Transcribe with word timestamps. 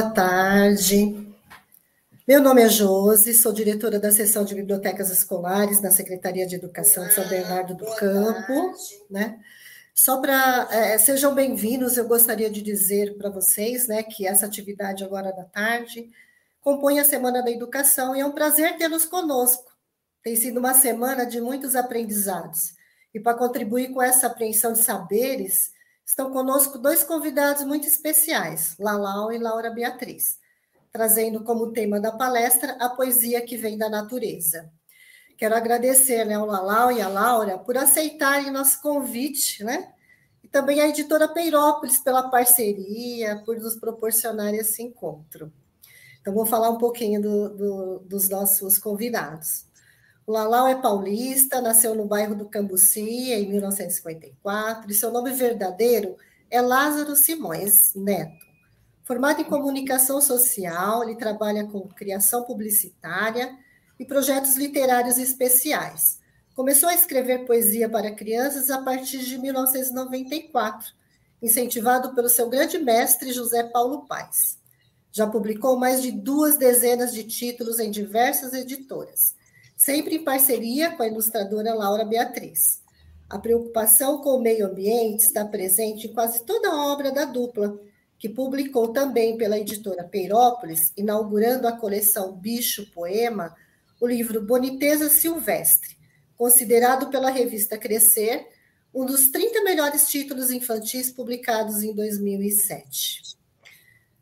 Boa 0.00 0.12
tarde. 0.12 1.30
Meu 2.26 2.40
nome 2.40 2.62
é 2.62 2.70
Josi, 2.70 3.34
sou 3.34 3.52
diretora 3.52 4.00
da 4.00 4.10
seção 4.10 4.46
de 4.46 4.54
bibliotecas 4.54 5.10
escolares 5.10 5.82
na 5.82 5.90
Secretaria 5.90 6.46
de 6.46 6.54
Educação 6.54 7.06
de 7.06 7.12
São 7.12 7.28
Bernardo 7.28 7.74
do 7.74 7.84
Campo, 7.96 8.72
né? 9.10 9.38
Só 9.94 10.18
para 10.18 10.68
é, 10.72 10.96
sejam 10.96 11.34
bem-vindos, 11.34 11.98
eu 11.98 12.08
gostaria 12.08 12.48
de 12.48 12.62
dizer 12.62 13.18
para 13.18 13.28
vocês, 13.28 13.88
né, 13.88 14.02
que 14.02 14.26
essa 14.26 14.46
atividade 14.46 15.04
agora 15.04 15.32
da 15.32 15.44
tarde 15.44 16.08
compõe 16.62 16.98
a 16.98 17.04
Semana 17.04 17.42
da 17.42 17.50
Educação 17.50 18.16
e 18.16 18.20
é 18.20 18.24
um 18.24 18.32
prazer 18.32 18.78
tê-los 18.78 19.04
conosco. 19.04 19.70
Tem 20.22 20.34
sido 20.34 20.60
uma 20.60 20.72
semana 20.72 21.26
de 21.26 21.42
muitos 21.42 21.76
aprendizados. 21.76 22.72
E 23.12 23.20
para 23.20 23.36
contribuir 23.36 23.92
com 23.92 24.00
essa 24.00 24.28
apreensão 24.28 24.72
de 24.72 24.78
saberes, 24.78 25.72
estão 26.10 26.30
conosco 26.30 26.78
dois 26.78 27.02
convidados 27.02 27.64
muito 27.64 27.86
especiais, 27.86 28.76
Lalau 28.78 29.32
e 29.32 29.38
Laura 29.38 29.70
Beatriz 29.70 30.40
trazendo 30.92 31.42
como 31.44 31.72
tema 31.72 32.00
da 32.00 32.12
palestra 32.12 32.76
a 32.80 32.88
poesia 32.88 33.40
que 33.42 33.56
vem 33.56 33.78
da 33.78 33.88
natureza. 33.88 34.70
Quero 35.36 35.54
agradecer 35.54 36.24
né, 36.24 36.34
ao 36.34 36.46
Lalau 36.46 36.92
e 36.92 37.00
a 37.00 37.08
Laura 37.08 37.58
por 37.58 37.76
aceitarem 37.76 38.50
nosso 38.50 38.82
convite, 38.82 39.64
né? 39.64 39.92
E 40.42 40.48
também 40.48 40.80
a 40.80 40.88
editora 40.88 41.28
Peirópolis 41.28 41.98
pela 42.00 42.28
parceria, 42.28 43.42
por 43.44 43.58
nos 43.58 43.76
proporcionar 43.76 44.52
esse 44.54 44.82
encontro. 44.82 45.52
Então, 46.20 46.34
vou 46.34 46.44
falar 46.44 46.68
um 46.68 46.76
pouquinho 46.76 47.22
do, 47.22 47.48
do, 47.48 47.98
dos 48.00 48.28
nossos 48.28 48.78
convidados. 48.78 49.64
Lalau 50.30 50.68
é 50.68 50.76
paulista, 50.76 51.60
nasceu 51.60 51.92
no 51.94 52.04
bairro 52.04 52.36
do 52.36 52.48
Cambuci 52.48 53.32
em 53.32 53.50
1954, 53.50 54.88
e 54.88 54.94
seu 54.94 55.10
nome 55.10 55.32
verdadeiro 55.32 56.16
é 56.48 56.60
Lázaro 56.60 57.16
Simões 57.16 57.92
Neto. 57.96 58.46
Formado 59.02 59.40
em 59.40 59.44
comunicação 59.44 60.20
social, 60.20 61.02
ele 61.02 61.16
trabalha 61.16 61.66
com 61.66 61.80
criação 61.88 62.44
publicitária 62.44 63.58
e 63.98 64.04
projetos 64.04 64.56
literários 64.56 65.18
especiais. 65.18 66.20
Começou 66.54 66.88
a 66.88 66.94
escrever 66.94 67.44
poesia 67.44 67.88
para 67.88 68.14
crianças 68.14 68.70
a 68.70 68.80
partir 68.80 69.18
de 69.18 69.36
1994, 69.36 70.92
incentivado 71.42 72.14
pelo 72.14 72.28
seu 72.28 72.48
grande 72.48 72.78
mestre 72.78 73.32
José 73.32 73.64
Paulo 73.64 74.06
Paes. 74.06 74.60
Já 75.10 75.26
publicou 75.26 75.76
mais 75.76 76.00
de 76.00 76.12
duas 76.12 76.56
dezenas 76.56 77.12
de 77.12 77.24
títulos 77.24 77.80
em 77.80 77.90
diversas 77.90 78.52
editoras, 78.52 79.34
sempre 79.80 80.16
em 80.16 80.22
parceria 80.22 80.94
com 80.94 81.02
a 81.02 81.08
ilustradora 81.08 81.72
Laura 81.72 82.04
Beatriz. 82.04 82.82
A 83.30 83.38
preocupação 83.38 84.18
com 84.18 84.36
o 84.36 84.42
meio 84.42 84.66
ambiente 84.66 85.20
está 85.20 85.42
presente 85.42 86.06
em 86.06 86.12
quase 86.12 86.44
toda 86.44 86.68
a 86.68 86.92
obra 86.92 87.10
da 87.10 87.24
dupla, 87.24 87.80
que 88.18 88.28
publicou 88.28 88.88
também 88.88 89.38
pela 89.38 89.58
editora 89.58 90.04
Peirópolis, 90.04 90.92
inaugurando 90.98 91.66
a 91.66 91.72
coleção 91.72 92.36
Bicho 92.36 92.90
Poema, 92.92 93.56
o 93.98 94.06
livro 94.06 94.42
Boniteza 94.42 95.08
Silvestre, 95.08 95.96
considerado 96.36 97.08
pela 97.08 97.30
revista 97.30 97.78
Crescer 97.78 98.46
um 98.92 99.06
dos 99.06 99.28
30 99.28 99.64
melhores 99.64 100.06
títulos 100.08 100.50
infantis 100.50 101.10
publicados 101.10 101.82
em 101.82 101.94
2007. 101.94 103.34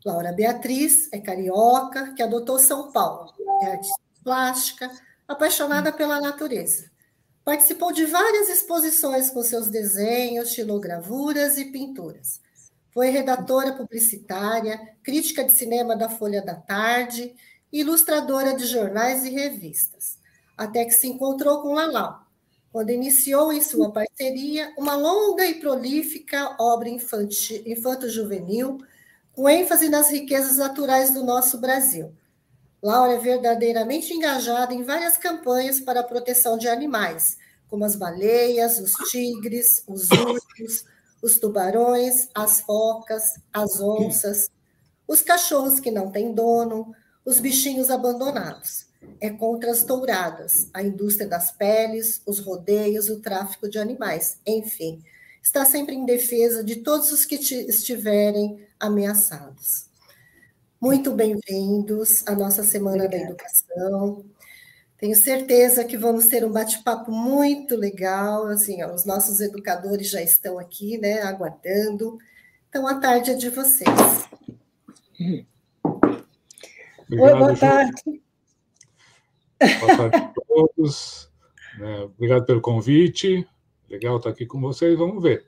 Laura 0.05 0.31
Beatriz 0.31 1.09
é 1.11 1.19
carioca, 1.19 2.13
que 2.13 2.23
adotou 2.23 2.57
São 2.57 2.93
Paulo, 2.93 3.33
é 3.63 3.71
artista 3.71 3.99
plástica, 4.23 4.89
apaixonada 5.29 5.93
pela 5.93 6.19
natureza. 6.19 6.91
Participou 7.45 7.93
de 7.93 8.05
várias 8.05 8.49
exposições 8.49 9.29
com 9.29 9.41
seus 9.41 9.69
desenhos, 9.69 10.51
xilogravuras 10.51 11.57
e 11.57 11.71
pinturas 11.71 12.41
foi 12.91 13.09
redatora 13.09 13.73
publicitária, 13.73 14.77
crítica 15.03 15.43
de 15.43 15.53
cinema 15.53 15.95
da 15.95 16.09
Folha 16.09 16.41
da 16.41 16.55
Tarde 16.55 17.33
ilustradora 17.71 18.55
de 18.55 18.65
jornais 18.65 19.23
e 19.23 19.29
revistas, 19.29 20.17
até 20.57 20.83
que 20.83 20.91
se 20.91 21.07
encontrou 21.07 21.61
com 21.61 21.75
Lalau, 21.75 22.25
quando 22.71 22.89
iniciou 22.89 23.53
em 23.53 23.61
sua 23.61 23.91
parceria 23.91 24.73
uma 24.75 24.95
longa 24.95 25.45
e 25.45 25.59
prolífica 25.59 26.57
obra 26.59 26.89
infanto-juvenil, 26.89 28.79
com 29.31 29.47
ênfase 29.47 29.87
nas 29.87 30.09
riquezas 30.09 30.57
naturais 30.57 31.13
do 31.13 31.23
nosso 31.23 31.59
Brasil. 31.59 32.11
Laura 32.81 33.13
é 33.13 33.17
verdadeiramente 33.17 34.13
engajada 34.13 34.73
em 34.73 34.83
várias 34.83 35.17
campanhas 35.17 35.81
para 35.81 35.99
a 35.99 36.03
proteção 36.03 36.57
de 36.57 36.67
animais, 36.67 37.37
como 37.69 37.83
as 37.83 37.95
baleias, 37.95 38.79
os 38.79 38.93
tigres, 39.09 39.83
os 39.85 40.09
ursos, 40.09 40.85
os 41.21 41.37
tubarões, 41.37 42.29
as 42.33 42.61
focas, 42.61 43.23
as 43.53 43.81
onças, 43.81 44.49
os 45.05 45.21
cachorros 45.21 45.79
que 45.79 45.91
não 45.91 46.09
têm 46.09 46.33
dono, 46.33 46.95
os 47.25 47.39
bichinhos 47.39 47.89
abandonados. 47.89 48.87
É 49.19 49.29
contra 49.29 49.71
as 49.71 49.83
touradas, 49.83 50.69
a 50.73 50.81
indústria 50.81 51.27
das 51.27 51.51
peles, 51.51 52.21
os 52.25 52.39
rodeios, 52.39 53.09
o 53.09 53.19
tráfico 53.19 53.69
de 53.69 53.77
animais, 53.77 54.39
enfim, 54.45 55.03
está 55.43 55.65
sempre 55.65 55.95
em 55.95 56.05
defesa 56.05 56.63
de 56.63 56.77
todos 56.77 57.11
os 57.11 57.25
que 57.25 57.35
estiverem 57.35 58.65
ameaçados. 58.79 59.88
Muito 60.81 61.11
bem-vindos 61.11 62.25
à 62.25 62.33
nossa 62.33 62.63
Semana 62.63 63.03
Obrigada. 63.03 63.25
da 63.25 63.29
Educação. 63.31 64.25
Tenho 64.97 65.13
certeza 65.13 65.83
que 65.83 65.97
vamos 65.97 66.27
ter 66.27 66.45
um 66.45 66.51
bate-papo 66.53 67.11
muito 67.11 67.75
legal. 67.75 68.47
Assim, 68.47 68.81
ó, 68.81 68.93
os 68.93 69.03
nossos 69.03 69.41
educadores 69.41 70.09
já 70.09 70.21
estão 70.21 70.57
aqui, 70.57 70.97
né, 70.97 71.21
aguardando. 71.21 72.17
Então, 72.69 72.87
a 72.87 72.97
tarde 72.97 73.31
é 73.31 73.33
de 73.33 73.49
vocês. 73.49 73.89
Obrigado, 75.83 77.33
Oi, 77.33 77.35
boa 77.37 77.57
tarde. 77.57 78.21
Boa 79.81 79.97
tarde 79.97 80.15
a 80.15 80.33
todos. 80.47 81.29
É, 81.81 81.99
obrigado 82.03 82.45
pelo 82.45 82.61
convite. 82.61 83.45
Legal 83.89 84.15
estar 84.15 84.29
aqui 84.29 84.45
com 84.45 84.61
vocês. 84.61 84.97
Vamos 84.97 85.21
ver. 85.21 85.45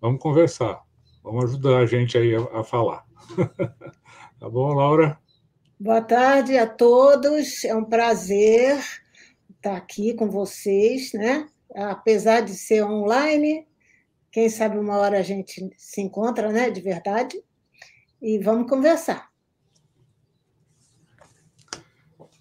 Vamos 0.00 0.22
conversar. 0.22 0.80
Vamos 1.24 1.46
ajudar 1.46 1.78
a 1.78 1.86
gente 1.86 2.16
aí 2.16 2.36
a, 2.36 2.60
a 2.60 2.62
falar. 2.62 3.04
tá 4.40 4.48
bom, 4.48 4.72
Laura? 4.72 5.18
Boa 5.78 6.00
tarde 6.00 6.56
a 6.56 6.66
todos. 6.66 7.62
É 7.64 7.76
um 7.76 7.84
prazer 7.84 8.82
estar 9.50 9.76
aqui 9.76 10.14
com 10.14 10.30
vocês, 10.30 11.12
né? 11.12 11.46
Apesar 11.74 12.40
de 12.40 12.54
ser 12.54 12.82
online, 12.82 13.66
quem 14.32 14.48
sabe 14.48 14.78
uma 14.78 14.96
hora 14.96 15.18
a 15.18 15.22
gente 15.22 15.70
se 15.76 16.00
encontra, 16.00 16.50
né? 16.50 16.70
De 16.70 16.80
verdade. 16.80 17.38
E 18.20 18.38
vamos 18.38 18.68
conversar. 18.68 19.28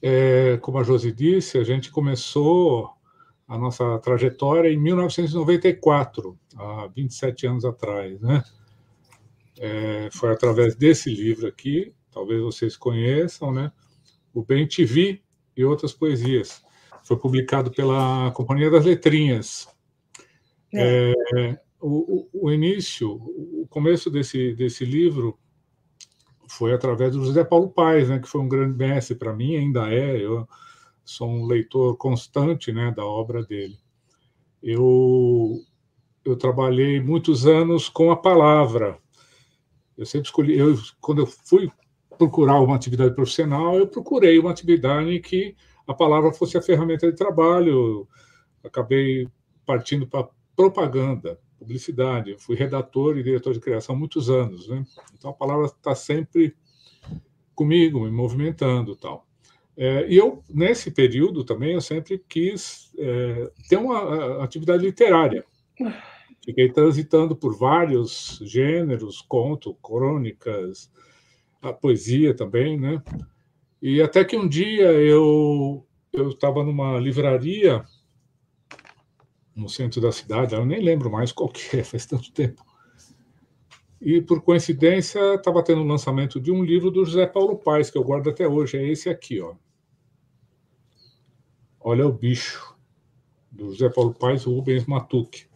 É, 0.02 0.58
como 0.62 0.78
a 0.78 0.84
Josi 0.84 1.12
disse, 1.12 1.58
a 1.58 1.64
gente 1.66 1.92
começou 1.92 2.90
a 3.46 3.58
nossa 3.58 4.00
trajetória 4.00 4.70
em 4.70 4.78
1994, 4.78 6.40
há 6.56 6.88
27 6.96 7.48
anos 7.48 7.66
atrás, 7.66 8.22
né? 8.22 8.42
É, 9.60 10.10
foi 10.14 10.32
através 10.32 10.74
desse 10.74 11.14
livro 11.14 11.46
aqui, 11.46 11.94
talvez 12.12 12.42
vocês 12.42 12.78
conheçam, 12.78 13.52
né? 13.52 13.72
O 14.34 14.44
Bem 14.44 14.66
TV 14.66 15.22
e 15.56 15.66
outras 15.66 15.92
poesias. 15.92 16.64
Foi 17.04 17.18
publicado 17.18 17.70
pela 17.70 18.32
Companhia 18.32 18.72
das 18.72 18.86
Letrinhas. 18.86 19.68
É. 20.74 21.14
É, 21.36 21.60
o, 21.82 22.30
o, 22.34 22.48
o, 22.48 22.52
início, 22.52 23.12
o 23.12 23.68
começo 23.70 24.10
desse, 24.10 24.54
desse 24.54 24.86
livro 24.86 25.38
foi 26.48 26.74
através 26.74 27.14
do 27.14 27.26
José 27.26 27.44
Paulo 27.44 27.70
Paes, 27.70 28.10
né, 28.10 28.20
que 28.20 28.28
foi 28.28 28.42
um 28.42 28.48
grande 28.48 28.78
mestre 28.78 29.16
para 29.16 29.34
mim, 29.34 29.56
ainda 29.56 29.92
é. 29.94 30.24
Eu 30.24 30.48
sou 31.04 31.28
um 31.28 31.46
leitor 31.46 31.98
constante 31.98 32.72
né, 32.72 32.92
da 32.96 33.06
obra 33.06 33.44
dele. 33.44 33.78
Eu, 34.62 35.60
eu 36.24 36.36
trabalhei 36.36 37.00
muitos 37.02 37.46
anos 37.46 37.90
com 37.90 38.12
a 38.12 38.16
palavra. 38.16 38.98
Eu 40.00 40.06
sempre 40.06 40.28
escolhi, 40.28 40.58
eu, 40.58 40.80
quando 41.02 41.20
eu 41.20 41.28
fui 41.28 41.70
procurar 42.18 42.62
uma 42.62 42.74
atividade 42.74 43.14
profissional, 43.14 43.76
eu 43.76 43.86
procurei 43.86 44.40
uma 44.40 44.50
atividade 44.50 45.14
em 45.14 45.22
que 45.22 45.58
a 45.86 45.94
palavra 45.94 46.32
fosse 46.32 46.58
a 46.58 46.62
ferramenta 46.62 47.12
de 47.12 47.18
trabalho. 47.18 48.08
Acabei 48.64 49.28
partindo 49.66 50.08
para 50.08 50.30
propaganda, 50.56 51.38
publicidade. 51.58 52.32
Eu 52.32 52.40
fui 52.40 52.56
redator 52.56 53.18
e 53.18 53.24
diretor 53.24 53.54
de 53.54 53.60
criação 53.60 53.94
há 53.94 54.00
muitos 54.00 54.30
anos, 54.30 54.70
né? 54.70 54.86
Então 55.14 55.32
a 55.32 55.34
palavra 55.34 55.66
está 55.66 55.94
sempre 55.94 56.56
comigo, 57.54 58.00
me 58.06 58.12
movimentando, 58.12 58.96
tal. 58.96 59.28
É, 59.76 60.08
e 60.10 60.16
eu 60.16 60.42
nesse 60.50 60.92
período 60.92 61.44
também 61.44 61.74
eu 61.74 61.82
sempre 61.82 62.24
quis 62.30 62.90
é, 62.98 63.52
ter 63.68 63.76
uma 63.76 64.42
atividade 64.42 64.86
literária. 64.86 65.44
Fiquei 66.50 66.68
transitando 66.68 67.36
por 67.36 67.56
vários 67.56 68.40
gêneros, 68.42 69.22
conto, 69.22 69.76
crônicas, 69.76 70.92
a 71.62 71.72
poesia 71.72 72.36
também, 72.36 72.76
né? 72.76 73.04
E 73.80 74.02
até 74.02 74.26
que 74.26 74.36
um 74.36 74.50
dia 74.50 74.92
eu 74.94 75.86
eu 76.12 76.30
estava 76.30 76.64
numa 76.64 76.98
livraria 76.98 77.86
no 79.56 79.70
centro 79.70 80.02
da 80.02 80.12
cidade, 80.12 80.56
eu 80.56 80.66
nem 80.66 80.82
lembro 80.82 81.12
mais 81.12 81.32
qual 81.32 81.50
que 81.50 81.78
é, 81.78 81.84
faz 81.86 82.08
tanto 82.08 82.34
tempo. 82.34 82.66
E, 84.02 84.20
por 84.20 84.42
coincidência, 84.42 85.36
estava 85.36 85.64
tendo 85.64 85.82
o 85.82 85.84
um 85.84 85.88
lançamento 85.88 86.40
de 86.40 86.52
um 86.52 86.64
livro 86.64 86.90
do 86.90 87.06
José 87.06 87.28
Paulo 87.28 87.60
Paes, 87.60 87.92
que 87.92 87.98
eu 88.00 88.04
guardo 88.04 88.28
até 88.28 88.48
hoje. 88.48 88.76
É 88.76 88.88
esse 88.88 89.08
aqui, 89.08 89.40
ó. 89.40 89.54
Olha 91.80 92.08
o 92.08 92.12
bicho, 92.12 92.76
do 93.52 93.70
José 93.70 93.88
Paulo 93.88 94.16
Paes 94.16 94.46
Rubens 94.46 94.88
Matuque. 94.88 95.49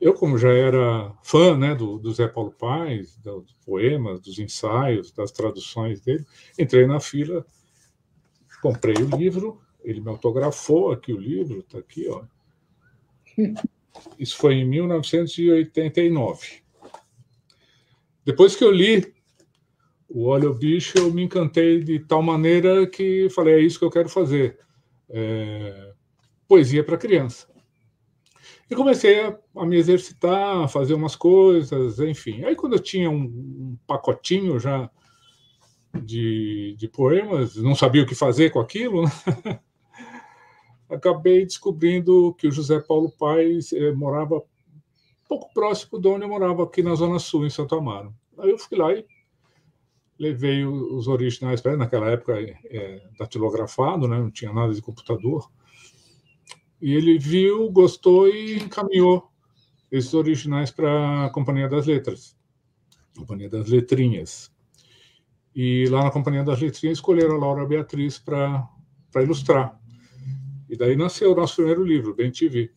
Eu, 0.00 0.14
como 0.14 0.38
já 0.38 0.52
era 0.52 1.12
fã 1.22 1.56
né, 1.56 1.74
do, 1.74 1.98
do 1.98 2.12
Zé 2.12 2.28
Paulo 2.28 2.52
Paes, 2.52 3.16
dos 3.18 3.54
poemas, 3.64 4.20
dos 4.20 4.38
ensaios, 4.38 5.12
das 5.12 5.32
traduções 5.32 6.00
dele, 6.00 6.24
entrei 6.58 6.86
na 6.86 7.00
fila, 7.00 7.46
comprei 8.60 8.96
o 8.96 9.16
livro, 9.16 9.60
ele 9.82 10.00
me 10.00 10.08
autografou 10.08 10.92
aqui 10.92 11.12
o 11.12 11.18
livro, 11.18 11.60
está 11.60 11.78
aqui, 11.78 12.08
ó. 12.08 12.24
Isso 14.18 14.36
foi 14.36 14.54
em 14.54 14.64
1989. 14.64 16.62
Depois 18.24 18.56
que 18.56 18.64
eu 18.64 18.70
li 18.70 19.14
o 20.08 20.24
Olho 20.24 20.54
Bicho, 20.54 20.98
eu 20.98 21.12
me 21.12 21.22
encantei 21.22 21.82
de 21.82 22.00
tal 22.00 22.22
maneira 22.22 22.86
que 22.86 23.28
falei, 23.30 23.54
é 23.54 23.60
isso 23.60 23.78
que 23.78 23.84
eu 23.84 23.90
quero 23.90 24.08
fazer. 24.08 24.58
É, 25.08 25.92
poesia 26.48 26.82
para 26.82 26.96
criança. 26.96 27.46
E 28.68 28.74
comecei 28.74 29.20
a, 29.20 29.38
a, 29.56 29.66
me 29.66 29.76
exercitar, 29.76 30.64
a 30.64 30.68
fazer 30.68 30.94
umas 30.94 31.14
coisas, 31.14 32.00
enfim. 32.00 32.44
Aí, 32.44 32.56
quando 32.56 32.74
eu 32.74 32.80
tinha 32.80 33.08
um, 33.08 33.22
um 33.22 33.78
pacotinho 33.86 34.58
já 34.58 34.90
de, 35.94 36.74
de, 36.76 36.88
poemas, 36.88 37.56
não 37.56 37.74
sabia 37.74 38.02
o 38.02 38.06
que 38.06 38.14
fazer 38.14 38.50
com 38.50 38.60
aquilo, 38.60 39.04
né? 39.04 39.60
acabei 40.90 41.44
descobrindo 41.44 42.34
que 42.34 42.46
o 42.46 42.52
José 42.52 42.80
Paulo 42.80 43.10
Paes 43.18 43.72
eh, 43.72 43.92
morava 43.92 44.42
pouco 45.28 45.52
próximo 45.52 46.00
de 46.00 46.08
onde 46.08 46.24
eu 46.24 46.28
morava, 46.28 46.62
aqui 46.62 46.82
na 46.82 46.94
Zona 46.94 47.18
Sul, 47.18 47.44
em 47.44 47.50
Santo 47.50 47.74
Amaro. 47.74 48.14
Aí 48.38 48.50
eu 48.50 48.58
fui 48.58 48.78
lá 48.78 48.92
e 48.92 49.04
levei 50.18 50.64
os 50.64 51.08
originais 51.08 51.60
para 51.60 51.76
naquela 51.76 52.10
época 52.10 52.38
é, 52.38 53.02
datilografado, 53.18 54.08
né? 54.08 54.18
não 54.18 54.30
tinha 54.30 54.52
nada 54.52 54.72
de 54.72 54.80
computador. 54.80 55.50
E 56.80 56.94
ele 56.94 57.18
viu, 57.18 57.70
gostou 57.70 58.28
e 58.28 58.56
encaminhou 58.56 59.30
esses 59.90 60.12
originais 60.14 60.70
para 60.70 61.26
a 61.26 61.30
Companhia 61.30 61.68
das 61.68 61.86
Letras, 61.86 62.36
Companhia 63.16 63.48
das 63.48 63.68
Letrinhas. 63.68 64.52
E 65.54 65.86
lá 65.88 66.04
na 66.04 66.10
Companhia 66.10 66.44
das 66.44 66.60
Letrinhas 66.60 66.98
escolheram 66.98 67.36
a 67.36 67.38
Laura 67.38 67.66
Beatriz 67.66 68.18
para 68.18 68.68
ilustrar. 69.16 69.80
E 70.68 70.76
daí 70.76 70.96
nasceu 70.96 71.32
o 71.32 71.34
nosso 71.34 71.56
primeiro 71.56 71.84
livro, 71.84 72.14
Bem 72.14 72.30
TV. 72.30 72.70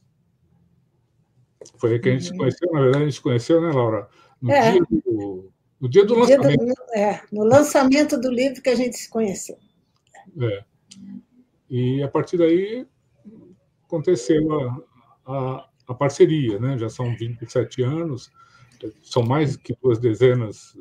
Foi 1.77 1.93
aí 1.93 1.99
que 1.99 2.09
a 2.09 2.11
gente 2.13 2.25
se 2.25 2.31
uhum. 2.31 2.37
conheceu, 2.37 2.71
na 2.71 2.81
verdade, 2.81 3.03
a 3.03 3.07
gente 3.07 3.15
se 3.15 3.21
conheceu, 3.21 3.61
né, 3.61 3.71
Laura? 3.71 4.07
No, 4.41 4.51
é. 4.51 4.71
dia, 4.71 4.81
do, 4.81 5.51
no 5.79 5.89
dia 5.89 6.05
do 6.05 6.13
no 6.13 6.19
lançamento. 6.21 6.65
Dia 6.65 6.73
do, 6.73 6.93
é, 6.95 7.23
no 7.31 7.43
lançamento 7.43 8.19
do 8.19 8.31
livro 8.31 8.61
que 8.61 8.69
a 8.69 8.75
gente 8.75 8.95
se 8.97 9.09
conheceu. 9.09 9.57
É. 10.41 10.63
E 11.69 12.01
a 12.01 12.07
partir 12.07 12.37
daí 12.37 12.87
aconteceu 13.89 14.53
a, 14.53 14.81
a, 15.25 15.69
a 15.87 15.93
parceria, 15.95 16.59
né? 16.59 16.77
Já 16.77 16.87
são 16.87 17.15
27 17.15 17.81
anos, 17.81 18.31
são 19.01 19.23
mais 19.23 19.57
que 19.57 19.75
duas 19.81 19.97
dezenas 19.97 20.77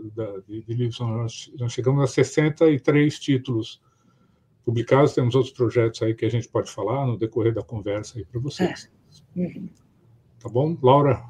de, 0.47 0.63
de 0.63 0.75
livros, 0.75 1.01
nós, 1.01 1.53
nós 1.59 1.73
chegamos 1.73 2.05
a 2.05 2.07
63 2.07 3.19
títulos 3.19 3.81
publicados, 4.65 5.15
temos 5.15 5.35
outros 5.35 5.55
projetos 5.55 6.03
aí 6.03 6.15
que 6.15 6.27
a 6.27 6.31
gente 6.31 6.47
pode 6.49 6.71
falar 6.71 7.07
no 7.07 7.17
decorrer 7.17 7.55
da 7.55 7.63
conversa 7.63 8.19
aí 8.19 8.25
para 8.25 8.41
vocês. 8.41 8.91
É. 9.37 9.41
Uhum. 9.41 9.69
Tá 10.39 10.49
bom? 10.49 10.77
Laura? 10.83 11.25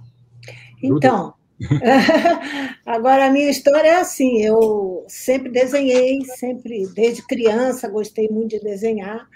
Então, 0.83 1.35
agora 2.85 3.27
a 3.27 3.31
minha 3.31 3.49
história 3.49 3.89
é 3.89 4.01
assim, 4.01 4.43
eu 4.43 5.05
sempre 5.09 5.51
desenhei, 5.51 6.25
sempre, 6.25 6.87
desde 6.89 7.27
criança, 7.27 7.89
gostei 7.89 8.29
muito 8.29 8.51
de 8.51 8.61
desenhar, 8.61 9.29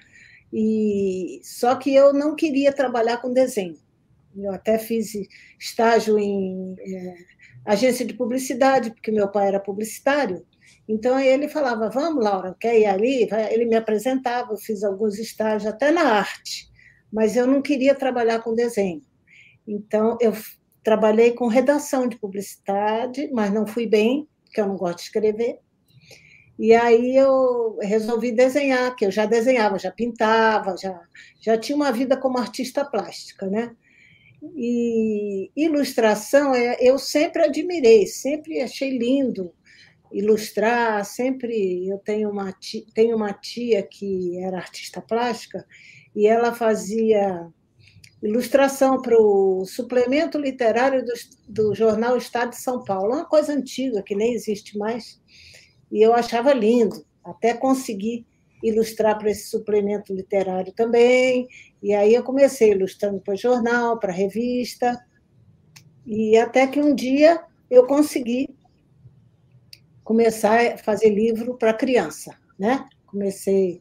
e 0.53 1.41
só 1.43 1.75
que 1.77 1.95
eu 1.95 2.13
não 2.13 2.35
queria 2.37 2.73
trabalhar 2.73 3.19
com 3.19 3.33
desenho. 3.33 3.79
Eu 4.37 4.53
até 4.53 4.79
fiz 4.79 5.13
estágio 5.59 6.19
em 6.19 6.75
é, 6.81 7.15
agência 7.65 8.05
de 8.05 8.15
publicidade, 8.15 8.91
porque 8.91 9.11
meu 9.11 9.29
pai 9.29 9.49
era 9.49 9.61
publicitário, 9.61 10.45
então 10.89 11.19
ele 11.19 11.49
falava, 11.49 11.89
vamos, 11.89 12.25
Laura, 12.25 12.57
quer 12.59 12.79
ir 12.79 12.87
ali? 12.87 13.29
Ele 13.51 13.65
me 13.65 13.77
apresentava, 13.77 14.53
eu 14.53 14.59
fiz 14.59 14.83
alguns 14.83 15.19
estágios 15.19 15.73
até 15.73 15.91
na 15.91 16.03
arte, 16.03 16.69
mas 17.13 17.37
eu 17.37 17.47
não 17.47 17.63
queria 17.63 17.95
trabalhar 17.95 18.41
com 18.41 18.55
desenho. 18.55 19.03
Então, 19.67 20.19
eu 20.21 20.33
trabalhei 20.83 21.33
com 21.33 21.47
redação 21.47 22.09
de 22.09 22.19
publicidade, 22.19 23.31
mas 23.33 23.53
não 23.53 23.67
fui 23.67 23.87
bem, 23.87 24.29
porque 24.45 24.61
eu 24.61 24.67
não 24.67 24.77
gosto 24.77 24.99
de 24.99 25.05
escrever. 25.05 25.61
E 26.59 26.75
aí 26.75 27.17
eu 27.17 27.79
resolvi 27.81 28.33
desenhar, 28.33 28.95
que 28.95 29.07
eu 29.07 29.11
já 29.11 29.27
desenhava, 29.27 29.79
já 29.79 29.91
pintava, 29.91 30.77
já, 30.77 31.01
já 31.41 31.57
tinha 31.59 31.77
uma 31.77 31.91
vida 31.91 32.17
como 32.17 32.39
artista 32.39 32.85
plástica, 32.85 33.47
né? 33.47 33.75
E 34.57 35.51
ilustração 35.57 36.55
é, 36.55 36.77
eu 36.81 36.99
sempre 36.99 37.43
admirei, 37.43 38.07
sempre 38.07 38.61
achei 38.61 38.97
lindo 38.97 39.53
ilustrar, 40.13 41.05
sempre 41.05 41.89
eu 41.89 41.99
tenho 41.99 42.31
uma 42.31 42.53
tia, 42.53 42.85
tenho 42.95 43.17
uma 43.17 43.33
tia 43.33 43.83
que 43.83 44.39
era 44.39 44.59
artista 44.59 45.01
plástica 45.01 45.67
e 46.15 46.27
ela 46.27 46.55
fazia 46.55 47.49
ilustração 48.23 49.01
para 49.01 49.17
o 49.21 49.65
suplemento 49.65 50.39
literário 50.39 51.05
do, 51.05 51.13
do, 51.49 51.75
jornal 51.75 52.17
Estado 52.17 52.51
de 52.51 52.61
São 52.61 52.85
Paulo, 52.85 53.15
uma 53.15 53.25
coisa 53.25 53.53
antiga 53.53 54.03
que 54.03 54.15
nem 54.15 54.35
existe 54.35 54.79
mais, 54.79 55.21
e 55.93 56.03
eu 56.03 56.15
achava 56.15 56.55
lindo, 56.55 57.05
até 57.23 57.53
conseguir 57.53 58.27
ilustrar 58.63 59.19
para 59.19 59.31
esse 59.31 59.49
suplemento 59.49 60.15
literário 60.15 60.73
também, 60.73 61.47
e 61.83 61.93
aí 61.93 62.15
eu 62.15 62.23
comecei 62.23 62.71
ilustrando 62.71 63.21
para 63.21 63.37
jornal, 63.37 63.99
para 63.99 64.11
revista, 64.11 64.99
e 66.07 66.37
até 66.37 66.67
que 66.67 66.81
um 66.81 66.95
dia 66.95 67.43
eu 67.71 67.87
consegui 67.87 68.49
começar 70.03 70.75
a 70.75 70.79
fazer 70.79 71.11
livro 71.11 71.57
para 71.57 71.75
criança, 71.75 72.37
né? 72.59 72.89
Comecei 73.07 73.81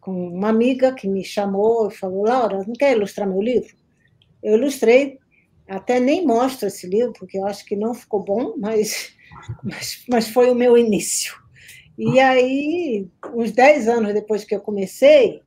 com 0.00 0.28
uma 0.28 0.48
amiga 0.48 0.94
que 0.94 1.08
me 1.08 1.24
chamou 1.24 1.88
e 1.88 1.94
falou: 1.94 2.24
Laura, 2.24 2.64
não 2.66 2.72
quer 2.74 2.96
ilustrar 2.96 3.28
meu 3.28 3.40
livro? 3.40 3.74
Eu 4.42 4.56
ilustrei, 4.56 5.18
até 5.68 6.00
nem 6.00 6.26
mostro 6.26 6.68
esse 6.68 6.86
livro, 6.86 7.12
porque 7.12 7.38
eu 7.38 7.46
acho 7.46 7.64
que 7.64 7.76
não 7.76 7.94
ficou 7.94 8.22
bom, 8.22 8.54
mas, 8.56 9.14
mas, 9.62 10.04
mas 10.08 10.28
foi 10.28 10.50
o 10.50 10.54
meu 10.54 10.76
início. 10.76 11.39
E 12.00 12.18
aí, 12.18 13.06
uns 13.34 13.52
10 13.52 13.86
anos 13.86 14.14
depois 14.14 14.42
que 14.42 14.54
eu 14.54 14.60
comecei, 14.60 15.42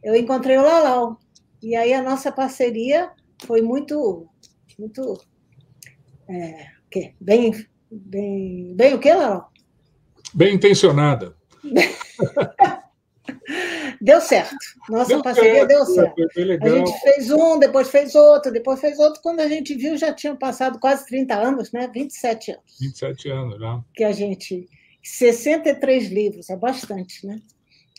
eu 0.00 0.14
encontrei 0.14 0.56
o 0.56 0.62
Lalau. 0.62 1.18
E 1.60 1.74
aí 1.74 1.92
a 1.92 2.00
nossa 2.00 2.30
parceria 2.30 3.10
foi 3.44 3.62
muito, 3.62 4.28
muito, 4.78 5.20
é, 6.28 6.66
que, 6.88 7.12
bem, 7.20 7.52
bem, 7.90 8.76
bem 8.76 8.94
o 8.94 9.00
que, 9.00 9.12
Lalau? 9.12 9.50
Bem 10.32 10.54
intencionada. 10.54 11.34
Deu 14.00 14.20
certo. 14.20 14.54
Nossa 14.88 15.08
deu 15.08 15.22
parceria 15.22 15.66
certo, 15.66 15.68
deu 15.68 15.84
certo. 15.84 16.22
A 16.62 16.68
gente 16.68 17.00
fez 17.00 17.30
um, 17.32 17.58
depois 17.58 17.90
fez 17.90 18.14
outro, 18.14 18.52
depois 18.52 18.80
fez 18.80 18.96
outro. 19.00 19.20
Quando 19.20 19.40
a 19.40 19.48
gente 19.48 19.74
viu, 19.74 19.96
já 19.96 20.14
tinham 20.14 20.36
passado 20.36 20.78
quase 20.78 21.04
30 21.06 21.34
anos, 21.34 21.72
né? 21.72 21.90
27 21.92 22.52
anos. 22.52 22.78
27 22.80 23.28
anos, 23.28 23.58
já. 23.58 23.80
Que 23.94 24.04
a 24.04 24.12
gente. 24.12 24.68
63 25.02 26.08
livros, 26.08 26.50
é 26.50 26.56
bastante, 26.56 27.26
né? 27.26 27.40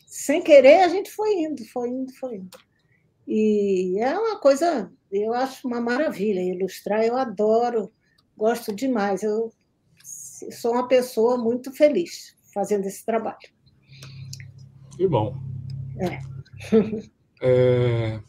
Sem 0.05 0.41
querer, 0.41 0.83
a 0.83 0.87
gente 0.87 1.11
foi 1.11 1.33
indo, 1.35 1.63
foi 1.65 1.89
indo, 1.89 2.13
foi 2.13 2.35
indo. 2.37 2.57
E 3.27 3.97
é 3.99 4.17
uma 4.17 4.39
coisa, 4.39 4.91
eu 5.11 5.33
acho 5.33 5.67
uma 5.67 5.79
maravilha 5.79 6.41
ilustrar, 6.41 7.03
eu 7.03 7.15
adoro, 7.15 7.91
gosto 8.35 8.73
demais. 8.73 9.21
Eu 9.21 9.51
sou 10.51 10.71
uma 10.73 10.87
pessoa 10.87 11.37
muito 11.37 11.71
feliz 11.71 12.35
fazendo 12.53 12.85
esse 12.85 13.05
trabalho. 13.05 13.37
Que 14.97 15.07
bom. 15.07 15.37
É. 15.99 16.19
é. 17.41 18.19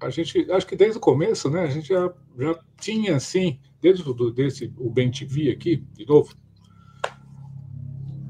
a 0.00 0.10
gente, 0.10 0.50
acho 0.50 0.66
que 0.66 0.76
desde 0.76 0.96
o 0.98 1.00
começo, 1.00 1.50
né, 1.50 1.60
a 1.60 1.70
gente 1.70 1.88
já, 1.88 2.12
já 2.38 2.58
tinha, 2.80 3.16
assim, 3.16 3.60
desde 3.82 4.08
o, 4.08 4.30
desse, 4.30 4.72
o 4.78 4.88
Bem 4.88 5.10
TV 5.10 5.50
aqui, 5.50 5.76
de 5.92 6.06
novo, 6.06 6.34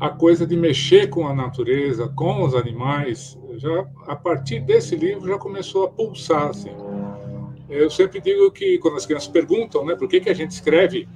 a 0.04 0.11
coisa 0.11 0.46
de 0.46 0.54
mexer 0.54 1.08
com 1.08 1.26
a 1.26 1.32
natureza, 1.32 2.08
com 2.08 2.44
os 2.44 2.54
animais, 2.54 3.38
já 3.56 3.88
a 4.06 4.14
partir 4.14 4.61
desse 4.61 4.94
livro 4.94 5.26
já 5.26 5.38
começou 5.38 5.87
a 5.87 5.88
pulsar, 5.88 6.49
assim. 6.49 6.73
Eu 7.70 7.88
sempre 7.88 8.20
digo 8.20 8.50
que, 8.50 8.76
quando 8.78 8.99
as 8.99 9.06
crianças 9.06 9.28
perguntam, 9.28 9.82
né, 9.87 9.96
por 9.96 10.06
que, 10.06 10.20
que 10.20 10.28
a 10.28 10.34
gente 10.34 10.50
escreve 10.50 11.08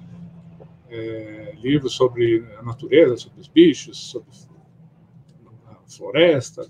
é, 0.88 1.54
livros 1.60 1.92
sobre 1.92 2.42
a 2.58 2.62
natureza, 2.62 3.18
sobre 3.18 3.42
os 3.42 3.46
bichos, 3.48 3.98
sobre 4.10 4.30
a 5.66 5.76
floresta, 5.86 6.66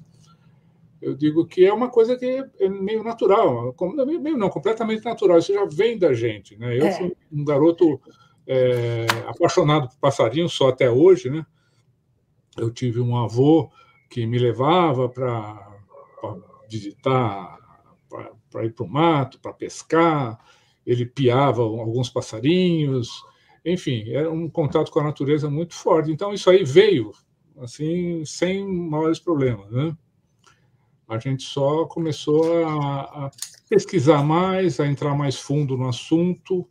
eu 1.01 1.15
digo 1.15 1.47
que 1.47 1.65
é 1.65 1.73
uma 1.73 1.89
coisa 1.89 2.17
que 2.17 2.45
é 2.59 2.69
meio 2.69 3.05
natural, 3.05 3.73
meio 4.21 4.37
não, 4.37 4.51
completamente 4.51 5.05
natural, 5.05 5.39
isso 5.39 5.55
já 5.55 5.65
vem 5.67 5.97
da 5.97 6.13
gente. 6.13 6.57
Né? 6.57 6.81
Eu 6.81 6.87
é. 6.87 6.93
fui 6.95 7.17
um 7.33 7.45
garoto 7.45 8.01
é, 8.45 9.07
apaixonado 9.29 9.89
por 9.89 9.99
passarinhos, 9.99 10.53
só 10.53 10.71
até 10.71 10.91
hoje, 10.91 11.31
né? 11.31 11.47
Eu 12.59 12.71
tive 12.71 13.01
um 13.01 13.17
avô 13.17 13.71
que 14.11 14.27
me 14.27 14.39
levava 14.39 15.09
para 15.09 15.69
visitar, 16.71 17.59
para 18.51 18.65
ir 18.65 18.73
para 18.73 18.85
o 18.85 18.89
mato, 18.89 19.41
para 19.41 19.53
pescar, 19.53 20.39
ele 20.87 21.07
piava 21.07 21.63
alguns 21.63 22.09
passarinhos, 22.09 23.23
enfim, 23.65 24.11
era 24.11 24.31
um 24.31 24.49
contato 24.49 24.91
com 24.91 25.01
a 25.01 25.05
natureza 25.05 25.51
muito 25.51 25.75
forte. 25.75 26.11
Então, 26.11 26.33
isso 26.33 26.49
aí 26.49 26.65
veio, 26.65 27.13
assim, 27.59 28.25
sem 28.25 28.67
maiores 28.67 29.19
problemas, 29.19 29.71
né? 29.71 29.97
A 31.07 31.19
gente 31.19 31.43
só 31.43 31.87
começou 31.87 32.67
a, 32.67 33.27
a 33.27 33.31
pesquisar 33.69 34.23
mais, 34.23 34.79
a 34.79 34.87
entrar 34.87 35.15
mais 35.15 35.37
fundo 35.37 35.77
no 35.77 35.89
assunto, 35.89 36.69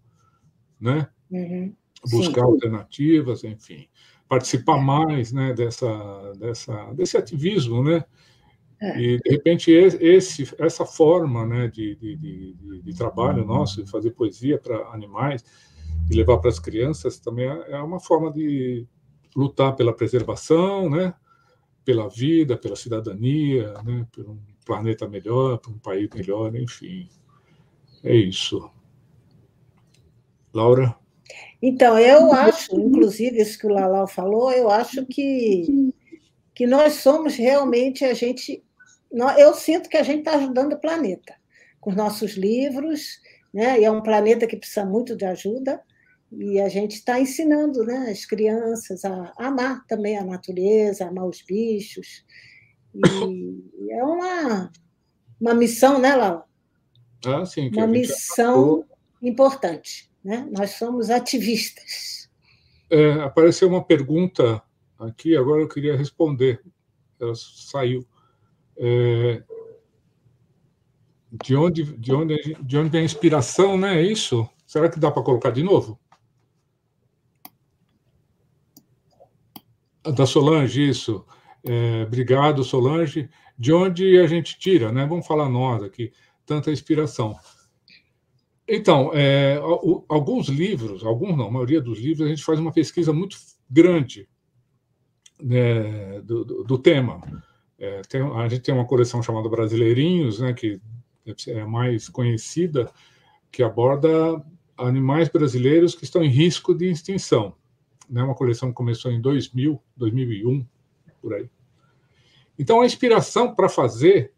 né? 0.79 1.08
Uhum. 1.29 1.75
Buscar 2.10 2.41
Sim. 2.41 2.51
alternativas, 2.51 3.44
enfim, 3.44 3.88
participar 4.27 4.77
mais, 4.77 5.31
né, 5.31 5.53
dessa, 5.53 6.34
dessa, 6.38 6.93
desse 6.93 7.17
ativismo, 7.17 7.84
né? 7.84 8.03
É. 8.79 9.01
E 9.01 9.17
de 9.17 9.29
repente 9.31 9.72
esse, 9.72 10.53
essa 10.60 10.86
forma, 10.86 11.46
né, 11.46 11.67
de, 11.67 11.96
de, 11.96 12.15
de, 12.15 12.81
de 12.84 12.93
trabalho 12.96 13.41
uhum. 13.41 13.48
nosso, 13.48 13.84
de 13.84 13.89
fazer 13.89 14.12
poesia 14.12 14.60
para 14.60 14.77
animais 14.89 15.43
e 16.12 16.15
levar 16.15 16.38
para 16.38 16.50
as 16.50 16.60
crianças, 16.60 17.19
também 17.19 17.50
é, 17.50 17.72
é 17.72 17.81
uma 17.81 18.00
forma 18.00 18.31
de 18.31 18.86
lutar 19.36 19.75
pela 19.75 19.93
preservação, 19.93 20.89
né? 20.89 21.13
Pela 21.84 22.10
vida, 22.10 22.57
pela 22.57 22.75
cidadania, 22.75 23.74
né? 23.84 24.05
Por 24.12 24.29
um 24.29 24.39
planeta 24.65 25.07
melhor, 25.07 25.57
por 25.57 25.72
um 25.72 25.79
país 25.79 26.10
melhor, 26.13 26.55
enfim. 26.55 27.10
É 28.03 28.15
isso. 28.15 28.69
Laura? 30.53 30.96
Então, 31.62 31.98
eu 31.98 32.31
acho, 32.31 32.79
inclusive, 32.79 33.41
isso 33.41 33.57
que 33.57 33.65
o 33.65 33.72
Lalau 33.72 34.07
falou, 34.07 34.51
eu 34.51 34.69
acho 34.69 35.05
que, 35.05 35.93
que 36.53 36.67
nós 36.67 36.93
somos 36.93 37.36
realmente 37.36 38.05
a 38.05 38.13
gente. 38.13 38.63
Eu 39.38 39.53
sinto 39.53 39.89
que 39.89 39.98
a 39.98 40.03
gente 40.03 40.19
está 40.19 40.36
ajudando 40.36 40.74
o 40.74 40.79
planeta 40.79 41.36
com 41.79 41.89
os 41.89 41.96
nossos 41.96 42.34
livros, 42.34 43.19
né? 43.53 43.79
e 43.79 43.86
é 43.86 43.91
um 43.91 44.01
planeta 44.01 44.46
que 44.46 44.57
precisa 44.57 44.86
muito 44.86 45.15
de 45.15 45.25
ajuda, 45.25 45.81
e 46.31 46.60
a 46.60 46.67
gente 46.67 46.96
está 46.96 47.19
ensinando 47.19 47.84
né, 47.86 48.10
as 48.12 48.25
crianças 48.25 49.05
a 49.05 49.34
amar 49.38 49.86
também 49.88 50.17
a 50.17 50.25
natureza, 50.25 51.05
a 51.05 51.07
amar 51.07 51.25
os 51.25 51.41
bichos. 51.41 52.25
E 52.93 53.91
é 53.91 54.03
uma, 54.03 54.69
uma 55.39 55.53
missão, 55.53 56.00
né, 56.00 56.15
Laura? 56.15 56.43
Ah, 57.25 57.46
sim. 57.46 57.69
Uma 57.69 57.88
missão 57.88 58.84
importante. 59.22 60.06
Né? 60.27 60.46
Nós 60.51 60.72
somos 60.72 61.10
ativistas. 61.10 62.29
É, 62.89 63.13
apareceu 63.22 63.69
uma 63.69 63.81
pergunta 63.81 64.62
aqui, 65.00 65.38
agora 65.38 65.62
eu 65.62 65.69
queria 65.69 65.96
responder. 65.96 66.62
Ela 67.17 67.34
saiu. 67.34 68.05
É, 68.75 69.41
de 71.31 71.55
onde, 71.55 71.84
de 71.98 72.13
onde, 72.13 72.57
de 72.62 72.77
onde 72.77 72.89
vem 72.89 73.01
a 73.03 73.05
inspiração, 73.05 73.77
né? 73.77 74.01
É 74.01 74.01
isso? 74.01 74.46
Será 74.65 74.89
que 74.89 75.00
dá 75.00 75.10
para 75.10 75.24
colocar 75.24 75.50
de 75.50 75.63
novo? 75.63 75.98
Da 80.13 80.25
Solange, 80.25 80.89
isso. 80.89 81.25
É, 81.63 82.03
obrigado, 82.03 82.65
Solange. 82.65 83.29
De 83.57 83.72
onde 83.72 84.19
a 84.19 84.27
gente 84.27 84.60
tira, 84.60 84.91
né? 84.91 85.05
Vamos 85.05 85.25
falar 85.25 85.48
nós 85.48 85.81
aqui, 85.84 86.12
tanta 86.46 86.69
inspiração. 86.69 87.39
Então, 88.67 89.12
é, 89.13 89.57
alguns 90.09 90.50
livros, 90.50 91.05
alguns 91.05 91.38
não, 91.38 91.47
a 91.47 91.51
maioria 91.51 91.79
dos 91.79 92.00
livros, 92.00 92.27
a 92.27 92.29
gente 92.29 92.43
faz 92.43 92.59
uma 92.59 92.74
pesquisa 92.74 93.13
muito 93.13 93.38
grande 93.69 94.27
né, 95.41 96.19
do, 96.21 96.43
do, 96.43 96.63
do, 96.65 96.77
tema. 96.77 97.21
É, 97.79 98.01
tem, 98.01 98.21
a 98.21 98.47
gente 98.50 98.63
tem 98.63 98.75
uma 98.75 98.86
coleção 98.86 99.24
chamada 99.24 99.47
Brasileirinhos, 99.47 100.39
né, 100.39 100.53
que 100.53 100.81
é 101.47 101.63
mais 101.63 102.09
conhecida, 102.09 102.91
que 103.50 103.63
aborda 103.63 104.43
animais 104.77 105.29
brasileiros 105.29 105.95
que 105.95 106.03
estão 106.03 106.21
em 106.21 106.29
risco 106.29 106.74
de 106.74 106.89
extinção. 106.89 107.55
Né, 108.09 108.21
uma 108.21 108.36
coleção 108.36 108.69
que 108.69 108.75
começou 108.75 109.12
em 109.12 109.21
2000, 109.21 109.81
2001, 109.95 110.65
por 111.21 111.33
aí. 111.33 111.50
Então, 112.59 112.81
a 112.81 112.86
inspiração 112.86 113.55
para 113.55 113.69
fazer 113.69 114.33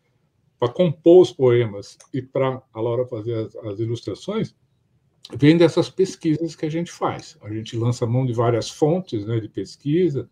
para 0.59 0.73
compor 0.73 1.21
os 1.21 1.31
poemas 1.31 1.97
e 2.13 2.21
para 2.21 2.61
a 2.73 2.81
Laura 2.81 3.07
fazer 3.07 3.33
as, 3.33 3.55
as, 3.55 3.79
ilustrações, 3.79 4.53
vem 5.33 5.57
dessas 5.57 5.89
pesquisas 5.89 6.55
que 6.55 6.65
a 6.65 6.69
gente 6.69 6.91
faz. 6.91 7.37
A 7.41 7.49
gente 7.49 7.77
lança 7.77 8.05
mão 8.05 8.25
de 8.25 8.33
várias 8.33 8.69
fontes 8.69 9.25
né, 9.25 9.39
de 9.39 9.47
pesquisa. 9.47 10.29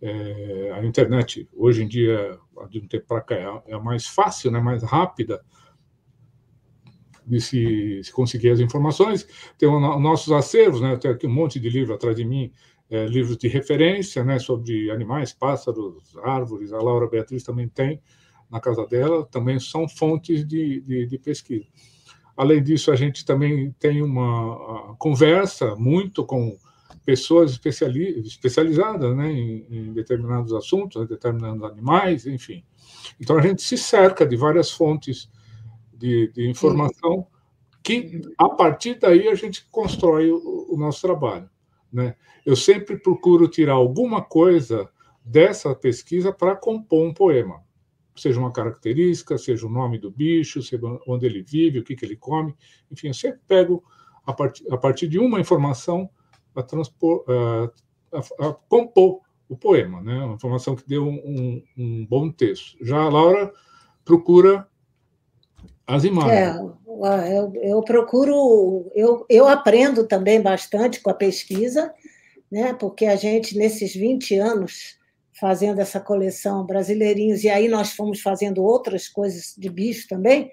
É, 0.00 0.72
a 0.72 0.84
internet, 0.84 1.46
hoje 1.52 1.82
em 1.82 1.88
dia, 1.88 2.38
de 2.70 2.78
um 2.78 2.88
tempo 2.88 3.06
para 3.06 3.20
cá, 3.20 3.34
é, 3.34 3.72
é 3.72 3.74
a 3.74 3.78
mais 3.78 4.06
fácil, 4.06 4.50
né, 4.50 4.58
mais 4.58 4.82
rápida 4.82 5.44
de 7.26 7.38
se, 7.38 8.00
se 8.02 8.10
conseguir 8.10 8.50
as 8.50 8.60
informações. 8.60 9.28
Tem 9.58 9.68
os 9.68 9.80
nossos 10.00 10.32
acervos, 10.32 10.80
né, 10.80 10.96
tenho 10.96 11.12
aqui 11.12 11.26
um 11.26 11.32
monte 11.32 11.60
de 11.60 11.68
livro 11.68 11.92
atrás 11.92 12.16
de 12.16 12.24
mim, 12.24 12.50
é, 12.88 13.04
livros 13.06 13.36
de 13.36 13.46
referência 13.46 14.24
né, 14.24 14.38
sobre 14.38 14.90
animais, 14.90 15.34
pássaros, 15.34 16.16
árvores. 16.24 16.72
A 16.72 16.78
Laura 16.78 17.06
Beatriz 17.06 17.42
também 17.42 17.68
tem 17.68 18.00
na 18.50 18.60
casa 18.60 18.86
dela, 18.86 19.24
também 19.26 19.60
são 19.60 19.88
fontes 19.88 20.46
de, 20.46 20.80
de, 20.80 21.06
de 21.06 21.18
pesquisa. 21.18 21.66
Além 22.36 22.62
disso, 22.62 22.90
a 22.90 22.96
gente 22.96 23.24
também 23.24 23.70
tem 23.78 24.02
uma 24.02 24.94
conversa 24.98 25.76
muito 25.76 26.24
com 26.24 26.56
pessoas 27.04 27.52
especiali 27.52 28.20
especializadas 28.20 29.16
né, 29.16 29.30
em, 29.30 29.66
em, 29.70 29.92
determinados 29.92 30.52
assuntos, 30.52 31.02
em 31.02 31.06
determinados 31.06 31.62
animais, 31.62 32.26
enfim. 32.26 32.64
Então, 33.20 33.38
a 33.38 33.42
gente 33.42 33.62
se 33.62 33.76
cerca 33.76 34.26
de 34.26 34.36
várias 34.36 34.70
fontes 34.70 35.30
de, 35.92 36.32
de 36.32 36.48
informação 36.48 37.26
que, 37.82 38.20
a 38.38 38.48
partir 38.48 38.98
daí, 38.98 39.28
a 39.28 39.34
gente 39.34 39.66
constrói 39.70 40.30
o, 40.30 40.66
o 40.70 40.76
nosso 40.76 41.02
trabalho. 41.02 41.48
Né? 41.92 42.16
Eu 42.44 42.56
sempre 42.56 42.96
procuro 42.98 43.48
tirar 43.48 43.74
alguma 43.74 44.22
coisa 44.22 44.88
dessa 45.24 45.74
pesquisa 45.74 46.32
para 46.32 46.56
compor 46.56 47.06
um 47.06 47.14
poema 47.14 47.62
seja 48.20 48.38
uma 48.38 48.52
característica, 48.52 49.38
seja 49.38 49.66
o 49.66 49.70
nome 49.70 49.98
do 49.98 50.10
bicho, 50.10 50.62
seja 50.62 50.82
onde 51.06 51.26
ele 51.26 51.42
vive, 51.42 51.78
o 51.78 51.84
que, 51.84 51.96
que 51.96 52.04
ele 52.04 52.16
come, 52.16 52.54
enfim, 52.90 53.08
eu 53.08 53.14
sempre 53.14 53.40
pego 53.46 53.82
a, 54.26 54.32
part, 54.32 54.62
a 54.70 54.76
partir 54.76 55.08
de 55.08 55.18
uma 55.18 55.40
informação 55.40 56.08
a, 56.54 56.62
transpor, 56.62 57.24
a, 57.28 58.18
a, 58.18 58.48
a, 58.48 58.54
compor 58.68 59.20
o 59.48 59.56
poema, 59.56 60.00
né? 60.00 60.14
uma 60.24 60.34
informação 60.34 60.76
que 60.76 60.86
deu 60.86 61.04
um, 61.04 61.62
um, 61.76 62.06
bom 62.06 62.30
texto. 62.30 62.76
Já 62.80 62.98
a 62.98 63.08
Laura 63.08 63.52
procura 64.04 64.66
as 65.84 66.04
imagens. 66.04 66.32
É, 66.32 67.36
eu, 67.36 67.52
eu 67.56 67.82
procuro, 67.82 68.88
eu, 68.94 69.26
eu 69.28 69.48
aprendo 69.48 70.06
também 70.06 70.40
bastante 70.40 71.00
com 71.00 71.10
a 71.10 71.14
pesquisa, 71.14 71.92
né? 72.50 72.74
porque 72.74 73.06
a 73.06 73.16
gente, 73.16 73.58
nesses 73.58 73.92
20 73.92 74.36
anos, 74.36 74.99
fazendo 75.40 75.80
essa 75.80 75.98
coleção 75.98 76.66
Brasileirinhos, 76.66 77.42
e 77.42 77.48
aí 77.48 77.66
nós 77.66 77.92
fomos 77.92 78.20
fazendo 78.20 78.62
outras 78.62 79.08
coisas 79.08 79.54
de 79.56 79.70
bicho 79.70 80.06
também, 80.06 80.50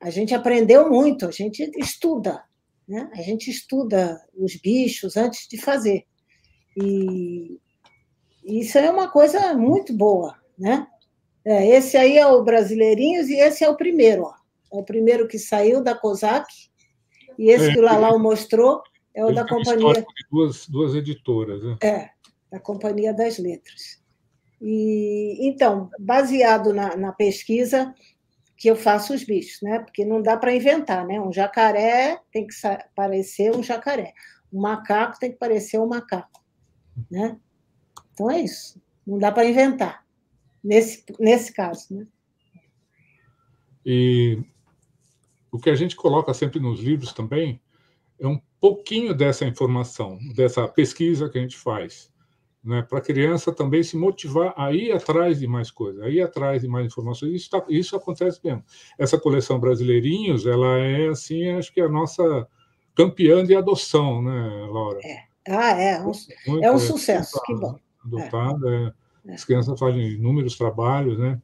a 0.00 0.08
gente 0.08 0.32
aprendeu 0.32 0.88
muito, 0.88 1.26
a 1.26 1.30
gente 1.30 1.68
estuda, 1.76 2.42
né? 2.88 3.10
a 3.12 3.22
gente 3.22 3.50
estuda 3.50 4.18
os 4.34 4.54
bichos 4.54 5.16
antes 5.16 5.48
de 5.48 5.58
fazer. 5.58 6.06
E 6.76 7.58
isso 8.44 8.78
é 8.78 8.90
uma 8.90 9.10
coisa 9.10 9.52
muito 9.54 9.92
boa. 9.92 10.38
Né? 10.56 10.86
É, 11.44 11.66
esse 11.68 11.96
aí 11.96 12.16
é 12.16 12.26
o 12.26 12.44
Brasileirinhos 12.44 13.28
e 13.28 13.34
esse 13.34 13.64
é 13.64 13.68
o 13.68 13.76
primeiro. 13.76 14.22
Ó. 14.22 14.34
É 14.72 14.80
o 14.80 14.84
primeiro 14.84 15.26
que 15.26 15.38
saiu 15.38 15.82
da 15.82 15.94
COSAC, 15.94 16.46
e 17.36 17.50
esse 17.50 17.70
é, 17.70 17.72
que 17.72 17.78
o 17.78 17.82
Lalau 17.82 18.18
mostrou 18.18 18.82
é 19.14 19.24
o 19.24 19.34
da 19.34 19.46
companhia. 19.46 20.06
Duas, 20.30 20.68
duas 20.68 20.94
editoras. 20.94 21.62
Né? 21.64 21.76
É, 21.82 22.10
da 22.50 22.60
Companhia 22.60 23.12
das 23.12 23.38
Letras. 23.38 23.99
E 24.60 25.38
então, 25.48 25.90
baseado 25.98 26.72
na, 26.72 26.96
na 26.96 27.12
pesquisa 27.12 27.94
que 28.56 28.68
eu 28.68 28.76
faço 28.76 29.14
os 29.14 29.24
bichos, 29.24 29.62
né? 29.62 29.78
Porque 29.78 30.04
não 30.04 30.20
dá 30.20 30.36
para 30.36 30.54
inventar, 30.54 31.06
né? 31.06 31.18
Um 31.18 31.32
jacaré 31.32 32.20
tem 32.30 32.46
que 32.46 32.54
parecer 32.94 33.56
um 33.56 33.62
jacaré, 33.62 34.12
um 34.52 34.60
macaco 34.60 35.18
tem 35.18 35.32
que 35.32 35.38
parecer 35.38 35.78
um 35.78 35.86
macaco, 35.86 36.44
né? 37.10 37.38
Então 38.12 38.30
é 38.30 38.40
isso. 38.40 38.80
Não 39.06 39.18
dá 39.18 39.32
para 39.32 39.46
inventar 39.46 40.04
nesse 40.62 41.04
nesse 41.18 41.54
caso, 41.54 41.86
né? 41.94 42.06
E 43.84 44.42
o 45.50 45.58
que 45.58 45.70
a 45.70 45.74
gente 45.74 45.96
coloca 45.96 46.34
sempre 46.34 46.60
nos 46.60 46.80
livros 46.80 47.14
também 47.14 47.58
é 48.18 48.26
um 48.26 48.38
pouquinho 48.60 49.14
dessa 49.14 49.46
informação, 49.46 50.18
dessa 50.34 50.68
pesquisa 50.68 51.30
que 51.30 51.38
a 51.38 51.40
gente 51.40 51.56
faz 51.56 52.09
né, 52.62 52.82
para 52.82 52.98
a 52.98 53.02
criança 53.02 53.52
também 53.52 53.82
se 53.82 53.96
motivar 53.96 54.52
a 54.56 54.72
ir 54.72 54.92
atrás 54.92 55.38
de 55.38 55.46
mais 55.46 55.70
coisas, 55.70 56.02
a 56.02 56.08
ir 56.08 56.20
atrás 56.20 56.62
de 56.62 56.68
mais 56.68 56.86
informações. 56.86 57.32
Isso, 57.32 57.50
tá, 57.50 57.64
isso 57.68 57.96
acontece 57.96 58.40
mesmo. 58.44 58.62
Essa 58.98 59.18
coleção 59.18 59.58
Brasileirinhos, 59.58 60.46
ela 60.46 60.78
é 60.78 61.08
assim, 61.08 61.50
acho 61.50 61.72
que 61.72 61.80
a 61.80 61.88
nossa 61.88 62.46
campeã 62.94 63.44
de 63.44 63.56
adoção, 63.56 64.22
né, 64.22 64.68
Laura? 64.70 65.00
É. 65.02 65.30
Ah, 65.48 65.70
é. 65.70 66.00
Um, 66.00 66.12
Muito, 66.46 66.64
é 66.64 66.70
um 66.70 66.78
sucesso, 66.78 67.38
é, 67.38 67.46
que 67.46 67.54
bom. 67.54 67.78
Adotada. 68.04 68.94
É. 69.26 69.34
As 69.34 69.44
crianças 69.44 69.78
fazem 69.78 70.12
inúmeros 70.12 70.56
trabalhos, 70.56 71.18
né? 71.18 71.40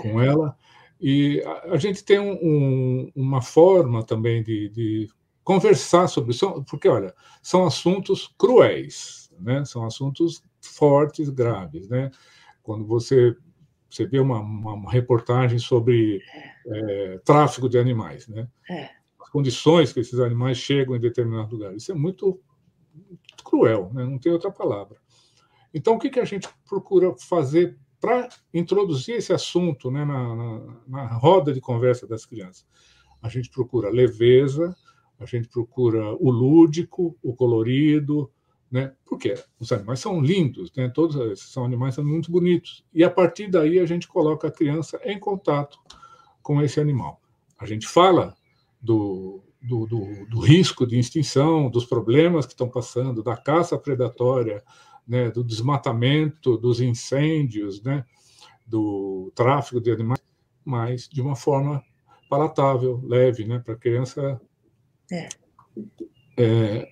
Com 0.00 0.20
ela. 0.20 0.56
E 1.00 1.42
a, 1.44 1.74
a 1.74 1.76
gente 1.76 2.04
tem 2.04 2.18
um, 2.18 2.32
um, 2.42 3.12
uma 3.14 3.40
forma 3.40 4.04
também 4.04 4.42
de, 4.42 4.68
de 4.68 5.08
conversar 5.44 6.08
sobre 6.08 6.32
isso, 6.32 6.64
porque, 6.68 6.88
olha, 6.88 7.14
são 7.42 7.66
assuntos 7.66 8.32
cruéis, 8.36 9.27
né? 9.40 9.64
São 9.64 9.84
assuntos 9.84 10.42
fortes, 10.60 11.28
graves, 11.28 11.88
né? 11.88 12.10
Quando 12.62 12.84
você 12.84 13.36
você 13.88 14.06
vê 14.06 14.18
uma, 14.18 14.40
uma, 14.40 14.90
reportagem 14.90 15.58
sobre 15.58 16.22
é, 16.66 17.18
tráfico 17.24 17.68
de 17.68 17.78
animais, 17.78 18.28
né? 18.28 18.46
É. 18.68 18.90
As 19.20 19.30
condições 19.30 19.92
que 19.92 20.00
esses 20.00 20.20
animais 20.20 20.58
chegam 20.58 20.94
em 20.94 21.00
determinados 21.00 21.50
lugares. 21.50 21.82
Isso 21.82 21.92
é 21.92 21.94
muito, 21.94 22.40
muito 22.94 23.44
cruel, 23.44 23.90
né? 23.94 24.04
não 24.04 24.18
tem 24.18 24.30
outra 24.30 24.50
palavra. 24.50 24.98
Então, 25.72 25.94
o 25.94 25.98
que, 25.98 26.10
que 26.10 26.20
a 26.20 26.24
gente 26.24 26.48
procura 26.68 27.14
fazer 27.16 27.78
para 28.00 28.28
introduzir 28.54 29.16
esse 29.16 29.32
assunto 29.32 29.90
né, 29.90 30.04
na, 30.04 30.34
na, 30.34 30.80
na, 30.86 31.06
roda 31.14 31.52
de 31.52 31.60
conversa 31.60 32.06
das 32.06 32.24
crianças? 32.24 32.66
A 33.20 33.28
gente 33.28 33.50
procura 33.50 33.90
leveza, 33.90 34.74
a 35.18 35.26
gente 35.26 35.48
procura 35.48 36.14
o 36.14 36.30
lúdico, 36.30 37.18
o 37.22 37.34
colorido, 37.34 38.30
né? 38.70 38.92
Porque 39.06 39.34
os 39.58 39.72
animais 39.72 40.00
são 40.00 40.20
lindos, 40.20 40.72
né? 40.76 40.88
Todos 40.88 41.16
esses 41.32 41.50
são 41.50 41.64
animais 41.64 41.94
são 41.94 42.04
muito 42.04 42.30
bonitos. 42.30 42.84
E 42.92 43.02
a 43.02 43.10
partir 43.10 43.48
daí 43.50 43.78
a 43.78 43.86
gente 43.86 44.06
coloca 44.06 44.48
a 44.48 44.52
criança 44.52 45.00
em 45.04 45.18
contato 45.18 45.78
com 46.42 46.60
esse 46.62 46.80
animal. 46.80 47.20
A 47.58 47.66
gente 47.66 47.86
fala 47.86 48.36
do, 48.80 49.42
do, 49.62 49.86
do, 49.86 50.26
do 50.26 50.40
risco 50.40 50.86
de 50.86 50.98
extinção, 50.98 51.70
dos 51.70 51.84
problemas 51.84 52.46
que 52.46 52.52
estão 52.52 52.68
passando, 52.68 53.22
da 53.22 53.36
caça 53.36 53.78
predatória, 53.78 54.62
né? 55.06 55.30
Do 55.30 55.42
desmatamento, 55.42 56.58
dos 56.58 56.80
incêndios, 56.80 57.82
né? 57.82 58.04
Do 58.66 59.32
tráfico 59.34 59.80
de 59.80 59.90
animais, 59.90 60.22
mas 60.64 61.08
de 61.08 61.22
uma 61.22 61.34
forma 61.34 61.82
palatável, 62.28 63.00
leve, 63.02 63.46
né? 63.46 63.58
Para 63.58 63.74
a 63.74 63.78
criança 63.78 64.38
é. 65.10 65.28
É, 66.36 66.88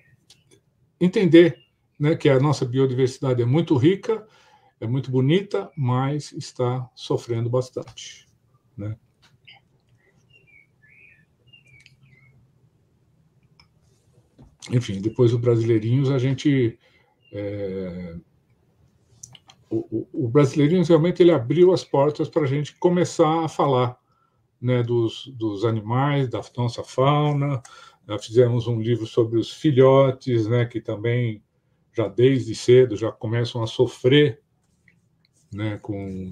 entender 0.99 1.66
né, 1.99 2.15
que 2.15 2.29
a 2.29 2.39
nossa 2.39 2.65
biodiversidade 2.65 3.41
é 3.41 3.45
muito 3.45 3.75
rica, 3.75 4.25
é 4.79 4.85
muito 4.85 5.09
bonita, 5.09 5.71
mas 5.75 6.31
está 6.33 6.89
sofrendo 6.95 7.49
bastante. 7.49 8.27
Né? 8.75 8.95
Enfim, 14.71 15.01
depois 15.01 15.31
do 15.31 15.39
Brasileirinhos, 15.39 16.11
a 16.11 16.17
gente. 16.17 16.77
É, 17.31 18.15
o, 19.69 20.07
o, 20.13 20.29
Brasileirinhos 20.29 20.87
realmente 20.87 21.21
ele 21.21 21.31
abriu 21.31 21.73
as 21.73 21.83
portas 21.83 22.29
para 22.29 22.43
a 22.43 22.47
gente 22.47 22.75
começar 22.77 23.43
a 23.43 23.49
falar 23.49 23.97
né, 24.61 24.81
dos, 24.81 25.27
dos 25.35 25.65
animais, 25.65 26.29
da 26.29 26.41
nossa 26.55 26.83
fauna. 26.83 27.61
Nós 28.05 28.25
fizemos 28.25 28.67
um 28.67 28.79
livro 28.79 29.05
sobre 29.05 29.37
os 29.37 29.51
filhotes, 29.51 30.47
né, 30.47 30.65
que 30.65 30.79
também 30.79 31.43
já 31.97 32.07
desde 32.07 32.53
cedo 32.53 32.95
já 32.95 33.11
começam 33.11 33.63
a 33.63 33.67
sofrer 33.67 34.39
né, 35.51 35.79
com, 35.79 36.29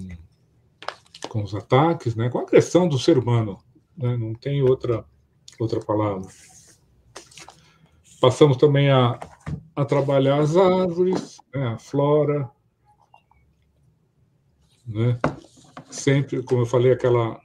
com 1.28 1.42
os 1.42 1.56
ataques, 1.56 2.14
né, 2.14 2.30
com 2.30 2.38
a 2.38 2.42
agressão 2.42 2.86
do 2.86 2.96
ser 2.96 3.18
humano. 3.18 3.58
Né, 3.96 4.16
não 4.16 4.32
tem 4.32 4.62
outra, 4.62 5.04
outra 5.58 5.80
palavra. 5.80 6.28
Passamos 8.20 8.56
também 8.58 8.90
a, 8.90 9.18
a 9.74 9.84
trabalhar 9.84 10.38
as 10.38 10.56
árvores, 10.56 11.38
né, 11.52 11.66
a 11.66 11.78
flora. 11.78 12.48
Né, 14.86 15.18
sempre, 15.90 16.44
como 16.44 16.62
eu 16.62 16.66
falei, 16.66 16.92
aquela 16.92 17.40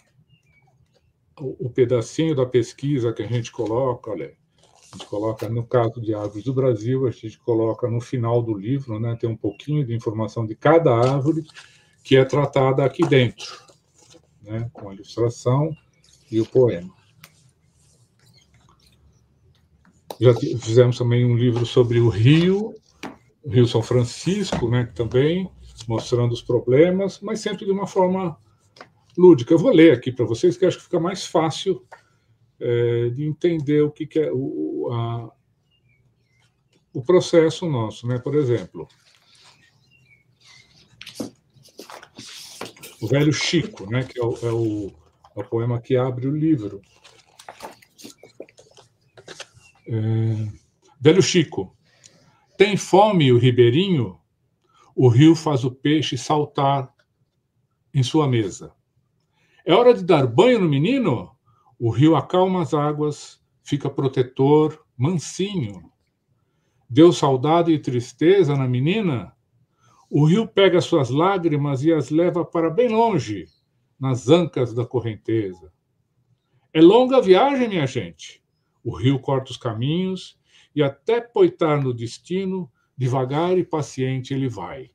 o, 1.40 1.66
o 1.66 1.70
pedacinho 1.72 2.36
da 2.36 2.46
pesquisa 2.46 3.12
que 3.12 3.24
a 3.24 3.28
gente 3.28 3.52
coloca, 3.52 4.12
olha, 4.12 4.38
a 4.92 4.98
gente 4.98 5.08
coloca, 5.08 5.48
no 5.48 5.66
caso 5.66 6.02
de 6.02 6.14
árvores 6.14 6.44
do 6.44 6.54
Brasil, 6.54 7.08
a 7.08 7.12
gente 7.12 7.40
coloca 7.40 7.90
no 7.90 8.02
final 8.02 8.42
do 8.42 8.54
livro, 8.54 9.00
né, 9.00 9.16
tem 9.16 9.30
um 9.30 9.38
pouquinho 9.38 9.86
de 9.86 9.96
informação 9.96 10.46
de 10.46 10.54
cada 10.54 10.94
árvore 10.94 11.44
que 12.04 12.18
é 12.18 12.26
tratada 12.26 12.84
aqui 12.84 13.08
dentro, 13.08 13.58
né, 14.42 14.70
com 14.74 14.90
a 14.90 14.94
ilustração 14.94 15.76
e 16.30 16.42
o 16.42 16.46
poema. 16.46 16.94
Já 20.20 20.34
fizemos 20.36 20.98
também 20.98 21.26
um 21.26 21.36
livro 21.36 21.66
sobre 21.66 22.00
o 22.00 22.10
Rio, 22.10 22.76
o 23.44 23.50
Rio 23.50 23.68
São 23.68 23.82
Francisco, 23.82 24.70
né, 24.70 24.92
também 24.94 25.50
mostrando 25.88 26.34
os 26.34 26.42
problemas, 26.42 27.20
mas 27.22 27.40
sempre 27.40 27.66
de 27.66 27.72
uma 27.72 27.88
forma 27.88 28.38
lúdica. 29.18 29.54
Eu 29.54 29.58
vou 29.58 29.72
ler 29.72 29.94
aqui 29.94 30.12
para 30.12 30.26
vocês, 30.26 30.58
que 30.58 30.66
acho 30.66 30.78
que 30.78 30.84
fica 30.84 31.00
mais 31.00 31.26
fácil 31.26 31.82
é, 32.60 33.10
de 33.10 33.26
entender 33.26 33.82
o 33.82 33.90
que, 33.90 34.06
que 34.06 34.20
é 34.20 34.32
o, 34.32 34.38
a, 34.90 35.30
o 36.94 37.02
processo 37.02 37.70
nosso, 37.70 38.08
né? 38.08 38.20
Por 38.20 38.36
exemplo, 38.36 38.88
o 43.02 43.08
velho 43.08 43.34
Chico, 43.34 43.90
né? 43.90 44.04
Que 44.04 44.20
é 44.20 44.24
o, 44.24 44.34
é 44.42 44.52
o, 44.52 44.94
é 45.36 45.40
o 45.40 45.44
poema 45.44 45.82
que 45.82 45.96
abre 45.96 46.28
o 46.28 46.36
livro. 46.36 46.82
É, 49.88 50.48
velho 51.00 51.22
Chico, 51.22 51.76
tem 52.58 52.78
fome 52.78 53.32
o 53.32 53.40
ribeirinho? 53.40 54.20
O 54.96 55.08
rio 55.08 55.36
faz 55.36 55.64
o 55.64 55.72
peixe 55.72 56.18
saltar 56.18 56.94
em 57.94 58.04
sua 58.04 58.28
mesa. 58.28 58.74
É 59.66 59.74
hora 59.74 59.94
de 59.94 60.04
dar 60.04 60.28
banho 60.28 60.60
no 60.60 60.70
menino? 60.70 61.36
O 61.80 61.90
rio 61.90 62.16
acalma 62.16 62.62
as 62.62 62.74
águas, 62.74 63.41
fica 63.72 63.90
protetor, 63.90 64.86
mansinho. 64.98 65.90
Deu 66.90 67.14
saudade 67.14 67.72
e 67.72 67.80
tristeza 67.80 68.54
na 68.54 68.68
menina? 68.68 69.34
O 70.10 70.26
rio 70.26 70.46
pega 70.46 70.82
suas 70.82 71.10
lágrimas 71.10 71.82
e 71.82 71.94
as 71.94 72.10
leva 72.10 72.44
para 72.44 72.70
bem 72.70 72.90
longe, 72.90 73.46
nas 73.98 74.28
ancas 74.28 74.74
da 74.74 74.86
correnteza. 74.86 75.72
É 76.74 76.82
longa 76.82 77.16
a 77.16 77.22
viagem, 77.22 77.70
minha 77.70 77.88
gente. 77.88 78.44
O 78.84 78.94
rio 78.94 79.18
corta 79.20 79.52
os 79.52 79.58
caminhos 79.58 80.38
e 80.76 80.84
até 80.84 81.22
poitar 81.22 81.82
no 81.82 81.94
destino, 81.94 82.70
devagar 82.98 83.58
e 83.58 83.64
paciente 83.64 84.34
ele 84.34 84.50
vai. 84.50 84.92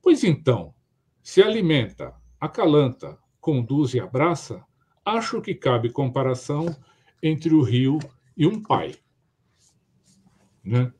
Pois 0.00 0.22
então, 0.22 0.72
se 1.20 1.42
alimenta, 1.42 2.14
acalanta, 2.38 3.18
conduz 3.40 3.94
e 3.94 3.98
abraça, 3.98 4.64
acho 5.04 5.40
que 5.40 5.56
cabe 5.56 5.90
comparação 5.90 6.66
entre 7.26 7.54
o 7.54 7.62
rio 7.62 7.98
e 8.36 8.46
um 8.46 8.60
pai. 8.60 8.94
Né? 10.62 10.92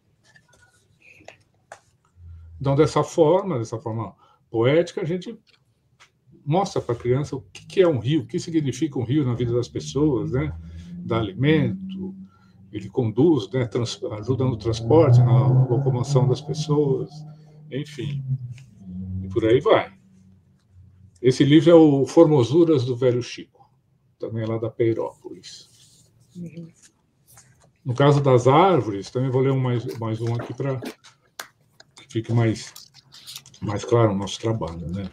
Então, 2.58 2.74
dessa 2.74 3.04
forma, 3.04 3.58
dessa 3.58 3.78
forma 3.78 4.16
poética, 4.50 5.02
a 5.02 5.04
gente 5.04 5.38
mostra 6.44 6.80
para 6.80 6.94
a 6.94 6.98
criança 6.98 7.36
o 7.36 7.42
que 7.42 7.82
é 7.82 7.86
um 7.86 7.98
rio, 7.98 8.22
o 8.22 8.26
que 8.26 8.38
significa 8.38 8.98
um 8.98 9.04
rio 9.04 9.24
na 9.24 9.34
vida 9.34 9.52
das 9.52 9.68
pessoas, 9.68 10.32
né? 10.32 10.56
Dá 11.04 11.18
alimento, 11.18 12.14
ele 12.72 12.88
conduz, 12.88 13.50
né? 13.50 13.66
Trans, 13.66 14.02
ajuda 14.12 14.44
no 14.44 14.56
transporte, 14.56 15.18
na 15.18 15.64
locomoção 15.64 16.26
das 16.26 16.40
pessoas, 16.40 17.10
enfim. 17.70 18.24
E 19.22 19.28
por 19.28 19.44
aí 19.44 19.60
vai. 19.60 19.92
Esse 21.20 21.44
livro 21.44 21.70
é 21.70 21.74
o 21.74 22.06
Formosuras 22.06 22.84
do 22.84 22.96
Velho 22.96 23.22
Chico 23.22 23.54
também 24.18 24.46
lá 24.46 24.58
da 24.58 24.70
Peirópolis. 24.70 25.73
Uhum. 26.36 26.68
No 27.84 27.94
caso 27.94 28.20
das 28.20 28.48
árvores, 28.48 29.10
também 29.10 29.30
vou 29.30 29.42
ler 29.42 29.52
um 29.52 29.60
mais, 29.60 29.84
mais 29.98 30.20
um 30.20 30.34
aqui 30.34 30.54
para 30.54 30.80
que 30.80 32.12
fique 32.12 32.32
mais, 32.32 32.72
mais 33.60 33.84
claro 33.84 34.12
o 34.12 34.16
nosso 34.16 34.40
trabalho. 34.40 34.90
Né? 34.90 35.10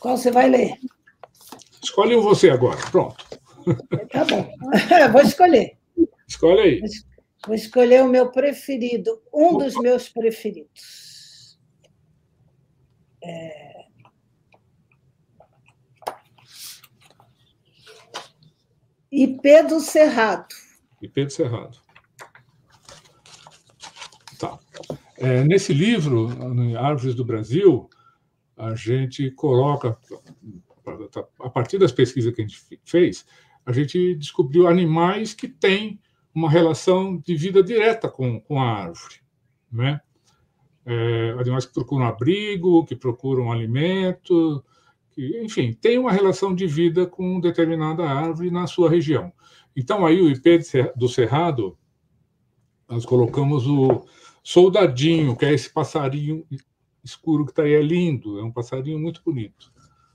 Qual 0.00 0.16
você 0.16 0.30
vai 0.30 0.48
ler? 0.48 0.74
Escolhe 1.82 2.16
um 2.16 2.22
você 2.22 2.50
agora, 2.50 2.78
pronto. 2.90 3.24
Tá 4.10 4.24
bom, 4.24 4.50
vou 5.12 5.20
escolher. 5.20 5.76
Escolhe 6.26 6.60
aí. 6.60 6.80
Vou 7.46 7.54
escolher 7.54 8.02
o 8.02 8.08
meu 8.08 8.30
preferido, 8.30 9.22
um 9.32 9.58
dos 9.58 9.74
meus 9.74 10.08
preferidos. 10.08 11.58
É... 13.22 13.57
E 19.10 19.26
Pedro 19.26 19.80
Cerrado. 19.80 20.54
E 21.00 21.08
Pedro 21.08 21.32
Cerrado. 21.32 21.78
Tá. 24.38 24.58
É, 25.16 25.42
nesse 25.44 25.72
livro, 25.72 26.28
Árvores 26.78 27.14
do 27.14 27.24
Brasil, 27.24 27.88
a 28.56 28.74
gente 28.74 29.30
coloca, 29.30 29.96
a 31.40 31.50
partir 31.50 31.78
das 31.78 31.92
pesquisas 31.92 32.34
que 32.34 32.42
a 32.42 32.46
gente 32.46 32.60
fez, 32.84 33.26
a 33.64 33.72
gente 33.72 34.14
descobriu 34.14 34.66
animais 34.66 35.34
que 35.34 35.48
têm 35.48 36.00
uma 36.34 36.50
relação 36.50 37.18
de 37.18 37.34
vida 37.34 37.62
direta 37.62 38.08
com, 38.08 38.40
com 38.40 38.60
a 38.60 38.84
árvore. 38.84 39.16
Né? 39.70 40.00
É, 40.86 41.30
animais 41.38 41.66
que 41.66 41.74
procuram 41.74 42.06
abrigo, 42.06 42.84
que 42.84 42.96
procuram 42.96 43.52
alimento, 43.52 44.64
que, 45.18 45.42
enfim, 45.42 45.72
tem 45.72 45.98
uma 45.98 46.12
relação 46.12 46.54
de 46.54 46.64
vida 46.64 47.04
com 47.04 47.40
determinada 47.40 48.08
árvore 48.08 48.52
na 48.52 48.68
sua 48.68 48.88
região. 48.88 49.32
Então, 49.76 50.06
aí 50.06 50.20
o 50.20 50.30
IP 50.30 50.60
do 50.94 51.08
Cerrado, 51.08 51.76
nós 52.88 53.04
colocamos 53.04 53.66
o 53.66 54.06
soldadinho, 54.44 55.34
que 55.34 55.44
é 55.44 55.52
esse 55.52 55.70
passarinho 55.70 56.46
escuro 57.02 57.44
que 57.44 57.50
está 57.50 57.64
aí, 57.64 57.72
é 57.72 57.82
lindo, 57.82 58.38
é 58.38 58.44
um 58.44 58.52
passarinho 58.52 58.96
muito 58.96 59.20
bonito. 59.24 59.72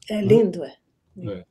É 0.10 0.22
lindo, 0.22 0.64
é. 0.64 0.78
é. 1.18 1.46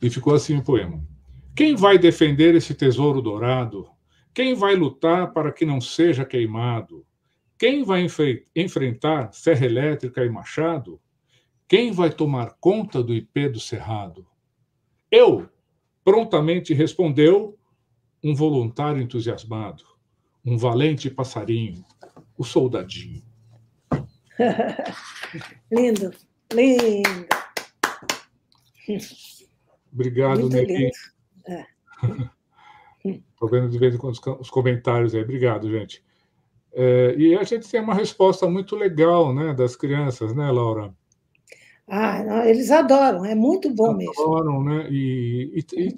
E 0.00 0.08
ficou 0.08 0.36
assim 0.36 0.56
o 0.56 0.62
poema. 0.62 1.04
Quem 1.52 1.74
vai 1.74 1.98
defender 1.98 2.54
esse 2.54 2.74
tesouro 2.74 3.20
dourado? 3.20 3.88
Quem 4.32 4.54
vai 4.54 4.76
lutar 4.76 5.32
para 5.32 5.50
que 5.50 5.66
não 5.66 5.80
seja 5.80 6.24
queimado? 6.24 7.04
Quem 7.58 7.82
vai 7.82 8.06
enfrentar 8.54 9.32
serra 9.32 9.66
elétrica 9.66 10.24
e 10.24 10.28
machado? 10.28 11.00
Quem 11.68 11.90
vai 11.90 12.10
tomar 12.10 12.56
conta 12.60 13.02
do 13.02 13.12
IP 13.12 13.48
do 13.48 13.58
Cerrado? 13.58 14.24
Eu, 15.10 15.48
prontamente 16.04 16.72
respondeu 16.72 17.58
um 18.22 18.34
voluntário 18.34 19.02
entusiasmado, 19.02 19.82
um 20.44 20.56
valente 20.56 21.10
passarinho, 21.10 21.84
o 22.38 22.44
soldadinho. 22.44 23.22
lindo, 25.72 26.12
lindo. 26.52 27.26
Obrigado, 29.92 30.48
Nelly. 30.48 30.90
Estou 33.04 33.48
é. 33.48 33.50
vendo 33.50 33.70
de 33.70 33.78
vez 33.78 33.94
em 33.94 33.98
quando 33.98 34.16
os 34.40 34.50
comentários 34.50 35.16
aí. 35.16 35.22
Obrigado, 35.22 35.68
gente. 35.68 36.04
É, 36.72 37.16
e 37.16 37.34
a 37.34 37.42
gente 37.42 37.68
tem 37.68 37.80
uma 37.80 37.94
resposta 37.94 38.46
muito 38.48 38.76
legal 38.76 39.34
né, 39.34 39.52
das 39.52 39.74
crianças, 39.74 40.32
né, 40.32 40.48
Laura? 40.52 40.94
Ah, 41.88 42.48
eles 42.48 42.70
adoram, 42.70 43.24
é 43.24 43.34
muito 43.34 43.72
bom 43.72 43.90
adoram, 43.90 43.98
mesmo. 43.98 44.22
Adoram, 44.22 44.64
né? 44.64 44.88
E, 44.90 45.64
e, 45.72 45.94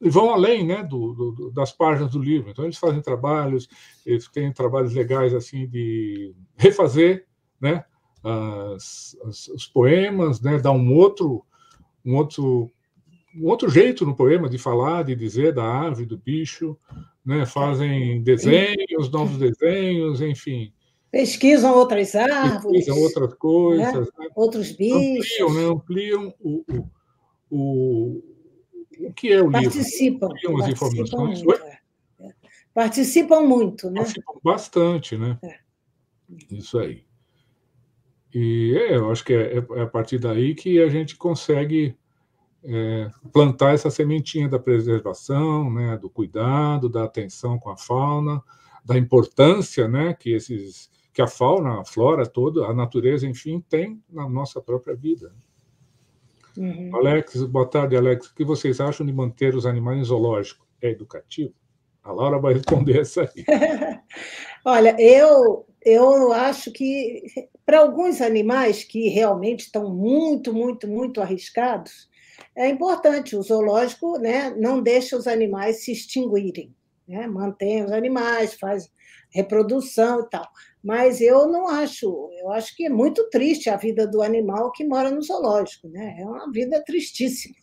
e, 0.00 0.08
vão 0.08 0.30
além 0.30 0.66
né, 0.66 0.82
do, 0.82 1.12
do, 1.12 1.50
das 1.50 1.72
páginas 1.72 2.12
do 2.12 2.18
livro. 2.18 2.50
Então, 2.50 2.64
eles 2.64 2.78
fazem 2.78 3.02
trabalhos, 3.02 3.68
eles 4.04 4.28
têm 4.28 4.52
trabalhos 4.52 4.94
legais 4.94 5.34
assim 5.34 5.66
de 5.66 6.34
refazer 6.56 7.26
né, 7.60 7.84
as, 8.74 9.16
as, 9.26 9.48
os 9.48 9.66
poemas, 9.66 10.40
né, 10.40 10.58
dar 10.58 10.72
um 10.72 10.94
outro, 10.94 11.44
um 12.04 12.16
outro 12.16 12.70
um 13.38 13.48
outro 13.48 13.68
jeito 13.68 14.06
no 14.06 14.16
poema 14.16 14.48
de 14.48 14.56
falar, 14.56 15.04
de 15.04 15.14
dizer 15.14 15.52
da 15.52 15.82
ave, 15.82 16.06
do 16.06 16.16
bicho, 16.16 16.76
né? 17.24 17.44
fazem 17.44 18.22
desenhos, 18.22 19.10
novos 19.10 19.36
desenhos, 19.36 20.22
enfim. 20.22 20.72
Pesquisam 21.16 21.74
outras 21.74 22.14
árvores. 22.14 22.84
Pesquisam 22.84 23.02
outras 23.02 23.34
coisas. 23.34 23.94
Né? 23.94 24.06
Né? 24.18 24.28
Outros 24.36 24.72
bichos. 24.72 25.40
Ampliam, 25.40 25.54
né? 25.54 25.72
ampliam 25.72 26.34
o, 26.38 26.64
o, 27.50 28.22
o, 29.00 29.12
que 29.14 29.32
é 29.32 29.40
o 29.40 29.50
participam, 29.50 30.28
livro. 30.28 30.50
Ampliam 30.50 30.56
as 30.58 30.68
informações. 30.68 31.42
Muito, 31.42 31.64
é. 31.64 31.78
Participam 32.74 33.40
muito, 33.40 33.88
né? 33.88 34.00
Participam 34.00 34.34
bastante, 34.44 35.16
né? 35.16 35.38
É. 35.42 35.58
Isso 36.50 36.78
aí. 36.78 37.06
E 38.34 38.76
é, 38.76 38.96
eu 38.96 39.10
acho 39.10 39.24
que 39.24 39.32
é, 39.32 39.56
é 39.56 39.80
a 39.80 39.86
partir 39.86 40.18
daí 40.18 40.54
que 40.54 40.82
a 40.82 40.88
gente 40.90 41.16
consegue 41.16 41.96
é, 42.62 43.10
plantar 43.32 43.72
essa 43.72 43.88
sementinha 43.88 44.50
da 44.50 44.58
preservação, 44.58 45.72
né, 45.72 45.96
do 45.96 46.10
cuidado, 46.10 46.90
da 46.90 47.04
atenção 47.04 47.58
com 47.58 47.70
a 47.70 47.76
fauna, 47.78 48.42
da 48.84 48.98
importância 48.98 49.88
né, 49.88 50.12
que, 50.12 50.32
esses, 50.32 50.90
que 51.16 51.22
a 51.22 51.26
fauna, 51.26 51.80
a 51.80 51.84
flora 51.86 52.26
toda, 52.26 52.66
a 52.66 52.74
natureza, 52.74 53.26
enfim, 53.26 53.64
tem 53.70 53.98
na 54.06 54.28
nossa 54.28 54.60
própria 54.60 54.94
vida. 54.94 55.34
Uhum. 56.54 56.94
Alex, 56.94 57.42
boa 57.44 57.66
tarde, 57.66 57.96
Alex. 57.96 58.26
O 58.26 58.34
que 58.34 58.44
vocês 58.44 58.82
acham 58.82 59.06
de 59.06 59.14
manter 59.14 59.54
os 59.54 59.64
animais 59.64 59.98
em 59.98 60.04
zoológico? 60.04 60.66
É 60.78 60.90
educativo? 60.90 61.54
A 62.04 62.12
Laura 62.12 62.38
vai 62.38 62.52
responder 62.52 63.00
essa 63.00 63.22
aí. 63.22 63.46
Olha, 64.62 64.94
eu, 65.00 65.66
eu 65.82 66.34
acho 66.34 66.70
que 66.70 67.22
para 67.64 67.80
alguns 67.80 68.20
animais 68.20 68.84
que 68.84 69.08
realmente 69.08 69.60
estão 69.60 69.88
muito, 69.94 70.52
muito, 70.52 70.86
muito 70.86 71.22
arriscados, 71.22 72.10
é 72.54 72.68
importante. 72.68 73.34
O 73.34 73.42
zoológico 73.42 74.18
né, 74.18 74.54
não 74.54 74.82
deixa 74.82 75.16
os 75.16 75.26
animais 75.26 75.82
se 75.82 75.92
extinguirem, 75.92 76.76
né? 77.08 77.26
mantém 77.26 77.82
os 77.86 77.90
animais, 77.90 78.52
faz 78.52 78.94
reprodução 79.30 80.20
e 80.20 80.28
tal. 80.28 80.46
Mas 80.86 81.20
eu 81.20 81.48
não 81.48 81.66
acho, 81.66 82.30
eu 82.40 82.52
acho 82.52 82.76
que 82.76 82.86
é 82.86 82.88
muito 82.88 83.28
triste 83.28 83.68
a 83.68 83.76
vida 83.76 84.06
do 84.06 84.22
animal 84.22 84.70
que 84.70 84.84
mora 84.84 85.10
no 85.10 85.20
zoológico, 85.20 85.88
né? 85.88 86.16
É 86.20 86.24
uma 86.24 86.48
vida 86.52 86.80
tristíssima, 86.84 87.56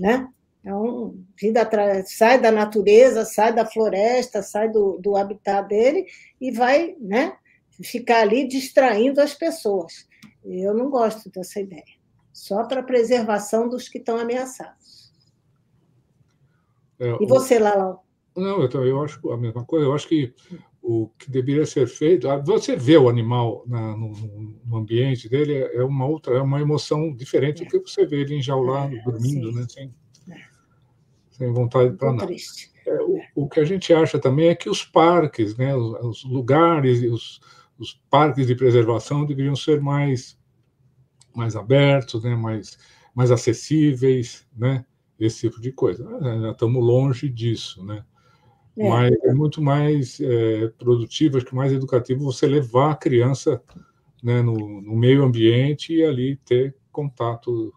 né? 0.00 0.26
É 0.64 0.72
uma 0.72 1.14
vida 1.38 1.68
sai 2.06 2.40
da 2.40 2.50
natureza, 2.50 3.26
sai 3.26 3.54
da 3.54 3.66
floresta, 3.66 4.40
sai 4.40 4.70
do, 4.70 4.98
do 5.02 5.18
habitat 5.18 5.68
dele 5.68 6.06
e 6.40 6.50
vai, 6.50 6.96
né? 6.98 7.36
Ficar 7.84 8.22
ali 8.22 8.48
distraindo 8.48 9.20
as 9.20 9.34
pessoas. 9.34 10.08
Eu 10.42 10.72
não 10.72 10.88
gosto 10.88 11.28
dessa 11.28 11.60
ideia 11.60 11.84
só 12.32 12.64
para 12.64 12.82
preservação 12.82 13.68
dos 13.68 13.86
que 13.86 13.98
estão 13.98 14.16
ameaçados. 14.16 15.12
É, 16.98 17.18
e 17.20 17.26
você, 17.26 17.58
Lalau? 17.58 18.02
Não, 18.34 18.62
eu, 18.62 18.86
eu 18.86 19.02
acho 19.02 19.30
a 19.30 19.36
mesma 19.36 19.62
coisa. 19.62 19.84
Eu 19.84 19.92
acho 19.92 20.08
que 20.08 20.34
o 20.88 21.08
que 21.18 21.28
deveria 21.28 21.66
ser 21.66 21.88
feito, 21.88 22.28
você 22.44 22.76
vê 22.76 22.96
o 22.96 23.08
animal 23.08 23.64
na, 23.66 23.96
no, 23.96 24.12
no, 24.64 24.76
ambiente 24.76 25.28
dele 25.28 25.54
é 25.54 25.82
uma 25.82 26.06
outra, 26.06 26.36
é 26.36 26.40
uma 26.40 26.60
emoção 26.60 27.12
diferente 27.12 27.62
é. 27.62 27.64
do 27.64 27.68
que 27.68 27.90
você 27.90 28.06
vê 28.06 28.20
ele 28.20 28.36
enjaulado, 28.36 28.96
é, 28.96 29.02
dormindo, 29.02 29.52
sim. 29.52 29.58
né, 29.58 29.66
sem, 29.68 29.94
é. 30.30 30.36
sem 31.32 31.52
vontade 31.52 31.96
para 31.96 32.12
nada. 32.12 32.32
É, 32.86 33.02
o, 33.02 33.20
o, 33.34 33.48
que 33.48 33.58
a 33.58 33.64
gente 33.64 33.92
acha 33.92 34.16
também 34.16 34.46
é 34.46 34.54
que 34.54 34.70
os 34.70 34.84
parques, 34.84 35.56
né, 35.56 35.74
os, 35.74 36.22
os 36.22 36.24
lugares, 36.24 37.02
os, 37.02 37.40
os 37.76 38.00
parques 38.08 38.46
de 38.46 38.54
preservação 38.54 39.26
deveriam 39.26 39.56
ser 39.56 39.80
mais 39.80 40.38
mais 41.34 41.56
abertos, 41.56 42.22
né, 42.22 42.36
mais, 42.36 42.78
mais 43.12 43.32
acessíveis, 43.32 44.46
né, 44.56 44.86
esse 45.18 45.48
tipo 45.48 45.60
de 45.60 45.72
coisa. 45.72 46.08
Já 46.22 46.52
estamos 46.52 46.82
longe 46.82 47.28
disso, 47.28 47.84
né? 47.84 48.04
É. 48.76 48.88
Mas 48.88 49.16
é 49.24 49.32
muito 49.32 49.62
mais 49.62 50.20
é, 50.20 50.68
produtivo, 50.78 51.36
acho 51.36 51.46
que 51.46 51.54
mais 51.54 51.72
educativo 51.72 52.24
você 52.24 52.46
levar 52.46 52.92
a 52.92 52.96
criança 52.96 53.62
né, 54.22 54.42
no, 54.42 54.54
no 54.82 54.96
meio 54.96 55.24
ambiente 55.24 55.94
e 55.94 56.04
ali 56.04 56.36
ter 56.44 56.74
contato, 56.92 57.72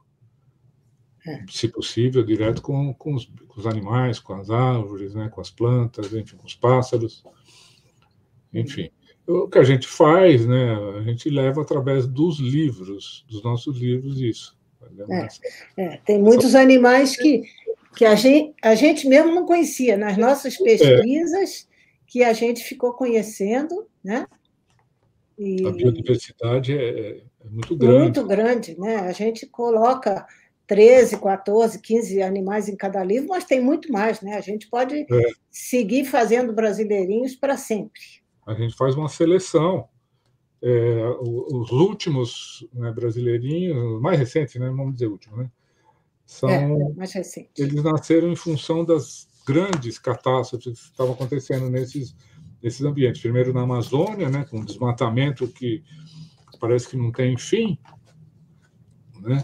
é. 1.25 1.45
se 1.49 1.67
possível, 1.67 2.23
direto 2.23 2.61
com, 2.61 2.93
com 2.93 3.15
os, 3.15 3.25
com, 3.47 3.59
os, 3.59 3.65
animais, 3.65 4.19
com 4.19 4.33
as 4.33 4.49
árvores, 4.49 5.13
né, 5.13 5.29
com 5.29 5.39
as 5.39 5.49
plantas, 5.49 6.13
enfim, 6.13 6.35
com 6.37 6.45
os 6.45 6.55
pássaros, 6.55 7.23
enfim 8.53 8.89
o 9.29 9.47
que 9.47 9.59
a 9.59 9.63
gente 9.63 9.87
faz, 9.87 10.45
né, 10.45 10.75
a 10.97 11.01
gente 11.03 11.29
leva 11.29 11.61
através 11.61 12.07
dos 12.07 12.39
livros, 12.39 13.23
dos 13.29 13.43
nossos 13.43 13.77
livros, 13.77 14.19
isso. 14.19 14.57
É, 15.77 15.83
é, 15.83 15.97
tem 15.97 16.19
muitos 16.19 16.55
animais 16.55 17.15
que, 17.15 17.43
que 17.95 18.05
a, 18.05 18.15
gente, 18.15 18.55
a 18.61 18.75
gente 18.75 19.07
mesmo 19.07 19.33
não 19.33 19.45
conhecia, 19.45 19.97
nas 19.97 20.17
nossas 20.17 20.59
é. 20.59 20.63
pesquisas, 20.63 21.67
é. 21.67 22.03
que 22.07 22.23
a 22.23 22.33
gente 22.33 22.63
ficou 22.63 22.93
conhecendo, 22.93 23.87
né? 24.03 24.25
E, 25.37 25.65
a 25.65 25.71
biodiversidade 25.71 26.77
é, 26.77 27.21
é, 27.41 27.49
muito 27.49 27.75
grande. 27.75 27.99
Muito 27.99 28.25
grande, 28.25 28.79
né? 28.79 28.97
A 28.97 29.11
gente 29.11 29.45
coloca 29.45 30.25
13, 30.67 31.17
14, 31.17 31.79
15 31.79 32.21
animais 32.21 32.67
em 32.67 32.75
cada 32.75 33.03
livro, 33.03 33.29
mas 33.29 33.45
tem 33.45 33.61
muito 33.61 33.91
mais, 33.91 34.21
né? 34.21 34.35
A 34.35 34.41
gente 34.41 34.67
pode 34.69 34.95
é. 34.95 35.05
seguir 35.49 36.05
fazendo 36.05 36.53
brasileirinhos 36.53 37.35
para 37.35 37.57
sempre 37.57 38.19
a 38.49 38.53
gente 38.55 38.75
faz 38.75 38.95
uma 38.95 39.07
seleção. 39.07 39.87
É, 40.61 41.05
os 41.21 41.71
últimos 41.71 42.67
né, 42.73 42.91
brasileirinhos, 42.91 44.01
mais 44.01 44.19
recentes, 44.19 44.55
né, 44.55 44.67
vamos 44.67 44.93
dizer 44.93 45.07
últimos, 45.07 45.39
né, 45.39 45.51
são, 46.29 46.47
é, 46.47 46.93
mais 46.93 47.11
recentes. 47.11 47.51
Eles 47.57 47.83
nasceram 47.83 48.31
em 48.31 48.35
função 48.35 48.85
das 48.85 49.27
grandes 49.47 49.97
catástrofes 49.97 50.79
que 50.79 50.91
estavam 50.91 51.13
acontecendo 51.13 51.71
nesses, 51.71 52.15
nesses 52.61 52.85
ambientes. 52.85 53.19
Primeiro 53.19 53.51
na 53.51 53.63
Amazônia, 53.63 54.29
né, 54.29 54.45
com 54.47 54.63
desmatamento 54.63 55.47
que 55.47 55.83
parece 56.59 56.87
que 56.87 56.95
não 56.95 57.11
tem 57.11 57.35
fim, 57.35 57.79
né? 59.21 59.43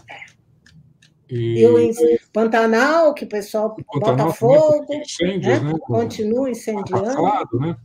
E, 1.28 1.58
e 1.58 1.66
o 1.66 1.92
Pantanal, 2.32 3.12
que 3.14 3.24
o 3.24 3.28
pessoal 3.28 3.74
bota 3.92 4.32
fogo, 4.32 4.94
incêndios, 4.94 5.60
né? 5.60 5.72
né? 5.72 5.78
continua 5.80 6.48
incendiando. 6.48 7.58
Né? 7.58 7.76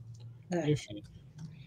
É. 0.53 0.69
Enfim. 0.69 1.01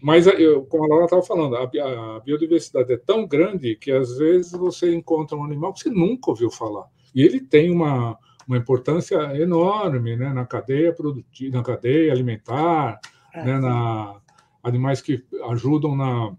Mas, 0.01 0.25
eu, 0.25 0.65
como 0.67 0.85
a 0.85 0.87
Laura 0.87 1.03
estava 1.03 1.21
falando, 1.21 1.57
a, 1.57 1.63
a, 1.63 2.19
biodiversidade 2.21 2.93
é 2.93 2.97
tão 2.97 3.27
grande 3.27 3.75
que, 3.75 3.91
às 3.91 4.17
vezes, 4.17 4.53
você 4.53 4.95
encontra 4.95 5.35
um 5.35 5.43
animal 5.43 5.73
que 5.73 5.81
você 5.81 5.89
nunca 5.89 6.31
ouviu 6.31 6.49
falar. 6.49 6.87
E 7.15 7.21
ele 7.21 7.39
tem 7.39 7.71
uma, 7.71 8.19
uma 8.45 8.57
importância 8.57 9.15
enorme 9.41 10.17
né, 10.17 10.33
na 10.33 10.45
cadeia 10.45 10.93
produtiva, 10.93 11.57
na 11.57 11.63
cadeia 11.63 12.11
alimentar, 12.11 12.99
é. 13.33 13.43
né, 13.45 13.59
na, 13.59 14.19
animais 14.61 15.01
que 15.01 15.23
ajudam 15.49 15.95
na, 15.95 16.35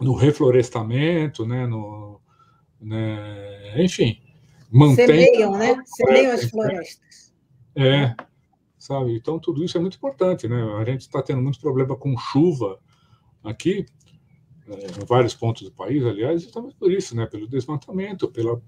no 0.00 0.14
reflorestamento, 0.14 1.44
né, 1.44 1.66
no, 1.66 2.20
né, 2.80 3.82
enfim, 3.82 4.20
mantém... 4.70 5.06
Semeiam, 5.06 5.52
né? 5.58 5.82
Semeiam 5.84 6.32
as 6.32 6.44
florestas. 6.50 7.34
É, 7.74 8.14
sabe? 8.78 9.16
Então, 9.16 9.38
tudo 9.38 9.64
isso 9.64 9.76
é 9.76 9.80
muito 9.80 9.96
importante, 9.96 10.46
né? 10.48 10.62
A 10.78 10.84
gente 10.84 11.00
está 11.00 11.20
tendo 11.22 11.42
muito 11.42 11.60
problema 11.60 11.96
com 11.96 12.16
chuva 12.16 12.78
aqui, 13.42 13.84
é, 14.68 14.86
em 15.02 15.04
vários 15.04 15.34
pontos 15.34 15.62
do 15.62 15.72
país, 15.72 16.04
aliás, 16.04 16.42
justamente 16.42 16.76
por 16.76 16.90
isso, 16.92 17.16
né? 17.16 17.26
Pelo 17.26 17.48
desmatamento, 17.48 18.28
pela, 18.28 18.60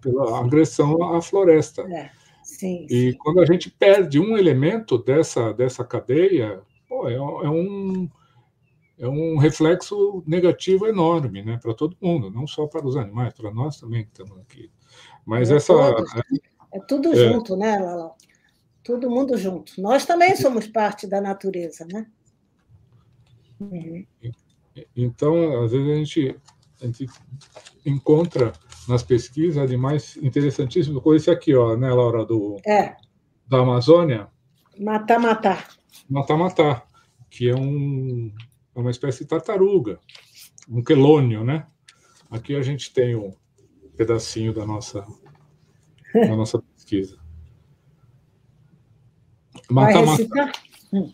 pela 0.00 0.40
agressão 0.40 1.14
à 1.14 1.20
floresta. 1.20 1.82
É, 1.82 2.10
sim, 2.42 2.86
e 2.88 3.12
sim. 3.12 3.18
quando 3.18 3.40
a 3.40 3.46
gente 3.46 3.70
perde 3.70 4.18
um 4.18 4.36
elemento 4.36 4.98
dessa, 4.98 5.52
dessa 5.52 5.84
cadeia, 5.84 6.60
pô, 6.88 7.08
é, 7.08 7.14
é 7.14 7.20
um 7.50 8.08
é 9.00 9.08
um 9.08 9.38
reflexo 9.38 10.22
negativo 10.26 10.86
enorme, 10.86 11.42
né, 11.42 11.58
para 11.60 11.72
todo 11.72 11.96
mundo, 12.02 12.30
não 12.30 12.46
só 12.46 12.66
para 12.66 12.86
os 12.86 12.96
animais, 12.96 13.32
para 13.32 13.50
nós 13.50 13.80
também 13.80 14.04
que 14.04 14.10
estamos 14.10 14.38
aqui. 14.38 14.70
Mas 15.24 15.50
é 15.50 15.56
essa 15.56 15.72
todos, 15.72 16.14
é 16.70 16.80
tudo 16.80 17.12
é, 17.14 17.16
junto, 17.16 17.56
né, 17.56 17.78
Lala? 17.78 18.14
Todo 18.84 19.10
mundo 19.10 19.38
junto. 19.38 19.80
Nós 19.80 20.04
também 20.04 20.36
somos 20.36 20.66
parte 20.66 21.06
da 21.06 21.18
natureza, 21.18 21.86
né? 21.90 22.06
Uhum. 23.58 24.04
Então, 24.94 25.62
às 25.62 25.72
vezes 25.72 25.90
a 25.90 25.94
gente, 25.94 26.40
a 26.82 26.86
gente 26.86 27.06
encontra 27.84 28.52
nas 28.88 29.02
pesquisas 29.02 29.58
animais 29.58 30.16
interessantíssimos, 30.16 31.02
como 31.02 31.14
esse 31.14 31.30
aqui, 31.30 31.54
ó, 31.54 31.76
né, 31.76 31.92
Laura, 31.92 32.24
do, 32.24 32.56
é. 32.66 32.96
da 33.46 33.58
Amazônia. 33.58 34.28
Matar, 34.78 35.18
matar. 35.18 35.68
Matar, 36.08 36.36
matar, 36.36 36.86
que 37.28 37.48
é, 37.48 37.54
um, 37.54 38.32
é 38.74 38.80
uma 38.80 38.90
espécie 38.90 39.20
de 39.20 39.26
tartaruga, 39.26 40.00
um 40.68 40.82
quelônio, 40.82 41.44
né? 41.44 41.66
Aqui 42.30 42.54
a 42.54 42.62
gente 42.62 42.92
tem 42.92 43.14
um 43.14 43.32
pedacinho 43.96 44.52
da 44.52 44.64
nossa, 44.64 45.06
da 46.14 46.36
nossa 46.36 46.62
pesquisa. 46.74 47.18
Matar, 49.68 50.04
Vai 50.04 50.18
matar. 50.18 50.52
Hum. 50.92 51.12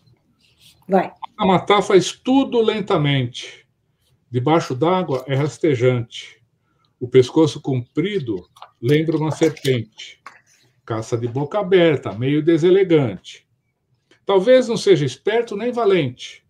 Vai. 0.89 1.03
Matar, 1.05 1.47
matar 1.47 1.83
faz 1.83 2.13
tudo 2.13 2.61
lentamente. 2.61 3.67
Debaixo 4.31 4.75
d'água 4.75 5.25
é 5.27 5.35
rastejante. 5.35 6.36
O 6.99 7.07
pescoço 7.09 7.61
comprido 7.61 8.49
lembra 8.81 9.17
uma 9.17 9.31
serpente. 9.31 10.21
Caça 10.85 11.17
de 11.17 11.29
boca 11.29 11.59
aberta, 11.59 12.13
meio 12.13 12.43
deselegante. 12.43 13.47
Talvez 14.25 14.67
não 14.69 14.77
seja 14.77 15.05
esperto 15.05 15.57
nem 15.57 15.71
valente. 15.73 16.45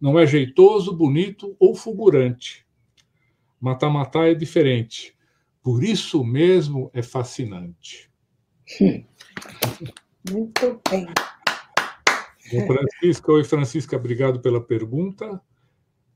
Não 0.00 0.18
é 0.18 0.26
jeitoso, 0.26 0.92
bonito 0.92 1.54
ou 1.58 1.74
fulgurante. 1.74 2.66
Matar-matar 3.60 4.28
é 4.28 4.34
diferente. 4.34 5.14
Por 5.62 5.84
isso 5.84 6.24
mesmo 6.24 6.90
é 6.94 7.02
fascinante. 7.02 8.10
Muito 10.30 10.80
bem. 10.90 11.06
Francisca, 12.66 13.32
oi 13.32 13.44
Francisca, 13.44 13.96
obrigado 13.96 14.40
pela 14.40 14.60
pergunta. 14.60 15.40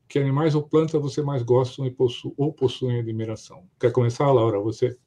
Que 0.07 0.19
animais 0.19 0.55
ou 0.55 0.63
plantas 0.63 1.01
você 1.01 1.21
mais 1.21 1.43
gostam 1.43 1.91
possu 1.91 2.33
ou 2.37 2.53
possuem 2.53 2.99
admiração? 2.99 3.67
Quer 3.79 3.91
começar, 3.91 4.31
Laura? 4.31 4.59
Você? 4.59 4.97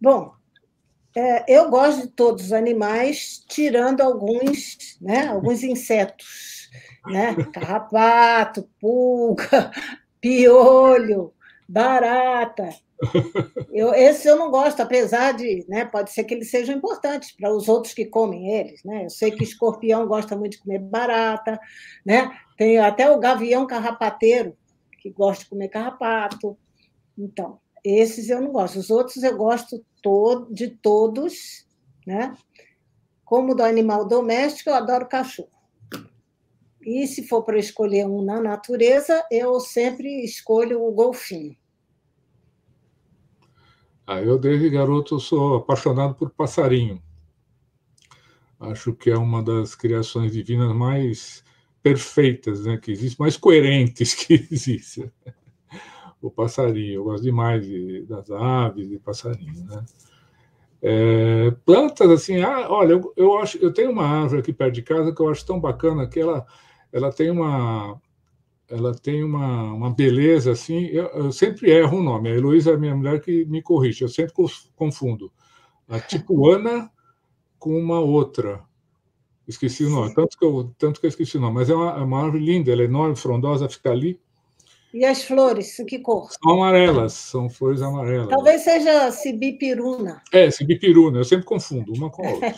Bom, 0.00 0.34
é, 1.14 1.44
eu 1.46 1.68
gosto 1.68 2.02
de 2.02 2.08
todos 2.08 2.46
os 2.46 2.52
animais, 2.52 3.44
tirando 3.48 4.00
alguns, 4.00 4.98
né, 5.00 5.28
alguns 5.28 5.62
insetos, 5.62 6.70
né, 7.06 7.36
carrapato, 7.52 8.68
pulga, 8.80 9.70
piolho, 10.20 11.32
barata. 11.72 12.68
Eu, 13.72 13.94
esse 13.94 14.28
eu 14.28 14.36
não 14.36 14.50
gosto, 14.50 14.80
apesar 14.80 15.32
de, 15.32 15.64
né, 15.66 15.84
pode 15.86 16.12
ser 16.12 16.24
que 16.24 16.34
eles 16.34 16.50
sejam 16.50 16.76
importantes 16.76 17.32
para 17.32 17.50
os 17.50 17.68
outros 17.68 17.94
que 17.94 18.04
comem 18.04 18.52
eles, 18.52 18.84
né? 18.84 19.06
Eu 19.06 19.10
sei 19.10 19.30
que 19.30 19.42
escorpião 19.42 20.06
gosta 20.06 20.36
muito 20.36 20.52
de 20.52 20.58
comer 20.58 20.78
barata, 20.78 21.58
né? 22.04 22.30
Tem 22.56 22.78
até 22.78 23.10
o 23.10 23.18
gavião 23.18 23.66
carrapateiro 23.66 24.54
que 25.00 25.10
gosta 25.10 25.42
de 25.42 25.50
comer 25.50 25.68
carrapato. 25.68 26.56
Então, 27.18 27.58
esses 27.82 28.28
eu 28.28 28.40
não 28.40 28.52
gosto. 28.52 28.78
Os 28.78 28.90
outros 28.90 29.22
eu 29.22 29.36
gosto 29.36 29.82
de 30.50 30.68
todos, 30.68 31.66
né? 32.06 32.36
Como 33.24 33.54
do 33.54 33.64
animal 33.64 34.06
doméstico, 34.06 34.70
eu 34.70 34.74
adoro 34.74 35.08
cachorro. 35.08 35.48
E 36.84 37.06
se 37.06 37.26
for 37.26 37.42
para 37.42 37.58
escolher 37.58 38.06
um 38.06 38.22
na 38.22 38.40
natureza, 38.40 39.24
eu 39.30 39.58
sempre 39.60 40.22
escolho 40.24 40.84
o 40.84 40.92
golfinho. 40.92 41.56
Ah, 44.12 44.20
eu, 44.20 44.38
desde 44.38 44.68
garoto, 44.68 45.18
sou 45.18 45.56
apaixonado 45.56 46.14
por 46.14 46.28
passarinho. 46.28 47.02
Acho 48.60 48.92
que 48.92 49.10
é 49.10 49.16
uma 49.16 49.42
das 49.42 49.74
criações 49.74 50.32
divinas 50.32 50.74
mais 50.74 51.42
perfeitas 51.82 52.66
né, 52.66 52.76
que 52.76 52.92
existem, 52.92 53.16
mais 53.18 53.38
coerentes 53.38 54.12
que 54.14 54.34
existem. 54.34 55.10
O 56.20 56.30
passarinho, 56.30 56.96
eu 56.96 57.04
gosto 57.04 57.22
demais 57.22 57.64
de, 57.66 58.02
das 58.02 58.30
aves 58.30 58.90
e 58.90 58.98
passarinho. 58.98 59.64
Né? 59.64 59.82
É, 60.82 61.50
plantas, 61.64 62.10
assim, 62.10 62.42
ah, 62.42 62.66
olha, 62.68 62.92
eu, 62.92 63.14
eu, 63.16 63.38
acho, 63.38 63.56
eu 63.58 63.72
tenho 63.72 63.90
uma 63.90 64.04
árvore 64.04 64.42
aqui 64.42 64.52
perto 64.52 64.74
de 64.74 64.82
casa 64.82 65.14
que 65.14 65.22
eu 65.22 65.30
acho 65.30 65.46
tão 65.46 65.58
bacana 65.58 66.06
que 66.06 66.20
ela, 66.20 66.46
ela 66.92 67.10
tem 67.10 67.30
uma, 67.30 67.98
ela 68.72 68.94
tem 68.94 69.22
uma, 69.22 69.64
uma 69.74 69.90
beleza 69.90 70.52
assim. 70.52 70.86
Eu, 70.86 71.04
eu, 71.08 71.32
sempre 71.32 71.70
erro 71.70 71.98
o 71.98 72.02
nome. 72.02 72.30
A 72.30 72.34
Heloísa 72.34 72.72
é 72.72 72.76
minha 72.76 72.96
mulher 72.96 73.20
que 73.20 73.44
me 73.44 73.60
corrige. 73.60 74.02
Eu 74.02 74.08
sempre 74.08 74.32
confundo 74.74 75.30
a 75.86 76.00
tipuana 76.00 76.90
com 77.58 77.78
uma 77.78 78.00
outra. 78.00 78.62
Esqueci 79.46 79.84
o 79.84 79.90
nome. 79.90 80.14
Tanto 80.14 80.38
que 80.38 80.44
eu, 80.44 80.74
tanto 80.78 81.00
que 81.00 81.06
eu 81.06 81.10
esqueci 81.10 81.36
o 81.36 81.40
nome. 81.40 81.56
Mas 81.56 81.68
é 81.68 81.74
uma, 81.74 81.90
é 81.90 82.00
uma 82.02 82.24
árvore 82.24 82.42
linda. 82.42 82.72
Ela 82.72 82.82
é 82.82 82.86
enorme, 82.86 83.14
frondosa, 83.14 83.68
fica 83.68 83.90
ali. 83.90 84.18
E 84.94 85.04
as 85.04 85.22
flores, 85.22 85.76
que 85.86 85.98
cor? 85.98 86.30
São 86.32 86.54
amarelas, 86.54 87.12
são 87.12 87.50
flores 87.50 87.82
amarelas. 87.82 88.28
Talvez 88.28 88.62
seja 88.62 89.10
cibipiruna. 89.10 90.22
É, 90.32 90.50
cibipiruna, 90.50 91.18
eu 91.18 91.24
sempre 91.24 91.44
confundo 91.44 91.92
uma 91.92 92.10
com 92.10 92.26
a 92.26 92.30
outra. 92.30 92.54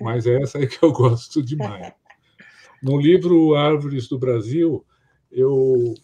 Mas 0.00 0.26
é 0.26 0.40
essa 0.42 0.58
aí 0.58 0.68
que 0.68 0.82
eu 0.82 0.92
gosto 0.92 1.42
demais. 1.42 1.92
No 2.82 2.98
livro 2.98 3.54
Árvores 3.54 4.08
do 4.08 4.18
Brasil, 4.18 4.86
eu 5.30 5.94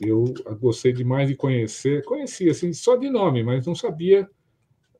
eu 0.00 0.34
gostei 0.60 0.92
demais 0.92 1.28
de 1.28 1.36
conhecer, 1.36 2.04
conhecia 2.04 2.50
assim 2.50 2.72
só 2.72 2.96
de 2.96 3.08
nome, 3.08 3.44
mas 3.44 3.66
não 3.66 3.74
sabia 3.74 4.28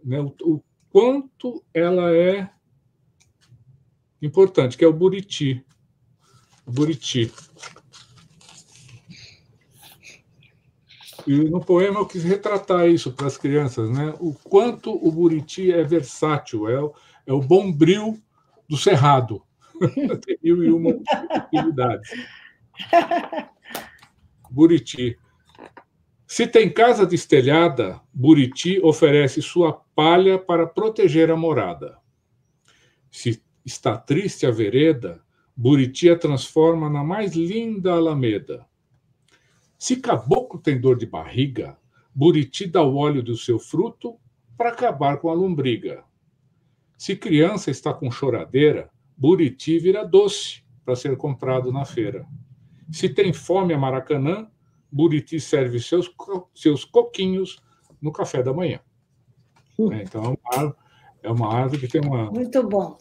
né, 0.05 0.21
o, 0.21 0.35
o, 0.43 0.63
quanto 0.91 1.65
ela 1.75 2.15
é 2.15 2.49
importante, 4.21 4.77
que 4.77 4.85
é 4.85 4.89
o 4.89 4.93
buriti. 4.93 5.65
O 6.65 6.71
buriti. 6.71 7.33
E 11.27 11.37
no 11.49 11.61
poema 11.61 12.01
eu 12.01 12.07
quis 12.07 12.23
retratar 12.23 12.89
isso 12.89 13.13
para 13.13 13.27
as 13.27 13.37
crianças, 13.37 13.91
né? 13.91 14.15
O 14.21 14.35
quanto 14.35 14.93
o 14.93 15.11
buriti 15.11 15.73
é 15.73 15.83
versátil, 15.85 16.69
é, 16.69 16.93
é 17.27 17.33
o 17.33 17.41
bombril 17.41 18.21
do 18.69 18.77
cerrado. 18.77 19.43
Tem 20.25 20.39
mil 20.43 20.65
e 20.65 20.71
uma 20.71 20.91
utilidades. 20.91 22.11
Buriti. 24.51 25.19
Se 26.27 26.47
tem 26.47 26.73
casa 26.73 27.05
destelhada, 27.05 28.01
Buriti 28.13 28.81
oferece 28.83 29.43
sua 29.43 29.73
palha 29.95 30.39
para 30.39 30.67
proteger 30.67 31.31
a 31.31 31.37
morada. 31.37 31.99
Se 33.11 33.43
está 33.65 33.97
triste 33.99 34.47
a 34.47 34.51
vereda, 34.51 35.23
Buriti 35.55 36.09
a 36.09 36.19
transforma 36.19 36.89
na 36.89 37.05
mais 37.05 37.35
linda 37.35 37.93
alameda. 37.93 38.67
Se 39.79 39.97
caboclo 39.97 40.61
tem 40.61 40.81
dor 40.81 40.97
de 40.97 41.07
barriga, 41.07 41.77
Buriti 42.15 42.67
dá 42.67 42.83
o 42.83 42.97
óleo 42.97 43.23
do 43.23 43.37
seu 43.37 43.59
fruto 43.59 44.19
para 44.57 44.71
acabar 44.71 45.19
com 45.19 45.29
a 45.29 45.35
lombriga. 45.35 46.05
Se 46.97 47.17
criança 47.17 47.71
está 47.71 47.93
com 47.93 48.11
choradeira, 48.11 48.89
Buriti 49.17 49.79
vira 49.79 50.05
doce 50.05 50.63
para 50.85 50.97
ser 50.97 51.17
comprado 51.17 51.73
na 51.73 51.85
feira. 51.85 52.27
Se 52.91 53.09
tem 53.09 53.33
fome 53.33 53.73
a 53.73 53.79
Maracanã, 53.79 54.49
Buriti 54.91 55.41
serve 55.41 55.81
seus, 55.81 56.11
seus 56.55 56.85
coquinhos 56.85 57.63
no 58.01 58.13
café 58.13 58.43
da 58.43 58.53
manhã. 58.53 58.81
Uh. 59.79 59.93
É, 59.93 60.03
então, 60.03 60.37
é 61.23 61.31
uma 61.31 61.55
árvore 61.55 61.81
que 61.81 61.89
tem 61.89 62.03
uma. 62.05 62.31
Muito 62.31 62.63
bom. 62.67 62.99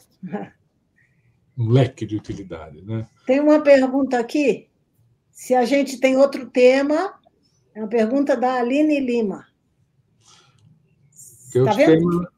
Um 1.58 1.70
leque 1.70 2.06
de 2.06 2.16
utilidade. 2.16 2.82
Né? 2.82 3.06
Tem 3.26 3.40
uma 3.40 3.62
pergunta 3.62 4.18
aqui. 4.18 4.70
Se 5.32 5.54
a 5.54 5.66
gente 5.66 6.00
tem 6.00 6.16
outro 6.16 6.50
tema, 6.50 7.20
é 7.76 7.80
uma 7.80 7.90
pergunta 7.90 8.38
da 8.38 8.56
Aline 8.56 9.00
Lima. 9.00 9.46
Tem, 11.52 11.66
tá 11.66 11.76
tema... 11.76 12.31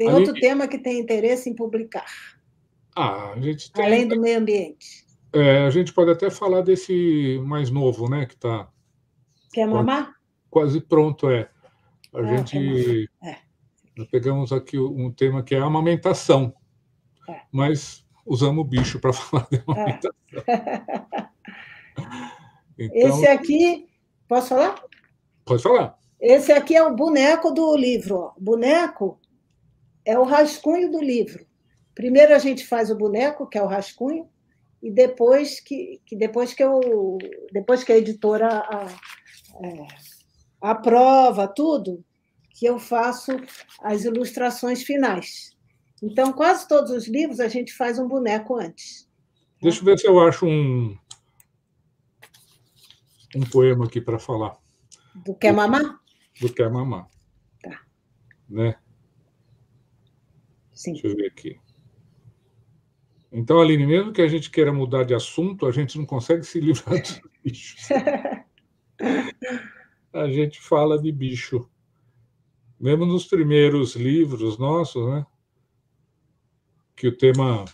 tem 0.00 0.14
outro 0.14 0.32
tema 0.32 0.66
que 0.66 0.78
tem 0.78 0.98
interesse 0.98 1.50
em 1.50 1.54
publicar. 1.54 2.06
Ah, 2.96 3.32
a 3.32 3.40
gente 3.40 3.70
tem... 3.70 3.84
Além 3.84 4.08
do 4.08 4.18
meio 4.18 4.38
ambiente. 4.38 5.04
É, 5.30 5.58
a 5.58 5.68
gente 5.68 5.92
pode 5.92 6.10
até 6.10 6.30
falar 6.30 6.62
desse 6.62 7.38
mais 7.44 7.70
novo, 7.70 8.08
né? 8.08 8.24
Que 8.24 8.32
está. 8.32 8.66
Quer 9.52 9.66
mamar? 9.66 10.14
Quase 10.48 10.80
pronto, 10.80 11.28
é. 11.28 11.50
A 12.14 12.18
ah, 12.18 12.24
gente. 12.24 13.10
É. 13.22 13.36
Nós 13.94 14.08
pegamos 14.08 14.52
aqui 14.52 14.78
um 14.78 15.12
tema 15.12 15.42
que 15.42 15.54
é 15.54 15.58
a 15.58 15.64
amamentação. 15.64 16.54
É. 17.28 17.42
Mas 17.52 18.02
usamos 18.24 18.64
o 18.64 18.66
bicho 18.66 18.98
para 19.00 19.12
falar 19.12 19.46
de 19.52 19.62
amamentação. 19.66 20.14
É. 20.46 21.30
Então, 22.82 23.10
Esse 23.10 23.26
aqui. 23.26 23.86
Posso 24.26 24.48
falar? 24.48 24.82
Pode 25.44 25.62
falar. 25.62 25.98
Esse 26.18 26.50
aqui 26.50 26.74
é 26.74 26.82
o 26.82 26.96
boneco 26.96 27.50
do 27.50 27.76
livro. 27.76 28.16
Ó. 28.16 28.32
Boneco 28.40 29.19
é 30.04 30.18
o 30.18 30.24
rascunho 30.24 30.90
do 30.90 31.00
livro. 31.00 31.46
Primeiro 31.94 32.34
a 32.34 32.38
gente 32.38 32.66
faz 32.66 32.90
o 32.90 32.96
boneco, 32.96 33.46
que 33.46 33.58
é 33.58 33.62
o 33.62 33.66
rascunho, 33.66 34.28
e 34.82 34.90
depois 34.90 35.60
que, 35.60 36.00
que 36.06 36.16
depois 36.16 36.54
que 36.54 36.62
eu 36.62 37.18
depois 37.52 37.84
que 37.84 37.92
a 37.92 37.98
editora 37.98 38.48
a, 38.48 38.86
é, 39.62 39.86
aprova 40.60 41.46
tudo, 41.46 42.04
que 42.50 42.66
eu 42.66 42.78
faço 42.78 43.32
as 43.82 44.04
ilustrações 44.04 44.82
finais. 44.82 45.56
Então, 46.02 46.32
quase 46.32 46.66
todos 46.66 46.90
os 46.90 47.06
livros 47.06 47.40
a 47.40 47.48
gente 47.48 47.74
faz 47.74 47.98
um 47.98 48.08
boneco 48.08 48.56
antes. 48.58 49.08
Deixa 49.60 49.80
eu 49.80 49.84
ver 49.84 49.98
se 49.98 50.06
eu 50.06 50.18
acho 50.20 50.46
um, 50.46 50.96
um 53.36 53.40
poema 53.50 53.84
aqui 53.84 54.00
para 54.00 54.18
falar. 54.18 54.56
Do 55.14 55.34
Quer 55.34 55.52
Mamar? 55.52 56.00
Do 56.40 56.52
Quer 56.52 56.70
Mamar. 56.70 57.06
Tá. 57.62 57.80
Né? 58.48 58.76
Sim. 60.80 60.92
Deixa 60.92 61.08
eu 61.08 61.14
ver 61.14 61.26
aqui. 61.26 61.60
Então, 63.30 63.60
Aline, 63.60 63.86
mesmo 63.86 64.14
que 64.14 64.22
a 64.22 64.26
gente 64.26 64.50
queira 64.50 64.72
mudar 64.72 65.04
de 65.04 65.12
assunto, 65.12 65.66
a 65.66 65.70
gente 65.70 65.98
não 65.98 66.06
consegue 66.06 66.42
se 66.42 66.58
livrar 66.58 66.98
dos 66.98 67.20
bichos. 67.44 67.86
a 70.10 70.26
gente 70.30 70.58
fala 70.58 70.98
de 70.98 71.12
bicho. 71.12 71.68
Mesmo 72.80 73.04
nos 73.04 73.26
primeiros 73.26 73.94
livros 73.94 74.56
nossos, 74.56 75.06
né? 75.06 75.26
Que 76.96 77.08
o 77.08 77.14
tema, 77.14 77.66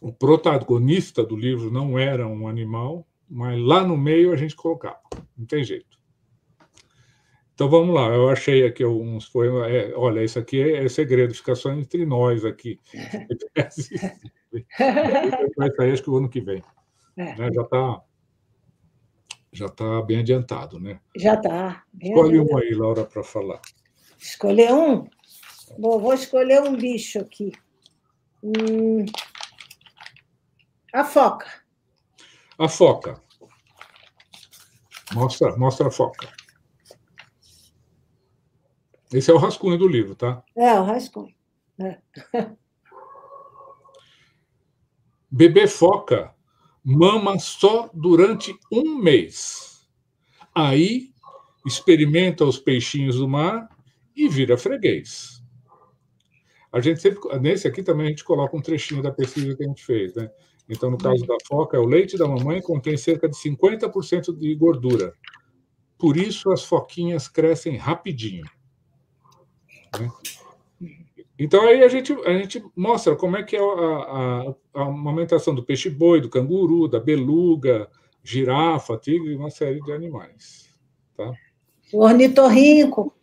o 0.00 0.12
protagonista 0.12 1.24
do 1.24 1.34
livro 1.34 1.68
não 1.68 1.98
era 1.98 2.28
um 2.28 2.46
animal, 2.46 3.04
mas 3.28 3.60
lá 3.60 3.84
no 3.84 3.96
meio 3.96 4.32
a 4.32 4.36
gente 4.36 4.54
colocava. 4.54 5.00
Não 5.36 5.46
tem 5.46 5.64
jeito. 5.64 5.99
Então 7.60 7.68
vamos 7.68 7.94
lá, 7.94 8.06
eu 8.06 8.30
achei 8.30 8.64
aqui 8.64 8.82
uns 8.86 9.28
poemas. 9.28 9.70
É, 9.70 9.92
olha, 9.94 10.24
isso 10.24 10.38
aqui 10.38 10.62
é, 10.62 10.82
é, 10.82 10.88
segredo, 10.88 11.34
fica 11.34 11.54
só 11.54 11.70
entre 11.70 12.06
nós 12.06 12.42
aqui. 12.42 12.80
Vai 15.58 15.70
sair 15.76 15.92
acho 15.92 16.02
que 16.02 16.08
o 16.08 16.16
ano 16.16 16.30
que 16.30 16.40
vem. 16.40 16.64
É. 17.18 17.36
Né? 17.36 17.50
Já 17.52 17.60
está 17.60 18.02
já 19.52 19.68
tá 19.68 20.00
bem 20.00 20.20
adiantado, 20.20 20.80
né? 20.80 21.00
Já 21.14 21.34
está. 21.34 21.84
Escolhe 22.00 22.38
adiantado. 22.38 22.54
um 22.54 22.56
aí, 22.56 22.72
Laura, 22.72 23.04
para 23.04 23.22
falar. 23.22 23.60
Escolher 24.18 24.72
um? 24.72 25.06
Bom, 25.78 25.98
vou 25.98 26.14
escolher 26.14 26.62
um 26.62 26.74
bicho 26.74 27.18
aqui. 27.18 27.52
Hum... 28.42 29.04
A 30.94 31.04
foca. 31.04 31.46
A 32.58 32.70
foca. 32.70 33.20
Mostra, 35.12 35.54
mostra 35.58 35.88
a 35.88 35.90
foca. 35.90 36.39
Esse 39.12 39.30
é 39.30 39.34
o 39.34 39.38
rascunho 39.38 39.76
do 39.76 39.88
livro, 39.88 40.14
tá? 40.14 40.42
É, 40.56 40.74
o 40.74 40.84
rascunho. 40.84 41.34
É. 41.78 41.98
Bebê 45.30 45.66
foca 45.66 46.34
mama 46.84 47.38
só 47.38 47.90
durante 47.92 48.54
um 48.70 48.96
mês. 48.96 49.86
Aí 50.54 51.10
experimenta 51.66 52.44
os 52.44 52.58
peixinhos 52.58 53.16
do 53.16 53.28
mar 53.28 53.68
e 54.16 54.28
vira 54.28 54.56
freguês. 54.56 55.42
A 56.72 56.80
gente 56.80 57.00
sempre, 57.00 57.20
nesse 57.40 57.66
aqui 57.66 57.82
também 57.82 58.06
a 58.06 58.10
gente 58.10 58.24
coloca 58.24 58.56
um 58.56 58.62
trechinho 58.62 59.02
da 59.02 59.10
pesquisa 59.10 59.56
que 59.56 59.64
a 59.64 59.66
gente 59.66 59.84
fez, 59.84 60.14
né? 60.14 60.30
Então, 60.68 60.88
no 60.88 60.96
caso 60.96 61.26
da 61.26 61.36
foca, 61.48 61.80
o 61.80 61.84
leite 61.84 62.16
da 62.16 62.28
mamãe 62.28 62.62
contém 62.62 62.96
cerca 62.96 63.28
de 63.28 63.36
50% 63.36 64.36
de 64.36 64.54
gordura. 64.54 65.12
Por 65.98 66.16
isso, 66.16 66.52
as 66.52 66.64
foquinhas 66.64 67.28
crescem 67.28 67.76
rapidinho. 67.76 68.44
Né? 69.98 70.10
Então 71.38 71.62
aí 71.66 71.82
a 71.82 71.88
gente, 71.88 72.12
a 72.26 72.32
gente 72.34 72.62
mostra 72.76 73.16
como 73.16 73.36
é 73.36 73.42
que 73.42 73.56
é 73.56 73.60
a, 73.60 73.64
a, 73.64 74.54
a 74.74 74.82
amamentação 74.82 75.54
do 75.54 75.64
peixe-boi, 75.64 76.20
do 76.20 76.28
canguru, 76.28 76.86
da 76.86 77.00
beluga, 77.00 77.88
girafa, 78.22 78.98
tigre, 78.98 79.34
uma 79.34 79.50
série 79.50 79.80
de 79.80 79.90
animais. 79.90 80.68
Tá? 81.16 81.32
O 81.92 82.04
ornitorrinco. 82.04 83.14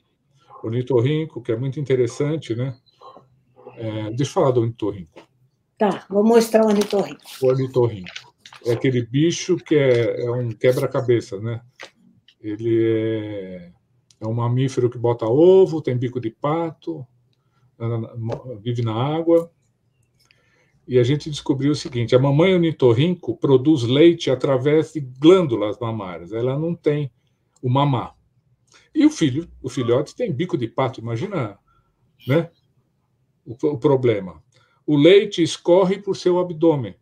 O 0.64 0.68
ornitorrinco, 0.68 1.42
que 1.42 1.52
é 1.52 1.56
muito 1.56 1.80
interessante, 1.80 2.56
né? 2.56 2.76
É, 3.76 4.10
deixa 4.10 4.32
eu 4.32 4.34
falar 4.34 4.52
do 4.52 4.62
ornitorrinco. 4.62 5.22
Tá, 5.78 6.06
vou 6.10 6.24
mostrar 6.24 6.66
o 6.66 6.70
ornitorrinco. 6.70 7.22
O 7.44 7.48
ornitorrinco. 7.48 8.34
É 8.66 8.74
aquele 8.74 9.06
bicho 9.06 9.58
que 9.58 9.76
é, 9.76 10.26
é 10.26 10.32
um 10.32 10.50
quebra-cabeça, 10.50 11.40
né? 11.40 11.62
Ele 12.42 12.84
é 12.84 13.72
é 14.20 14.28
um 14.28 14.34
mamífero 14.34 14.90
que 14.90 14.98
bota 14.98 15.26
ovo, 15.26 15.82
tem 15.82 15.96
bico 15.96 16.20
de 16.20 16.30
pato, 16.30 17.06
vive 18.62 18.82
na 18.82 18.94
água. 18.94 19.52
E 20.88 20.98
a 20.98 21.04
gente 21.04 21.30
descobriu 21.30 21.72
o 21.72 21.76
seguinte: 21.76 22.16
a 22.16 22.20
mamãe 22.20 22.54
ornitorrinco 22.54 23.38
produz 23.38 23.84
leite 23.84 24.32
através 24.32 24.94
de 24.94 25.02
glândulas 25.02 25.78
mamárias. 25.80 26.32
Ela 26.32 26.58
não 26.58 26.74
tem 26.74 27.12
o 27.62 27.70
mamá. 27.70 28.14
E 28.94 29.06
o 29.06 29.10
filho, 29.12 29.48
o 29.62 29.70
filhote 29.70 30.16
tem 30.16 30.34
bico 30.34 30.58
de 30.58 30.68
pato. 30.68 31.00
Imagina, 31.00 31.60
né? 32.28 32.50
O, 33.46 33.54
o 33.68 33.78
problema. 33.78 34.42
O 34.86 34.96
leite 34.96 35.44
escorre 35.44 36.00
por 36.00 36.16
seu 36.16 36.40
abdômen 36.40 36.96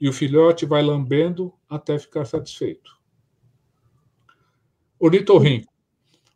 e 0.00 0.08
o 0.08 0.12
filhote 0.12 0.64
vai 0.64 0.82
lambendo 0.82 1.52
até 1.68 1.98
ficar 1.98 2.24
satisfeito. 2.24 2.98
Ornitorrinco 4.98 5.69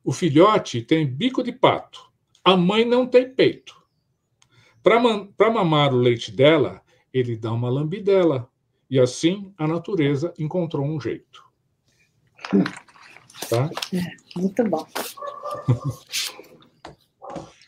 o 0.05 0.13
filhote 0.13 0.83
tem 0.83 1.07
bico 1.07 1.43
de 1.43 1.51
pato, 1.51 2.13
a 2.45 2.57
mãe 2.57 2.85
não 2.85 3.07
tem 3.07 3.35
peito. 3.35 3.83
Para 4.83 5.51
mamar 5.51 5.95
o 5.95 5.97
leite 5.97 6.31
dela, 6.31 6.83
ele 7.13 7.37
dá 7.37 7.51
uma 7.51 7.71
lambidela. 7.71 8.51
E 8.91 9.01
assim 9.01 9.55
a 9.57 9.67
natureza 9.67 10.35
encontrou 10.39 10.85
um 10.85 11.01
jeito. 11.01 11.43
Tá? 13.49 13.71
É, 13.95 14.39
muito 14.39 14.63
bom. 14.69 14.87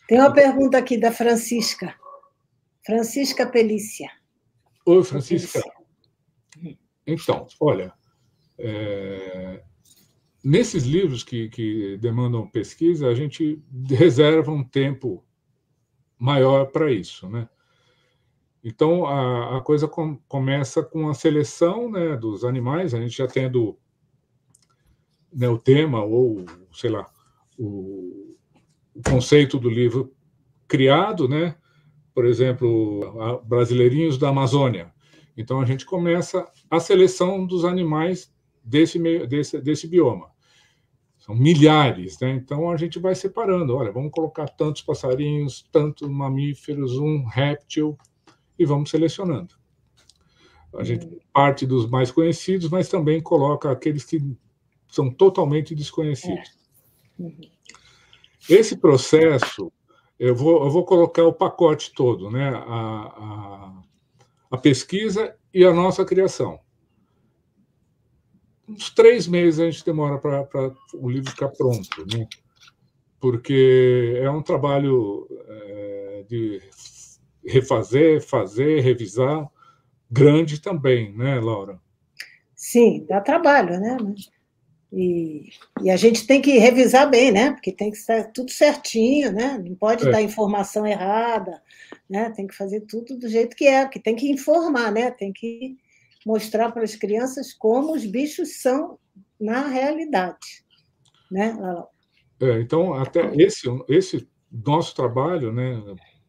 Tem 0.07 0.19
uma 0.19 0.31
pergunta 0.31 0.77
aqui 0.77 0.97
da 0.97 1.11
Francisca. 1.11 1.95
Francisca 2.85 3.47
Pelícia. 3.47 4.09
Oi, 4.85 5.03
Francisca. 5.03 5.61
Então, 7.05 7.47
olha, 7.59 7.91
é, 8.59 9.63
nesses 10.43 10.85
livros 10.85 11.23
que, 11.23 11.49
que 11.49 11.97
demandam 11.97 12.47
pesquisa, 12.47 13.07
a 13.07 13.13
gente 13.13 13.61
reserva 13.89 14.51
um 14.51 14.63
tempo 14.63 15.23
maior 16.17 16.67
para 16.67 16.91
isso, 16.91 17.29
né? 17.29 17.47
Então 18.63 19.05
a, 19.05 19.57
a 19.57 19.61
coisa 19.61 19.87
com, 19.87 20.17
começa 20.27 20.83
com 20.83 21.07
a 21.09 21.13
seleção 21.13 21.89
né, 21.89 22.17
dos 22.17 22.43
animais, 22.43 22.93
a 22.93 22.99
gente 22.99 23.15
já 23.15 23.27
tendo 23.27 23.77
né, 25.31 25.47
o 25.47 25.57
tema 25.57 26.03
ou 26.03 26.45
sei 26.73 26.89
lá 26.89 27.09
o, 27.57 28.35
o, 28.93 29.01
conceito 29.09 29.59
do 29.59 29.69
livro 29.69 30.13
criado, 30.67 31.27
né? 31.29 31.55
Por 32.13 32.25
exemplo, 32.25 33.41
brasileirinhos 33.45 34.17
da 34.17 34.29
Amazônia. 34.29 34.91
Então 35.35 35.61
a 35.61 35.65
gente 35.65 35.85
começa 35.85 36.45
a 36.69 36.79
seleção 36.79 37.45
dos 37.45 37.63
animais 37.63 38.33
desse, 38.67 38.99
meio, 38.99 39.25
desse, 39.25 39.59
desse 39.61 39.87
bioma. 39.87 40.29
São 41.17 41.33
milhares, 41.33 42.19
né? 42.19 42.31
Então 42.31 42.69
a 42.69 42.77
gente 42.77 42.99
vai 42.99 43.15
separando. 43.15 43.75
Olha, 43.75 43.91
vamos 43.91 44.11
colocar 44.11 44.47
tantos 44.47 44.81
passarinhos, 44.81 45.67
tantos 45.71 46.07
mamíferos, 46.07 46.97
um 46.97 47.25
réptil, 47.25 47.97
e 48.59 48.65
vamos 48.65 48.89
selecionando. 48.89 49.55
A 50.75 50.83
gente 50.83 51.05
uhum. 51.05 51.19
parte 51.33 51.65
dos 51.65 51.89
mais 51.89 52.11
conhecidos, 52.11 52.69
mas 52.69 52.89
também 52.89 53.21
coloca 53.21 53.71
aqueles 53.71 54.03
que 54.03 54.21
são 54.89 55.09
totalmente 55.09 55.73
desconhecidos. 55.73 56.57
É. 57.19 57.23
Uhum. 57.23 57.41
Esse 58.49 58.77
processo, 58.77 59.71
eu 60.19 60.35
vou, 60.35 60.63
eu 60.63 60.69
vou 60.69 60.85
colocar 60.85 61.23
o 61.23 61.33
pacote 61.33 61.93
todo, 61.93 62.29
né? 62.29 62.49
A, 62.49 62.63
a, 62.63 63.83
a 64.51 64.57
pesquisa 64.57 65.35
e 65.53 65.63
a 65.65 65.73
nossa 65.73 66.05
criação 66.05 66.59
uns 68.67 68.89
três 68.89 69.27
meses 69.27 69.59
a 69.59 69.69
gente 69.69 69.85
demora 69.85 70.17
para 70.17 70.73
o 70.93 71.09
livro 71.09 71.31
ficar 71.31 71.49
pronto. 71.49 72.05
Né? 72.11 72.27
porque 73.19 74.19
é 74.21 74.29
um 74.29 74.41
trabalho 74.41 75.27
é, 75.47 76.25
de 76.27 76.61
refazer, 77.45 78.21
fazer, 78.21 78.81
revisar, 78.81 79.49
grande 80.09 80.61
também, 80.61 81.13
né, 81.13 81.39
Laura? 81.39 81.79
Sim, 82.55 83.05
dá 83.07 83.21
trabalho, 83.21 83.79
né? 83.79 83.97
E, 84.91 85.49
e, 85.81 85.89
a 85.89 85.97
gente 85.97 86.25
tem 86.25 86.41
que 86.41 86.57
revisar 86.57 87.09
bem, 87.09 87.31
né? 87.31 87.51
Porque 87.51 87.73
tem 87.73 87.91
que 87.91 87.97
estar 87.97 88.31
tudo 88.31 88.51
certinho, 88.51 89.31
né? 89.33 89.61
Não 89.63 89.75
pode 89.75 90.07
é. 90.07 90.11
dar 90.11 90.21
informação 90.21 90.87
errada, 90.87 91.61
né? 92.09 92.29
Tem 92.29 92.47
que 92.47 92.55
fazer 92.55 92.81
tudo 92.81 93.17
do 93.17 93.27
jeito 93.27 93.55
que 93.55 93.65
é, 93.65 93.85
que 93.85 93.99
tem 93.99 94.15
que 94.15 94.31
informar, 94.31 94.91
né? 94.91 95.11
Tem 95.11 95.33
que 95.33 95.77
mostrar 96.27 96.73
para 96.73 96.83
as 96.83 96.93
crianças 96.93 97.53
como 97.53 97.95
os 97.95 98.05
bichos 98.05 98.61
são 98.61 98.99
na 99.39 99.65
realidade, 99.65 100.65
né, 101.31 101.57
É, 102.41 102.59
então, 102.59 102.93
até 102.93 103.33
esse, 103.35 103.65
esse 103.87 104.27
nosso 104.51 104.93
trabalho, 104.93 105.53
né, 105.53 105.81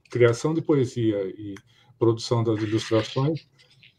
criação 0.08 0.54
de 0.54 0.62
poesia 0.62 1.20
e 1.26 1.56
produção 1.98 2.44
das 2.44 2.62
ilustrações, 2.62 3.48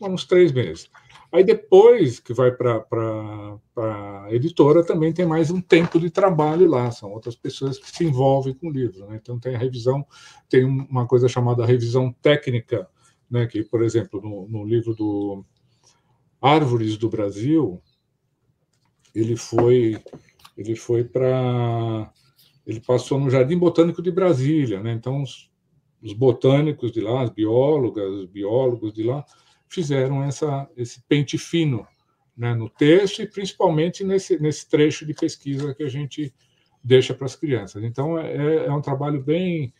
uns 0.01 0.25
três 0.25 0.53
meses. 0.53 0.89
Aí 1.33 1.43
depois 1.43 2.19
que 2.19 2.33
vai 2.33 2.51
para 2.51 3.59
a 3.75 4.27
editora, 4.31 4.83
também 4.83 5.11
tem 5.11 5.25
mais 5.25 5.51
um 5.51 5.61
tempo 5.61 5.99
de 5.99 6.09
trabalho 6.09 6.67
lá, 6.67 6.89
são 6.91 7.11
outras 7.11 7.35
pessoas 7.35 7.77
que 7.77 7.91
se 7.91 8.05
envolvem 8.05 8.53
com 8.53 8.69
o 8.69 8.71
livro. 8.71 9.05
Né? 9.05 9.19
Então 9.21 9.37
tem 9.37 9.53
a 9.53 9.59
revisão, 9.59 10.05
tem 10.47 10.63
uma 10.63 11.05
coisa 11.05 11.27
chamada 11.27 11.65
revisão 11.65 12.11
técnica, 12.21 12.87
né? 13.29 13.45
que, 13.45 13.63
por 13.63 13.83
exemplo, 13.83 14.21
no, 14.21 14.47
no 14.47 14.65
livro 14.65 14.95
do 14.95 15.45
Árvores 16.41 16.97
do 16.97 17.09
Brasil, 17.09 17.81
ele 19.13 19.35
foi 19.35 20.01
ele 20.57 20.75
foi 20.75 21.03
para 21.03 22.11
ele 22.65 22.79
passou 22.81 23.19
no 23.19 23.29
Jardim 23.29 23.57
Botânico 23.57 24.01
de 24.01 24.11
Brasília, 24.11 24.81
né? 24.81 24.93
Então 24.93 25.23
os, 25.23 25.49
os 26.01 26.13
botânicos 26.13 26.91
de 26.91 27.01
lá, 27.01 27.23
as 27.23 27.29
biólogas, 27.29 28.09
os 28.11 28.25
biólogos 28.25 28.93
de 28.93 29.03
lá 29.03 29.25
fizeram 29.67 30.23
essa, 30.23 30.69
esse 30.75 31.01
pente 31.07 31.37
fino 31.37 31.87
né, 32.35 32.53
no 32.55 32.69
texto 32.69 33.21
e 33.21 33.27
principalmente 33.27 34.03
nesse, 34.03 34.39
nesse 34.41 34.67
trecho 34.67 35.05
de 35.05 35.13
pesquisa 35.13 35.75
que 35.75 35.83
a 35.83 35.89
gente 35.89 36.33
deixa 36.83 37.13
para 37.13 37.25
as 37.25 37.35
crianças. 37.35 37.83
Então, 37.83 38.17
é, 38.17 38.65
é 38.65 38.71
um 38.71 38.81
trabalho 38.81 39.21
bem, 39.21 39.73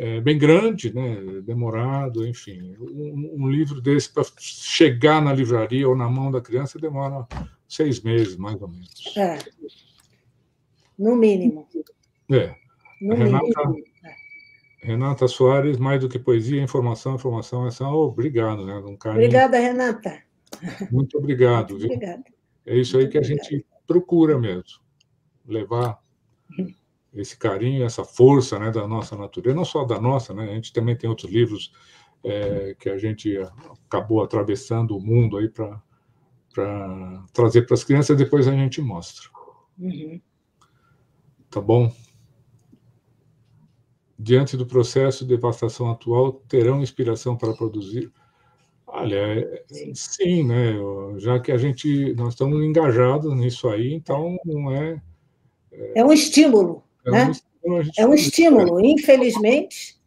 é, 0.00 0.18
bem 0.18 0.38
grande, 0.38 0.94
né, 0.94 1.42
demorado, 1.42 2.26
enfim. 2.26 2.74
Um, 2.80 3.32
um 3.34 3.48
livro 3.50 3.82
desse, 3.82 4.10
para 4.10 4.24
chegar 4.38 5.20
na 5.20 5.30
livraria 5.30 5.86
ou 5.86 5.94
na 5.94 6.08
mão 6.08 6.30
da 6.30 6.40
criança, 6.40 6.78
demora 6.78 7.26
seis 7.68 8.00
meses, 8.00 8.34
mais 8.34 8.60
ou 8.62 8.68
menos. 8.68 9.14
É. 9.14 9.38
No 10.98 11.14
mínimo. 11.14 11.68
É. 12.30 12.54
No 12.98 13.14
Renata, 13.14 13.68
mínimo. 13.68 13.84
Renata 14.82 15.28
Soares, 15.28 15.76
mais 15.76 16.00
do 16.00 16.08
que 16.08 16.18
poesia, 16.18 16.62
informação, 16.62 17.16
informação, 17.16 17.66
ação. 17.66 17.92
Oh, 17.92 18.06
obrigado, 18.06 18.64
né? 18.64 18.76
Um 18.78 18.96
carinho. 18.96 19.24
Obrigada, 19.26 19.58
Renata. 19.58 20.22
Muito 20.90 21.18
obrigado. 21.18 21.72
Muito 21.72 21.84
obrigada. 21.84 22.24
É 22.64 22.74
isso 22.74 22.96
aí 22.96 23.06
que 23.06 23.18
a 23.18 23.22
gente 23.22 23.66
procura 23.86 24.38
mesmo, 24.38 24.80
levar 25.46 26.00
esse 27.14 27.36
carinho, 27.36 27.84
essa 27.84 28.04
força, 28.04 28.58
né, 28.58 28.70
da 28.70 28.86
nossa 28.86 29.16
natureza, 29.16 29.56
não 29.56 29.64
só 29.64 29.84
da 29.84 30.00
nossa, 30.00 30.32
né? 30.32 30.44
A 30.44 30.54
gente 30.54 30.72
também 30.72 30.96
tem 30.96 31.10
outros 31.10 31.30
livros 31.30 31.72
é, 32.24 32.76
que 32.78 32.88
a 32.88 32.98
gente 32.98 33.36
acabou 33.86 34.22
atravessando 34.22 34.96
o 34.96 35.00
mundo 35.00 35.36
aí 35.36 35.48
para 35.48 35.80
trazer 37.32 37.62
para 37.62 37.74
as 37.74 37.84
crianças, 37.84 38.16
depois 38.16 38.46
a 38.46 38.52
gente 38.52 38.80
mostra. 38.80 39.28
Uhum. 39.78 40.20
Tá 41.50 41.60
bom? 41.60 41.92
diante 44.20 44.56
do 44.56 44.66
processo 44.66 45.24
de 45.24 45.34
devastação 45.34 45.90
atual, 45.90 46.32
terão 46.46 46.82
inspiração 46.82 47.36
para 47.36 47.54
produzir? 47.54 48.12
Olha, 48.86 49.16
é, 49.16 49.64
sim. 49.68 49.94
sim, 49.94 50.44
né? 50.44 50.74
Já 51.16 51.40
que 51.40 51.50
a 51.50 51.56
gente 51.56 52.12
nós 52.14 52.34
estamos 52.34 52.62
engajados 52.62 53.34
nisso 53.34 53.68
aí, 53.68 53.94
então 53.94 54.36
não 54.44 54.70
é. 54.70 55.00
É, 55.72 56.00
é 56.00 56.04
um 56.04 56.12
estímulo, 56.12 56.82
é 57.06 57.10
né? 57.10 57.26
Um 57.26 57.30
estímulo, 57.30 57.90
é 57.98 58.06
um 58.06 58.14
estímulo. 58.14 58.84
Infelizmente, 58.84 60.00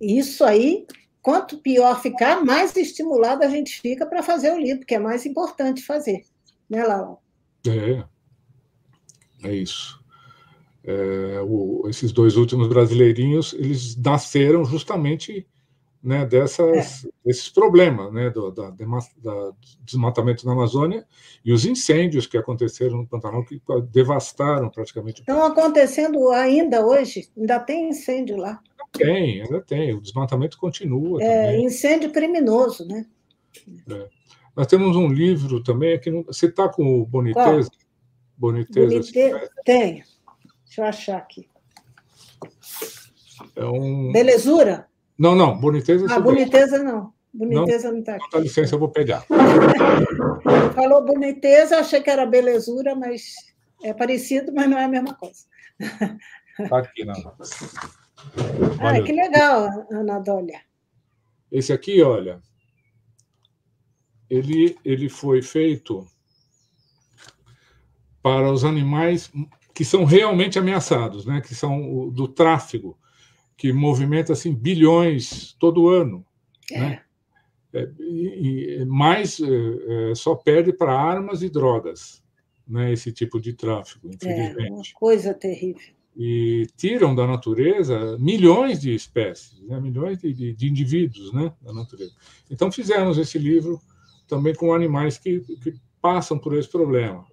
isso 0.00 0.44
aí, 0.44 0.86
quanto 1.20 1.58
pior 1.58 2.00
ficar, 2.00 2.44
mais 2.44 2.76
estimulado 2.76 3.44
a 3.44 3.48
gente 3.48 3.80
fica 3.80 4.06
para 4.06 4.22
fazer 4.22 4.52
o 4.52 4.58
livro, 4.58 4.86
que 4.86 4.94
é 4.94 4.98
mais 4.98 5.26
importante 5.26 5.82
fazer, 5.82 6.24
né, 6.68 6.84
Laura? 6.84 7.18
É, 7.66 8.04
é 9.48 9.54
isso. 9.54 10.00
É, 10.82 11.40
o, 11.42 11.86
esses 11.88 12.10
dois 12.10 12.36
últimos 12.36 12.68
brasileirinhos, 12.68 13.52
eles 13.52 13.96
nasceram 13.96 14.64
justamente 14.64 15.46
né, 16.02 16.24
dessas, 16.24 17.04
é. 17.04 17.08
desses 17.24 17.48
problemas, 17.50 18.12
né, 18.12 18.30
do 18.30 18.50
da, 18.50 18.70
da, 18.70 19.52
desmatamento 19.84 20.46
na 20.46 20.52
Amazônia 20.52 21.06
e 21.44 21.52
os 21.52 21.64
incêndios 21.66 22.26
que 22.26 22.38
aconteceram 22.38 22.98
no 22.98 23.06
Pantanal, 23.06 23.44
que 23.44 23.60
devastaram 23.90 24.70
praticamente. 24.70 25.20
Estão 25.20 25.44
acontecendo 25.44 26.30
ainda 26.30 26.84
hoje, 26.84 27.28
ainda 27.36 27.60
tem 27.60 27.90
incêndio 27.90 28.36
lá. 28.36 28.60
Tem, 28.92 29.42
ainda 29.42 29.60
tem, 29.60 29.94
o 29.94 30.00
desmatamento 30.00 30.58
continua. 30.58 31.22
É, 31.22 31.46
também. 31.46 31.66
incêndio 31.66 32.10
criminoso, 32.10 32.86
né? 32.86 33.06
É. 33.90 34.08
Nós 34.56 34.66
temos 34.66 34.96
um 34.96 35.08
livro 35.08 35.62
também, 35.62 35.94
aqui 35.94 36.10
no, 36.10 36.24
você 36.24 36.46
está 36.46 36.68
com 36.68 37.00
o 37.00 37.06
Boniteza? 37.06 37.70
Boniteza? 38.36 38.88
Boniteza, 38.88 39.50
tenho. 39.64 40.02
Deixa 40.64 40.80
eu 40.80 40.84
achar 40.84 41.18
aqui. 41.18 41.48
É 43.54 43.64
um... 43.64 44.10
Belezura? 44.12 44.89
Não, 45.20 45.34
não, 45.34 45.60
boniteza. 45.60 46.06
Ah, 46.08 46.18
boniteza 46.18 46.82
não. 46.82 47.12
Boniteza 47.30 47.92
não 47.92 47.98
está 47.98 48.16
aqui. 48.16 48.24
Dá 48.32 48.38
licença, 48.38 48.74
eu 48.74 48.78
vou 48.78 48.88
pegar. 48.88 49.22
Falou 50.74 51.04
boniteza, 51.04 51.78
achei 51.78 52.00
que 52.00 52.08
era 52.08 52.24
belezura, 52.24 52.94
mas 52.94 53.34
é 53.82 53.92
parecido, 53.92 54.50
mas 54.50 54.66
não 54.70 54.78
é 54.78 54.84
a 54.84 54.88
mesma 54.88 55.12
coisa. 55.12 55.44
Está 56.58 56.78
aqui, 56.78 57.04
não. 57.04 57.14
Ah, 58.80 59.02
que 59.04 59.12
legal, 59.12 59.86
Ana 59.90 60.18
Dólia. 60.20 60.62
Esse 61.52 61.74
aqui, 61.74 62.00
olha, 62.00 62.40
ele, 64.30 64.78
ele 64.82 65.10
foi 65.10 65.42
feito 65.42 66.06
para 68.22 68.50
os 68.50 68.64
animais 68.64 69.30
que 69.74 69.84
são 69.84 70.04
realmente 70.04 70.58
ameaçados, 70.58 71.26
né? 71.26 71.42
que 71.42 71.54
são 71.54 71.92
o, 71.92 72.10
do 72.10 72.26
tráfego, 72.26 72.98
que 73.60 73.72
movimenta 73.72 74.32
assim, 74.32 74.54
bilhões 74.54 75.54
todo 75.58 75.88
ano. 75.88 76.24
É. 76.72 76.80
Né? 76.80 77.02
É, 77.72 77.88
e, 78.00 78.78
e, 78.80 78.84
mais 78.86 79.38
é, 79.40 80.10
é 80.10 80.14
só 80.14 80.34
perde 80.34 80.72
para 80.72 80.92
armas 80.92 81.42
e 81.42 81.50
drogas, 81.50 82.22
né? 82.66 82.92
esse 82.92 83.12
tipo 83.12 83.38
de 83.38 83.52
tráfego, 83.52 84.08
infelizmente. 84.12 84.68
É 84.68 84.72
uma 84.72 84.82
coisa 84.94 85.34
terrível. 85.34 85.94
E 86.16 86.66
tiram 86.76 87.14
da 87.14 87.26
natureza 87.26 88.16
milhões 88.18 88.80
de 88.80 88.94
espécies, 88.94 89.60
né? 89.60 89.78
milhões 89.78 90.18
de, 90.18 90.32
de, 90.32 90.52
de 90.54 90.68
indivíduos 90.68 91.32
né? 91.32 91.52
da 91.60 91.72
natureza. 91.72 92.14
Então, 92.50 92.72
fizemos 92.72 93.18
esse 93.18 93.38
livro 93.38 93.78
também 94.26 94.54
com 94.54 94.72
animais 94.72 95.18
que, 95.18 95.40
que 95.40 95.74
passam 96.00 96.38
por 96.38 96.56
esse 96.56 96.68
problema 96.68 97.24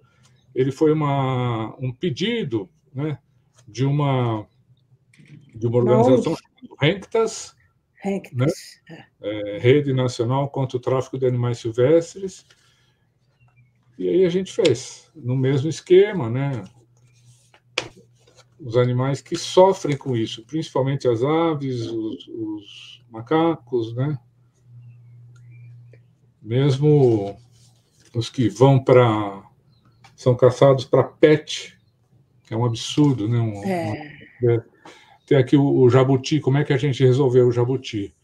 ele 0.58 0.72
foi 0.72 0.92
uma, 0.92 1.74
um 1.78 1.92
pedido 1.92 2.68
né, 2.92 3.18
de 3.66 3.84
uma 3.84 4.44
de 5.58 5.66
uma 5.66 5.78
organização 5.78 6.36
chamada 6.36 6.76
Renctas, 6.80 7.56
né, 8.32 8.46
é, 9.20 9.58
Rede 9.58 9.92
Nacional 9.92 10.48
contra 10.48 10.76
o 10.76 10.80
Tráfico 10.80 11.18
de 11.18 11.26
Animais 11.26 11.58
Silvestres, 11.58 12.46
e 13.98 14.08
aí 14.08 14.24
a 14.24 14.28
gente 14.28 14.52
fez 14.52 15.10
no 15.14 15.36
mesmo 15.36 15.68
esquema, 15.68 16.30
né? 16.30 16.62
Os 18.60 18.76
animais 18.76 19.20
que 19.20 19.36
sofrem 19.36 19.96
com 19.96 20.16
isso, 20.16 20.44
principalmente 20.46 21.08
as 21.08 21.22
aves, 21.22 21.86
os, 21.86 22.28
os 22.28 23.04
macacos, 23.10 23.94
né? 23.96 24.16
Mesmo 26.40 27.36
os 28.14 28.30
que 28.30 28.48
vão 28.48 28.82
para 28.82 29.42
são 30.14 30.34
caçados 30.36 30.84
para 30.84 31.04
pet, 31.04 31.76
que 32.44 32.54
é 32.54 32.56
um 32.56 32.64
absurdo, 32.64 33.28
né? 33.28 33.38
Um, 33.38 33.64
é. 33.64 34.28
Uma, 34.42 34.52
é. 34.52 34.77
Tem 35.28 35.36
aqui 35.36 35.56
o, 35.56 35.90
jabuti, 35.90 36.40
como 36.40 36.56
é 36.56 36.64
que 36.64 36.72
a 36.72 36.76
gente 36.78 37.04
resolveu 37.04 37.48
o 37.48 37.52
jabuti? 37.52 38.14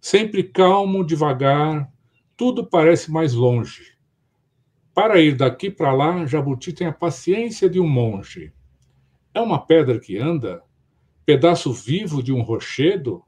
Sempre 0.00 0.42
calmo, 0.42 1.04
devagar, 1.04 1.88
tudo 2.36 2.66
parece 2.66 3.10
mais 3.10 3.32
longe. 3.32 3.94
Para 4.92 5.20
ir 5.20 5.36
daqui 5.36 5.70
para 5.70 5.92
lá, 5.92 6.26
jabuti 6.26 6.72
tem 6.72 6.88
a 6.88 6.92
paciência 6.92 7.70
de 7.70 7.78
um 7.78 7.88
monge. 7.88 8.52
É 9.32 9.40
uma 9.40 9.64
pedra 9.64 10.00
que 10.00 10.18
anda? 10.18 10.62
Pedaço 11.24 11.72
vivo 11.72 12.20
de 12.20 12.32
um 12.32 12.42
rochedo? 12.42 13.22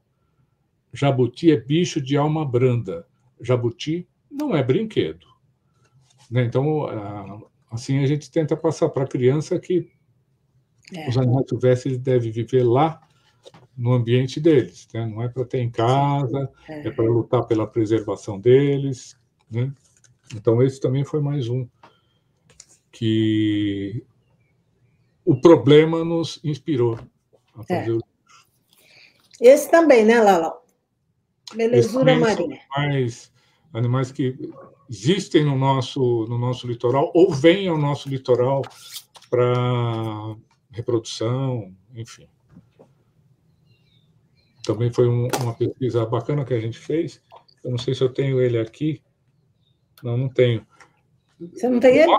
Jabuti 0.91 1.49
é 1.49 1.55
bicho 1.55 2.01
de 2.01 2.17
alma 2.17 2.45
branda. 2.45 3.07
Jabuti 3.39 4.05
não 4.29 4.53
é 4.53 4.61
brinquedo. 4.61 5.25
Né? 6.29 6.43
Então, 6.43 6.87
Assim, 7.69 8.01
a 8.01 8.07
gente 8.07 8.31
tenta 8.31 8.55
passar 8.55 8.89
para 8.89 9.03
a 9.03 9.07
criança 9.07 9.59
que 9.59 9.89
É. 10.93 11.09
Os 11.09 11.17
animais 11.17 11.45
silvestres 11.49 11.97
devem 11.97 12.31
viver 12.31 12.63
lá 12.63 13.01
no 13.77 13.93
ambiente 13.93 14.39
deles, 14.39 14.87
né? 14.93 15.05
não 15.05 15.21
é 15.21 15.29
para 15.29 15.45
ter 15.45 15.59
em 15.59 15.69
casa, 15.69 16.49
é, 16.67 16.87
é 16.87 16.91
para 16.91 17.05
lutar 17.05 17.45
pela 17.45 17.67
preservação 17.67 18.39
deles. 18.39 19.15
Né? 19.51 19.71
Então, 20.35 20.61
esse 20.63 20.79
também 20.79 21.03
foi 21.03 21.21
mais 21.21 21.47
um 21.47 21.67
que 22.91 24.03
o 25.23 25.39
problema 25.39 26.03
nos 26.03 26.39
inspirou 26.43 26.97
a 27.53 27.63
fazer. 27.63 27.97
É. 29.39 29.53
Esse 29.53 29.69
também, 29.69 30.03
né, 30.03 30.19
Lala? 30.19 30.59
Belezura 31.55 32.17
marinha. 32.17 32.59
Animais, 32.71 33.31
animais 33.73 34.11
que 34.11 34.35
existem 34.89 35.45
no 35.45 35.55
nosso, 35.55 36.25
no 36.27 36.37
nosso 36.37 36.65
litoral 36.65 37.11
ou 37.13 37.31
vêm 37.31 37.67
ao 37.67 37.77
nosso 37.77 38.09
litoral 38.09 38.63
para 39.29 40.35
reprodução, 40.77 41.75
enfim. 41.93 42.27
Também 44.63 44.91
foi 44.91 45.07
um, 45.07 45.27
uma 45.41 45.53
pesquisa 45.53 46.05
bacana 46.05 46.45
que 46.45 46.53
a 46.53 46.59
gente 46.59 46.77
fez. 46.77 47.21
Eu 47.63 47.71
não 47.71 47.77
sei 47.77 47.93
se 47.95 48.03
eu 48.03 48.09
tenho 48.09 48.39
ele 48.39 48.59
aqui. 48.59 49.01
Não, 50.03 50.17
não 50.17 50.29
tenho. 50.29 50.65
Você 51.39 51.69
não 51.69 51.79
tem 51.79 51.97
ele? 51.97 52.17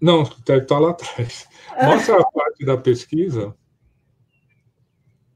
Não, 0.00 0.24
deve 0.44 0.62
estar 0.62 0.78
lá 0.78 0.90
atrás. 0.90 1.48
Ah. 1.76 1.88
Mostra 1.88 2.20
a 2.20 2.24
parte 2.24 2.64
da 2.64 2.76
pesquisa. 2.76 3.52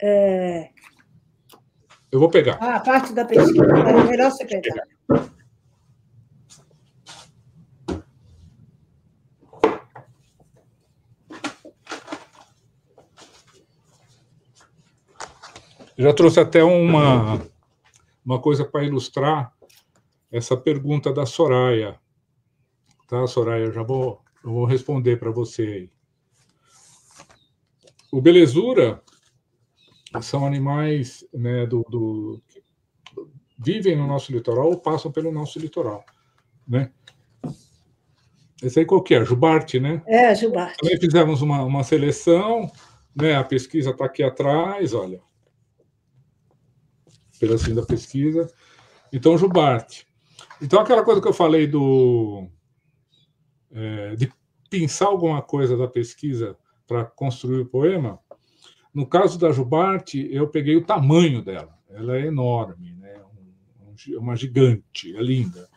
É... 0.01 0.69
Eu 2.13 2.21
vou 2.21 2.31
pegar. 2.31 2.59
Ah, 2.61 2.77
a 2.77 2.81
parte 2.81 3.13
da 3.13 3.25
pesquisa. 3.25 3.65
É 3.65 4.05
melhor 4.05 4.31
você 4.31 4.45
pegar. 4.45 4.85
Já 15.99 16.13
trouxe 16.13 16.39
até 16.39 16.63
uma, 16.63 17.41
uma 18.25 18.41
coisa 18.41 18.65
para 18.65 18.85
ilustrar 18.85 19.53
essa 20.31 20.57
pergunta 20.57 21.13
da 21.13 21.27
Soraya. 21.27 21.99
Tá, 23.09 23.27
Soraya? 23.27 23.65
Eu 23.65 23.73
já 23.73 23.83
vou, 23.83 24.21
eu 24.45 24.53
vou 24.53 24.65
responder 24.65 25.19
para 25.19 25.31
você 25.31 25.63
aí. 25.63 25.91
O 28.13 28.23
belezura 28.23 29.03
são 30.23 30.47
animais 30.47 31.27
né, 31.35 31.67
do, 31.67 31.85
do, 31.91 32.41
vivem 33.59 33.97
no 33.97 34.07
nosso 34.07 34.33
litoral 34.33 34.69
ou 34.69 34.79
passam 34.79 35.11
pelo 35.11 35.33
nosso 35.33 35.59
litoral, 35.59 36.05
né? 36.67 36.91
Esse 38.63 38.81
aí 38.81 38.87
qual 38.87 39.03
que 39.03 39.15
é? 39.15 39.25
Jubarte, 39.25 39.79
né? 39.79 40.03
É, 40.07 40.35
Jubarte. 40.35 40.79
Também 40.79 40.99
fizemos 40.99 41.43
uma, 41.43 41.63
uma 41.63 41.85
seleção, 41.85 42.71
né? 43.15 43.37
A 43.37 43.45
pesquisa 43.45 43.91
está 43.91 44.07
aqui 44.07 44.23
atrás, 44.23 44.95
olha. 44.95 45.21
Pedacinho 47.39 47.77
da 47.77 47.87
pesquisa. 47.87 48.51
Então, 49.13 49.39
Jubarte. 49.39 50.07
Então, 50.61 50.81
aquela 50.81 51.05
coisa 51.05 51.21
que 51.21 51.29
eu 51.29 51.33
falei 51.33 51.67
do... 51.67 52.49
É, 53.71 54.17
de 54.17 54.33
pensar 54.71 55.07
alguma 55.07 55.43
coisa 55.43 55.77
da 55.77 55.87
pesquisa 55.87 56.57
para 56.87 57.05
construir 57.05 57.61
o 57.61 57.67
poema, 57.67 58.19
no 58.95 59.07
caso 59.07 59.39
da 59.39 59.53
Jubarte, 59.53 60.27
eu 60.33 60.49
peguei 60.49 60.77
o 60.77 60.85
tamanho 60.85 61.43
dela. 61.43 61.79
Ela 61.89 62.17
é 62.17 62.27
enorme, 62.27 62.95
né? 62.95 63.21
uma 64.17 64.37
gigante, 64.37 65.17
é 65.17 65.21
linda. 65.21 65.69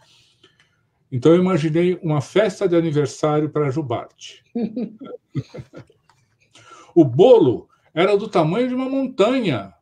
Então 1.11 1.33
eu 1.33 1.39
imaginei 1.39 1.99
uma 2.01 2.21
festa 2.21 2.67
de 2.67 2.75
aniversário 2.75 3.49
para 3.49 3.67
a 3.67 3.69
Jubarte. 3.69 4.43
o 6.95 7.03
bolo 7.03 7.67
era 7.93 8.15
do 8.15 8.29
tamanho 8.29 8.69
de 8.69 8.75
uma 8.75 8.87
montanha. 8.87 9.73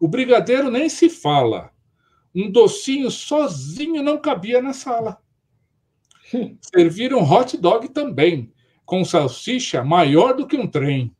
O 0.00 0.08
brigadeiro 0.08 0.70
nem 0.70 0.88
se 0.88 1.08
fala. 1.08 1.70
Um 2.34 2.50
docinho 2.50 3.10
sozinho 3.10 4.02
não 4.02 4.18
cabia 4.18 4.60
na 4.60 4.72
sala. 4.72 5.20
Serviram 6.60 7.22
hot 7.22 7.56
dog 7.56 7.88
também, 7.88 8.52
com 8.84 9.04
salsicha 9.04 9.84
maior 9.84 10.34
do 10.34 10.46
que 10.46 10.56
um 10.56 10.66
trem 10.66 11.14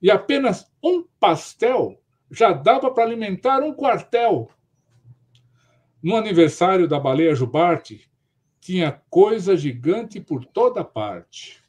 e 0.00 0.10
apenas 0.10 0.70
um 0.82 1.04
pastel 1.18 2.00
já 2.30 2.52
dava 2.52 2.90
para 2.92 3.04
alimentar 3.04 3.60
um 3.62 3.72
quartel. 3.72 4.48
No 6.02 6.16
aniversário 6.16 6.86
da 6.86 7.00
baleia 7.00 7.34
Jubarte, 7.34 8.08
tinha 8.60 9.02
coisa 9.10 9.56
gigante 9.56 10.20
por 10.20 10.44
toda 10.44 10.84
parte. 10.84 11.60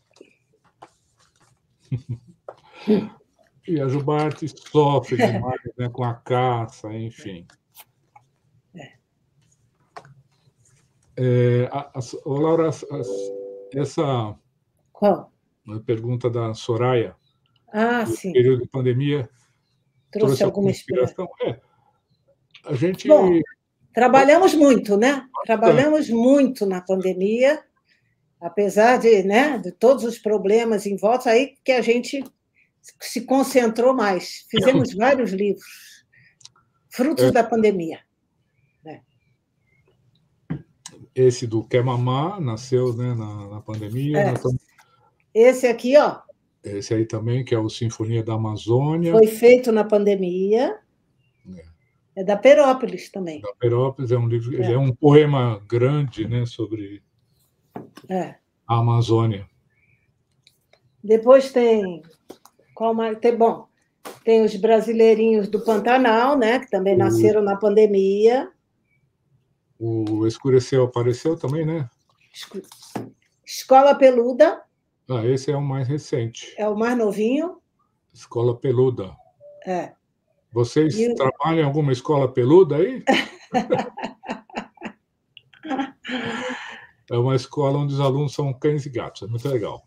e 3.68 3.82
a 3.82 3.88
Jubarte 3.88 4.48
sofre 4.48 5.18
demais 5.18 5.60
né, 5.78 5.90
com 5.90 6.04
a 6.04 6.14
caça, 6.14 6.92
enfim. 6.94 7.46
É, 11.20 11.68
a, 11.72 11.92
a, 11.96 12.00
Laura, 12.26 12.70
a, 12.70 13.80
essa 13.80 14.36
Qual? 14.94 15.32
pergunta 15.86 16.30
da 16.30 16.54
Soraya 16.54 17.16
ah, 17.74 18.06
sim. 18.06 18.32
período 18.32 18.62
de 18.62 18.70
pandemia 18.70 19.28
trouxe, 20.12 20.38
trouxe 20.38 20.44
alguma 20.44 20.70
inspiração. 20.70 21.28
É, 21.44 21.60
a 22.66 22.74
gente. 22.76 23.08
Bom, 23.08 23.40
trabalhamos 23.94 24.54
muito, 24.54 24.96
né? 24.96 25.28
Trabalhamos 25.46 26.10
muito 26.10 26.66
na 26.66 26.82
pandemia, 26.82 27.64
apesar 28.40 28.98
de, 28.98 29.24
né, 29.24 29.58
de 29.58 29.72
todos 29.72 30.04
os 30.04 30.18
problemas 30.18 30.86
em 30.86 30.96
volta, 30.96 31.32
aí 31.32 31.56
que 31.64 31.72
a 31.72 31.82
gente 31.82 32.24
se 33.00 33.22
concentrou 33.22 33.94
mais. 33.94 34.46
Fizemos 34.50 34.94
vários 34.94 35.32
livros, 35.32 36.06
frutos 36.90 37.26
é. 37.26 37.32
da 37.32 37.44
pandemia. 37.44 38.00
Né? 38.84 39.02
Esse 41.14 41.46
do 41.46 41.64
Quer 41.64 41.84
Mamar 41.84 42.40
nasceu 42.40 42.96
né, 42.96 43.14
na, 43.14 43.48
na 43.50 43.62
pandemia. 43.62 44.20
É. 44.20 44.34
Esse 45.34 45.68
aqui, 45.68 45.98
ó, 45.98 46.22
esse 46.64 46.94
aí 46.94 47.06
também, 47.06 47.44
que 47.44 47.54
é 47.54 47.60
o 47.60 47.70
Sinfonia 47.70 48.24
da 48.24 48.34
Amazônia. 48.34 49.14
Foi 49.14 49.28
feito 49.28 49.72
na 49.72 49.84
pandemia. 49.84 50.80
É, 51.56 51.66
é 52.22 52.24
da 52.24 52.36
Perópolis 52.36 53.10
também. 53.10 53.42
Da 53.42 53.54
Perópolis 53.56 54.12
é 54.12 54.18
um 54.18 54.28
livro, 54.28 54.62
é. 54.62 54.74
é 54.74 54.78
um 54.78 54.94
poema 54.94 55.64
grande, 55.68 56.28
né, 56.28 56.46
sobre 56.46 57.04
é. 58.10 58.36
a 58.68 58.80
Amazônia. 58.80 59.48
Depois 61.04 61.52
tem 61.52 62.02
qual 62.78 62.94
mais? 62.94 63.18
Tem 63.18 63.36
bom, 63.36 63.68
tem 64.24 64.46
os 64.46 64.56
brasileirinhos 64.56 65.48
do 65.48 65.64
Pantanal, 65.64 66.38
né, 66.38 66.60
que 66.60 66.70
também 66.70 66.94
o... 66.94 67.00
nasceram 67.00 67.42
na 67.42 67.58
pandemia. 67.58 68.52
O 69.80 70.28
Escureceu 70.28 70.84
apareceu 70.84 71.36
também, 71.36 71.66
né? 71.66 71.90
Escola 73.44 73.96
Peluda. 73.96 74.62
Ah, 75.10 75.26
esse 75.26 75.52
é 75.52 75.58
o 75.58 75.62
mais 75.62 75.88
recente. 75.88 76.54
É 76.56 76.70
o 76.70 76.78
mais 76.78 76.96
novinho? 76.96 77.58
Escola 78.14 78.56
Peluda. 78.56 79.18
É. 79.66 79.94
Vocês 80.52 80.96
e... 81.00 81.16
trabalham 81.16 81.62
em 81.62 81.66
alguma 81.66 81.92
escola 81.92 82.32
peluda 82.32 82.76
aí? 82.76 83.04
é 87.10 87.18
uma 87.18 87.36
escola 87.36 87.80
onde 87.80 87.96
os 87.96 88.00
alunos 88.00 88.34
são 88.34 88.54
cães 88.54 88.86
e 88.86 88.90
gatos, 88.90 89.24
é 89.24 89.28
muito 89.28 89.50
legal. 89.50 89.84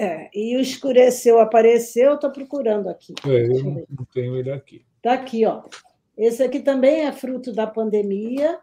É, 0.00 0.30
e 0.32 0.56
o 0.56 0.60
escureceu, 0.60 1.38
apareceu, 1.40 2.14
estou 2.14 2.32
procurando 2.32 2.88
aqui. 2.88 3.12
É, 3.26 3.44
eu 3.44 3.62
não, 3.62 3.86
não 3.90 4.04
tenho 4.06 4.34
ele 4.34 4.50
aqui. 4.50 4.82
Está 4.96 5.12
aqui, 5.12 5.44
ó. 5.44 5.62
Esse 6.16 6.42
aqui 6.42 6.60
também 6.60 7.02
é 7.02 7.12
fruto 7.12 7.52
da 7.52 7.66
pandemia. 7.66 8.58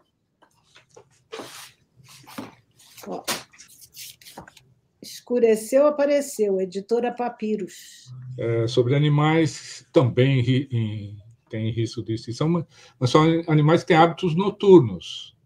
Ó. 3.06 3.22
Escureceu, 5.00 5.86
apareceu, 5.86 6.60
editora 6.60 7.14
Papiros. 7.14 8.12
É, 8.36 8.66
sobre 8.66 8.96
animais 8.96 9.86
também 9.92 10.40
em, 10.72 11.16
tem 11.48 11.70
risco 11.70 12.02
de 12.02 12.14
extinção, 12.14 12.66
mas 12.98 13.10
são 13.10 13.22
animais 13.46 13.82
que 13.82 13.88
têm 13.88 13.96
hábitos 13.96 14.34
noturnos. 14.34 15.36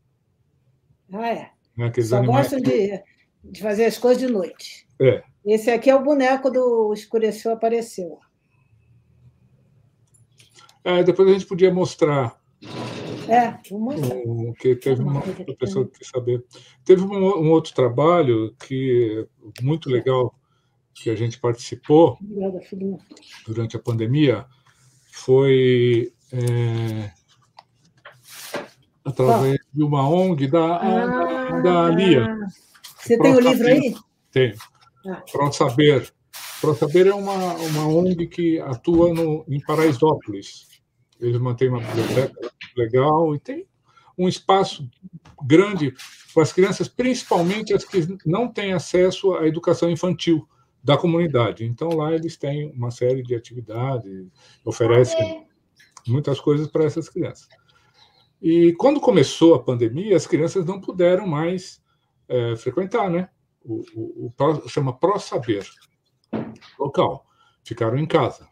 Ah, 1.12 1.28
é. 1.28 1.50
Né? 1.76 1.92
Só 2.02 2.22
gostam 2.22 2.62
que... 2.62 2.70
de, 2.70 3.02
de 3.44 3.60
fazer 3.60 3.84
as 3.84 3.98
coisas 3.98 4.22
de 4.22 4.32
noite. 4.32 4.86
É. 4.98 5.22
Esse 5.44 5.70
aqui 5.70 5.90
é 5.90 5.94
o 5.94 6.02
boneco 6.02 6.50
do 6.50 6.92
Escureceu, 6.92 7.52
apareceu. 7.52 8.18
É, 10.84 11.02
depois 11.02 11.28
a 11.28 11.32
gente 11.32 11.46
podia 11.46 11.72
mostrar 11.72 12.40
é, 13.28 13.58
um, 13.72 14.52
que 14.52 14.74
teve 14.76 15.02
uma 15.02 15.22
pessoa 15.58 15.88
que 15.88 16.04
saber. 16.04 16.44
Teve 16.84 17.02
um, 17.02 17.14
um, 17.14 17.50
outro 17.50 17.72
trabalho 17.72 18.54
que 18.66 19.26
muito 19.60 19.88
legal 19.88 20.34
que 20.94 21.08
a 21.08 21.14
gente 21.14 21.40
participou 21.40 22.18
durante 23.46 23.76
a 23.76 23.80
pandemia 23.80 24.44
foi 25.12 26.12
é, 26.32 27.10
através 29.04 29.58
de 29.72 29.82
uma 29.82 30.08
ONG 30.08 30.48
da, 30.48 30.76
ah, 30.76 31.60
da, 31.60 31.60
da 31.60 31.88
Lia. 31.90 32.36
Você 32.98 33.18
tem 33.18 33.34
o 33.34 33.40
livro 33.40 33.66
aí? 33.66 33.94
Tenho. 34.30 34.54
Ah. 35.06 35.22
Pronto 35.30 35.54
Saber. 35.54 36.12
ProSaber 36.60 37.08
é 37.08 37.14
uma, 37.14 37.54
uma 37.54 37.88
ONG 37.88 38.26
que 38.28 38.60
atua 38.60 39.12
no, 39.12 39.44
em 39.48 39.60
Paraisópolis. 39.60 40.68
Eles 41.20 41.40
mantêm 41.40 41.68
uma 41.68 41.80
biblioteca 41.80 42.52
legal 42.76 43.34
e 43.34 43.38
tem 43.38 43.66
um 44.16 44.28
espaço 44.28 44.88
grande 45.44 45.92
para 46.32 46.44
as 46.44 46.52
crianças, 46.52 46.88
principalmente 46.88 47.74
as 47.74 47.84
que 47.84 48.16
não 48.24 48.48
têm 48.48 48.72
acesso 48.72 49.34
à 49.34 49.46
educação 49.46 49.90
infantil 49.90 50.48
da 50.82 50.96
comunidade. 50.96 51.64
Então, 51.64 51.90
lá 51.90 52.12
eles 52.12 52.36
têm 52.36 52.72
uma 52.72 52.90
série 52.90 53.22
de 53.22 53.34
atividades, 53.34 54.26
oferecem 54.64 55.46
muitas 56.06 56.40
coisas 56.40 56.68
para 56.68 56.84
essas 56.84 57.08
crianças. 57.08 57.48
E 58.40 58.72
quando 58.74 59.00
começou 59.00 59.54
a 59.54 59.62
pandemia, 59.62 60.16
as 60.16 60.26
crianças 60.26 60.64
não 60.64 60.80
puderam 60.80 61.26
mais 61.26 61.80
é, 62.28 62.56
frequentar, 62.56 63.08
né? 63.10 63.28
O, 63.64 63.82
o, 63.94 64.32
o 64.36 64.68
chama 64.68 64.92
Pro 64.92 65.18
Saber 65.18 65.66
local. 66.78 67.26
Ficaram 67.64 67.98
em 67.98 68.06
casa. 68.06 68.48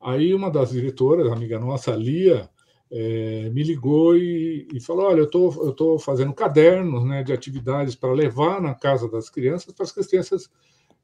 Aí 0.00 0.34
uma 0.34 0.50
das 0.50 0.70
diretoras, 0.70 1.30
amiga 1.30 1.58
nossa, 1.58 1.94
Lia, 1.94 2.48
é, 2.90 3.50
me 3.50 3.62
ligou 3.62 4.16
e, 4.16 4.66
e, 4.72 4.80
falou: 4.80 5.06
Olha, 5.06 5.20
eu 5.20 5.30
tô, 5.30 5.70
estou 5.70 5.98
fazendo 5.98 6.32
cadernos 6.32 7.04
né, 7.04 7.22
de 7.22 7.32
atividades 7.32 7.94
para 7.94 8.12
levar 8.12 8.60
na 8.60 8.74
casa 8.74 9.08
das 9.08 9.28
crianças, 9.28 9.74
para 9.74 9.86
que 9.86 10.00
as 10.00 10.06
crianças 10.06 10.50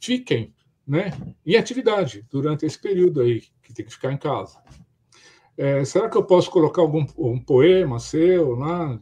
fiquem 0.00 0.54
né, 0.86 1.12
em 1.44 1.56
atividade 1.56 2.26
durante 2.30 2.64
esse 2.64 2.80
período 2.80 3.20
aí, 3.20 3.42
que 3.62 3.72
tem 3.74 3.84
que 3.84 3.92
ficar 3.92 4.12
em 4.12 4.18
casa. 4.18 4.58
É, 5.56 5.84
será 5.84 6.08
que 6.08 6.16
eu 6.16 6.24
posso 6.24 6.50
colocar 6.50 6.82
algum 6.82 7.06
um 7.16 7.40
poema 7.40 7.98
seu 7.98 8.54
lá? 8.54 8.98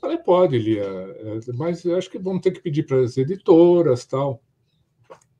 Falei, 0.00 0.16
pode, 0.18 0.58
Lia, 0.58 0.82
é, 0.82 1.52
mas 1.54 1.84
acho 1.84 2.10
que 2.10 2.18
vamos 2.18 2.40
ter 2.40 2.52
que 2.52 2.60
pedir 2.60 2.84
para 2.84 3.00
as 3.00 3.18
editoras 3.18 4.06
tal. 4.06 4.42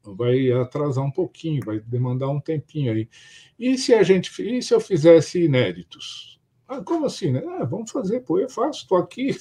Vai 0.05 0.51
atrasar 0.53 1.05
um 1.05 1.11
pouquinho, 1.11 1.65
vai 1.65 1.81
demandar 1.81 2.29
um 2.29 2.41
tempinho 2.41 2.93
aí. 2.93 3.09
E 3.59 3.79
se 3.79 3.95
a 3.95 4.03
gente, 4.03 4.31
e 4.43 4.63
se 4.63 4.75
eu 4.75 4.81
fizesse 4.81 5.43
inéditos? 5.45 6.41
Ah, 6.69 6.83
como 6.83 7.07
assim? 7.07 7.33
Né? 7.33 7.43
Ah, 7.59 7.65
vamos 7.65 7.91
fazer, 7.91 8.21
pô, 8.21 8.39
eu 8.39 8.49
faço, 8.49 8.83
estou 8.83 8.99
aqui 8.99 9.37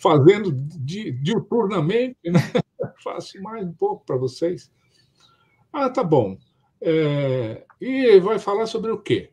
fazendo 0.00 0.52
diuturnamente, 0.52 2.18
né? 2.26 2.40
faço 3.02 3.40
mais 3.42 3.66
um 3.66 3.72
pouco 3.72 4.04
para 4.04 4.16
vocês. 4.16 4.70
Ah, 5.72 5.88
tá 5.90 6.04
bom. 6.04 6.38
É, 6.80 7.64
e 7.80 8.20
vai 8.20 8.38
falar 8.38 8.66
sobre 8.66 8.90
o 8.90 8.98
quê? 8.98 9.32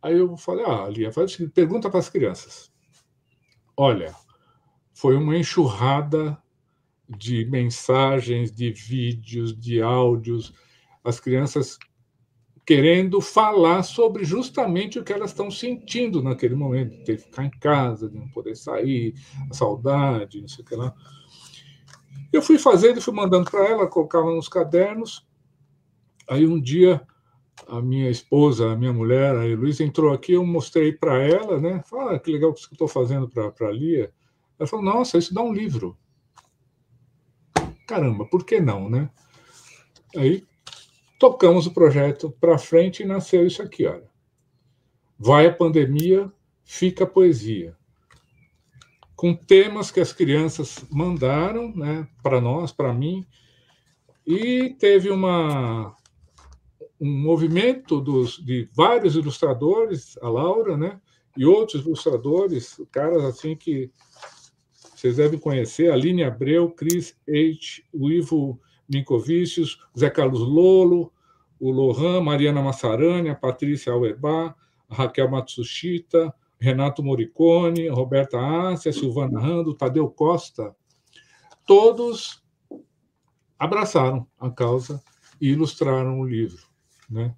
Aí 0.00 0.16
eu 0.18 0.36
falei, 0.36 0.64
ah, 0.64 0.88
Lia, 0.88 1.12
faz 1.12 1.36
pergunta 1.54 1.90
para 1.90 1.98
as 2.00 2.08
crianças. 2.08 2.71
Olha, 3.84 4.14
foi 4.94 5.16
uma 5.16 5.36
enxurrada 5.36 6.40
de 7.08 7.44
mensagens, 7.46 8.52
de 8.52 8.70
vídeos, 8.70 9.58
de 9.58 9.82
áudios, 9.82 10.54
as 11.02 11.18
crianças 11.18 11.80
querendo 12.64 13.20
falar 13.20 13.82
sobre 13.82 14.24
justamente 14.24 15.00
o 15.00 15.02
que 15.02 15.12
elas 15.12 15.30
estão 15.30 15.50
sentindo 15.50 16.22
naquele 16.22 16.54
momento, 16.54 16.92
de 16.92 17.02
ter 17.02 17.16
que 17.16 17.24
ficar 17.24 17.44
em 17.44 17.50
casa, 17.50 18.08
de 18.08 18.16
não 18.16 18.28
poder 18.28 18.54
sair, 18.54 19.14
a 19.50 19.52
saudade, 19.52 20.40
não 20.40 20.46
sei 20.46 20.62
o 20.62 20.68
que 20.68 20.76
lá. 20.76 20.94
Eu 22.32 22.40
fui 22.40 22.60
fazendo, 22.60 23.02
fui 23.02 23.12
mandando 23.12 23.50
para 23.50 23.68
ela, 23.68 23.88
colocava 23.88 24.32
nos 24.32 24.48
cadernos. 24.48 25.26
Aí 26.30 26.46
um 26.46 26.60
dia 26.60 27.04
a 27.68 27.80
minha 27.80 28.10
esposa, 28.10 28.72
a 28.72 28.76
minha 28.76 28.92
mulher, 28.92 29.34
a 29.34 29.44
Luísa, 29.44 29.84
entrou 29.84 30.12
aqui, 30.12 30.32
eu 30.32 30.44
mostrei 30.44 30.92
para 30.92 31.18
ela, 31.22 31.60
né? 31.60 31.82
Fala, 31.86 32.16
ah, 32.16 32.18
que 32.18 32.30
legal 32.30 32.52
que 32.52 32.60
eu 32.60 32.68
estou 32.72 32.88
fazendo 32.88 33.28
para 33.28 33.68
a 33.68 33.72
Lia. 33.72 34.12
Ela 34.58 34.66
falou, 34.66 34.84
nossa, 34.84 35.18
isso 35.18 35.34
dá 35.34 35.42
um 35.42 35.52
livro. 35.52 35.96
Caramba, 37.86 38.24
por 38.26 38.44
que 38.44 38.60
não, 38.60 38.88
né? 38.88 39.10
Aí 40.16 40.44
tocamos 41.18 41.66
o 41.66 41.72
projeto 41.72 42.30
para 42.40 42.58
frente 42.58 43.02
e 43.02 43.06
nasceu 43.06 43.46
isso 43.46 43.62
aqui, 43.62 43.86
olha. 43.86 44.10
Vai 45.18 45.46
a 45.46 45.54
pandemia, 45.54 46.32
fica 46.64 47.04
a 47.04 47.06
poesia. 47.06 47.76
Com 49.14 49.34
temas 49.34 49.90
que 49.90 50.00
as 50.00 50.12
crianças 50.12 50.84
mandaram, 50.90 51.72
né, 51.76 52.08
para 52.22 52.40
nós, 52.40 52.72
para 52.72 52.92
mim, 52.92 53.24
e 54.26 54.74
teve 54.80 55.10
uma 55.10 55.94
um 57.02 57.10
movimento 57.10 58.00
dos, 58.00 58.36
de 58.36 58.68
vários 58.72 59.16
ilustradores, 59.16 60.16
a 60.22 60.28
Laura, 60.28 60.76
né? 60.76 61.00
E 61.36 61.44
outros 61.44 61.84
ilustradores, 61.84 62.80
caras 62.92 63.24
assim 63.24 63.56
que 63.56 63.90
vocês 64.94 65.16
devem 65.16 65.36
conhecer, 65.36 65.90
Aline 65.90 66.22
Abreu, 66.22 66.70
Cris 66.70 67.18
H., 67.28 67.82
o 67.92 68.08
Ivo 68.08 68.60
Minkovicius, 68.88 69.80
Zé 69.98 70.08
Carlos 70.10 70.42
Lolo, 70.42 71.12
o 71.58 71.72
Lohan, 71.72 72.20
Mariana 72.20 72.62
Massarani, 72.62 73.30
a 73.30 73.34
Patrícia 73.34 73.92
Auerbach, 73.92 74.54
a 74.88 74.94
Raquel 74.94 75.28
Matsushita, 75.28 76.32
Renato 76.60 77.02
Moricone, 77.02 77.88
Roberta 77.88 78.38
Ásia, 78.38 78.92
Silvana 78.92 79.40
Rando, 79.40 79.74
Tadeu 79.74 80.08
Costa, 80.08 80.72
todos 81.66 82.40
abraçaram 83.58 84.24
a 84.38 84.48
causa 84.48 85.02
e 85.40 85.48
ilustraram 85.48 86.20
o 86.20 86.24
livro. 86.24 86.71
Né? 87.12 87.34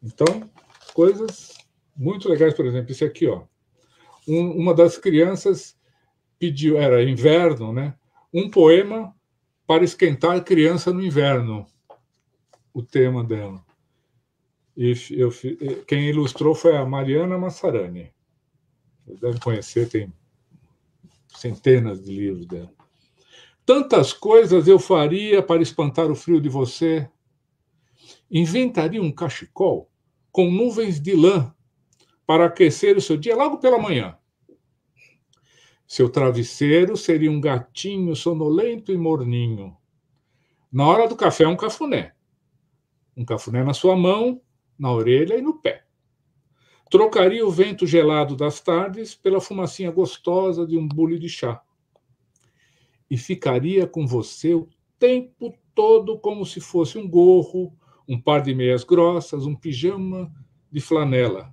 Então, 0.00 0.48
coisas 0.94 1.52
muito 1.96 2.28
legais, 2.28 2.54
por 2.54 2.64
exemplo, 2.64 2.92
esse 2.92 3.04
aqui, 3.04 3.26
ó. 3.26 3.42
Um, 4.26 4.52
uma 4.52 4.72
das 4.72 4.96
crianças 4.96 5.76
pediu, 6.38 6.78
era 6.78 7.02
inverno, 7.02 7.72
né? 7.72 7.94
Um 8.32 8.48
poema 8.48 9.14
para 9.66 9.82
esquentar 9.82 10.36
a 10.36 10.40
criança 10.40 10.92
no 10.92 11.02
inverno, 11.02 11.66
o 12.72 12.82
tema 12.82 13.24
dela. 13.24 13.64
E 14.76 14.94
eu, 15.10 15.30
quem 15.86 16.08
ilustrou 16.08 16.54
foi 16.54 16.76
a 16.76 16.84
Mariana 16.84 17.36
Massarani. 17.36 18.12
Vocês 19.04 19.20
devem 19.20 19.40
conhecer, 19.40 19.88
tem 19.88 20.12
centenas 21.28 22.02
de 22.02 22.12
livros 22.12 22.46
dela. 22.46 22.72
Tantas 23.66 24.12
coisas 24.12 24.68
eu 24.68 24.78
faria 24.78 25.42
para 25.42 25.62
espantar 25.62 26.10
o 26.10 26.14
frio 26.14 26.40
de 26.40 26.48
você, 26.48 27.08
inventaria 28.34 29.00
um 29.00 29.12
cachecol 29.12 29.88
com 30.32 30.50
nuvens 30.50 31.00
de 31.00 31.14
lã 31.14 31.54
para 32.26 32.46
aquecer 32.46 32.96
o 32.96 33.00
seu 33.00 33.16
dia 33.16 33.36
logo 33.36 33.58
pela 33.58 33.78
manhã. 33.78 34.18
Seu 35.86 36.08
travesseiro 36.08 36.96
seria 36.96 37.30
um 37.30 37.40
gatinho 37.40 38.16
sonolento 38.16 38.90
e 38.90 38.96
morninho. 38.96 39.76
Na 40.72 40.84
hora 40.88 41.06
do 41.06 41.14
café, 41.14 41.46
um 41.46 41.56
cafuné. 41.56 42.12
Um 43.16 43.24
cafuné 43.24 43.62
na 43.62 43.72
sua 43.72 43.94
mão, 43.94 44.42
na 44.76 44.90
orelha 44.90 45.38
e 45.38 45.42
no 45.42 45.60
pé. 45.60 45.84
Trocaria 46.90 47.46
o 47.46 47.50
vento 47.50 47.86
gelado 47.86 48.34
das 48.34 48.60
tardes 48.60 49.14
pela 49.14 49.40
fumacinha 49.40 49.92
gostosa 49.92 50.66
de 50.66 50.76
um 50.76 50.88
bule 50.88 51.20
de 51.20 51.28
chá. 51.28 51.62
E 53.08 53.16
ficaria 53.16 53.86
com 53.86 54.04
você 54.04 54.54
o 54.54 54.68
tempo 54.98 55.56
todo 55.72 56.18
como 56.18 56.44
se 56.44 56.60
fosse 56.60 56.98
um 56.98 57.08
gorro, 57.08 57.76
um 58.08 58.20
par 58.20 58.42
de 58.42 58.54
meias 58.54 58.84
grossas, 58.84 59.46
um 59.46 59.54
pijama 59.54 60.32
de 60.70 60.80
flanela. 60.80 61.52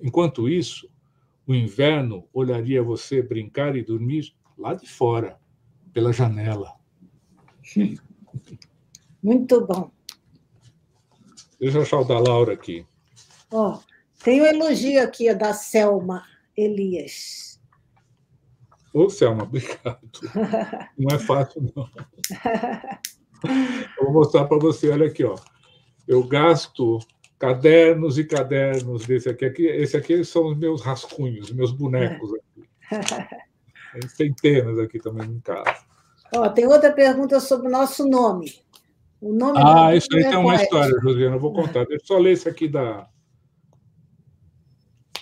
Enquanto 0.00 0.48
isso, 0.48 0.88
o 1.46 1.54
inverno 1.54 2.28
olharia 2.32 2.82
você 2.82 3.22
brincar 3.22 3.74
e 3.74 3.82
dormir 3.82 4.34
lá 4.56 4.74
de 4.74 4.86
fora, 4.86 5.38
pela 5.92 6.12
janela. 6.12 6.74
Muito 9.22 9.66
bom. 9.66 9.90
Deixa 11.58 11.78
eu 11.78 11.82
achar 11.82 12.00
o 12.00 12.04
da 12.04 12.18
Laura 12.18 12.52
aqui. 12.52 12.86
Ó, 13.50 13.80
tem 14.22 14.42
um 14.42 14.46
elogio 14.46 15.02
aqui 15.02 15.32
da 15.34 15.52
Selma 15.52 16.24
Elias. 16.56 17.60
Ô, 18.92 19.08
Selma, 19.08 19.44
obrigado. 19.44 20.00
Não 20.98 21.14
é 21.14 21.18
fácil, 21.18 21.72
não. 21.74 21.88
Eu 23.98 24.04
vou 24.04 24.12
mostrar 24.14 24.46
para 24.46 24.58
você, 24.58 24.90
olha 24.90 25.06
aqui, 25.06 25.24
ó 25.24 25.36
eu 26.08 26.24
gasto 26.24 26.98
cadernos 27.38 28.18
e 28.18 28.24
cadernos 28.24 29.06
desse 29.06 29.28
aqui. 29.28 29.44
aqui. 29.44 29.66
Esse 29.66 29.96
aqui 29.96 30.24
são 30.24 30.46
os 30.46 30.56
meus 30.56 30.80
rascunhos, 30.82 31.52
meus 31.52 31.70
bonecos 31.70 32.32
aqui. 32.34 32.68
Tem 33.92 34.08
centenas 34.08 34.78
aqui 34.78 34.98
também 34.98 35.28
em 35.28 35.40
casa. 35.40 35.76
Ó, 36.34 36.48
tem 36.48 36.66
outra 36.66 36.92
pergunta 36.92 37.38
sobre 37.40 37.68
o 37.68 37.70
nosso 37.70 38.08
nome. 38.08 38.52
O 39.20 39.32
nome 39.32 39.58
ah, 39.62 39.94
isso 39.94 40.08
aí 40.14 40.22
é 40.22 40.28
tem 40.30 40.38
uma 40.38 40.54
história, 40.54 40.98
Josiana, 41.00 41.36
eu 41.36 41.40
vou 41.40 41.52
contar. 41.52 41.84
Deixa 41.86 42.02
eu 42.02 42.06
só 42.06 42.18
ler 42.18 42.32
esse 42.32 42.48
aqui 42.48 42.68
da 42.68 43.08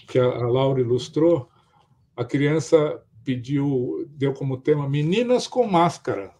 que 0.06 0.18
a 0.18 0.46
Laura 0.46 0.80
ilustrou. 0.80 1.48
A 2.16 2.24
criança 2.24 3.02
pediu, 3.24 4.06
deu 4.10 4.32
como 4.32 4.58
tema 4.58 4.88
Meninas 4.88 5.46
com 5.46 5.66
Máscara. 5.66 6.32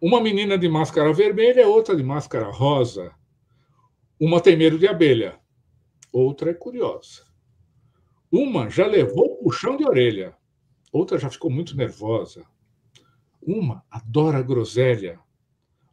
Uma 0.00 0.18
menina 0.18 0.56
de 0.56 0.66
máscara 0.66 1.12
vermelha, 1.12 1.68
outra 1.68 1.94
de 1.94 2.02
máscara 2.02 2.50
rosa. 2.50 3.12
Uma 4.18 4.40
tem 4.40 4.56
medo 4.56 4.78
de 4.78 4.88
abelha, 4.88 5.38
outra 6.10 6.52
é 6.52 6.54
curiosa. 6.54 7.26
Uma 8.32 8.70
já 8.70 8.86
levou 8.86 9.36
puxão 9.36 9.76
de 9.76 9.84
orelha, 9.84 10.34
outra 10.90 11.18
já 11.18 11.28
ficou 11.28 11.50
muito 11.50 11.76
nervosa. 11.76 12.46
Uma 13.42 13.84
adora 13.90 14.40
groselha, 14.40 15.20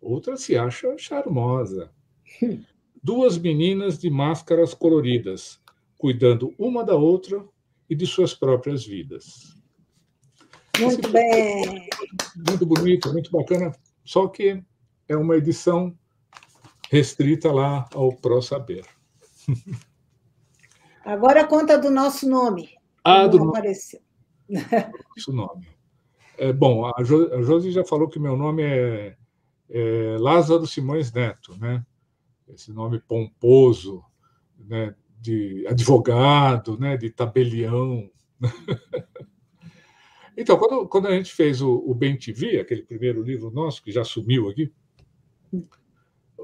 outra 0.01 0.37
se 0.37 0.57
acha 0.57 0.97
charmosa. 0.97 1.91
Duas 3.03 3.37
meninas 3.37 3.99
de 3.99 4.09
máscaras 4.09 4.73
coloridas, 4.73 5.61
cuidando 5.97 6.53
uma 6.57 6.81
da 6.81 6.95
outra 6.95 7.45
e 7.89 7.95
de 7.95 8.05
suas 8.05 8.33
próprias 8.33 8.85
vidas. 8.85 9.53
Muito 10.79 11.09
bem. 11.09 11.89
Muito 12.47 12.65
bonito, 12.65 13.11
muito 13.11 13.31
bacana. 13.31 13.75
Só 14.07 14.25
que 14.29 14.63
é 15.09 15.17
uma 15.17 15.35
edição 15.35 15.93
restrita 16.89 17.51
lá 17.51 17.85
ao 17.93 18.15
Pro 18.15 18.41
Saber. 18.41 18.85
Agora 21.03 21.45
conta 21.45 21.77
do 21.77 21.91
nosso 21.91 22.27
nome. 22.27 22.69
Ah, 23.03 23.27
do 23.27 23.49
apareceu. 23.49 23.99
Nosso 24.47 25.33
nome. 25.33 25.67
É, 26.37 26.53
bom, 26.53 26.85
a, 26.85 27.03
jo, 27.03 27.33
a 27.33 27.41
Josi 27.41 27.71
já 27.71 27.83
falou 27.83 28.07
que 28.07 28.17
meu 28.17 28.37
nome 28.37 28.63
é, 28.63 29.17
é, 29.69 30.15
Lázaro 30.17 30.65
Simões 30.65 31.11
Neto, 31.11 31.57
né? 31.57 31.85
Esse 32.47 32.71
nome 32.71 33.01
pomposo, 33.01 34.01
né? 34.57 34.95
De 35.19 35.65
advogado, 35.67 36.79
né? 36.79 36.95
De 36.95 37.09
tabelião. 37.09 38.09
Então, 40.37 40.55
quando, 40.55 40.87
quando 40.87 41.07
a 41.07 41.11
gente 41.11 41.33
fez 41.33 41.63
o, 41.63 41.83
o 41.85 41.95
Bem 41.95 42.15
TV, 42.15 42.59
aquele 42.59 42.83
primeiro 42.83 43.23
livro 43.23 43.49
nosso, 43.49 43.81
que 43.81 43.91
já 43.91 44.03
sumiu 44.03 44.47
aqui, 44.47 44.71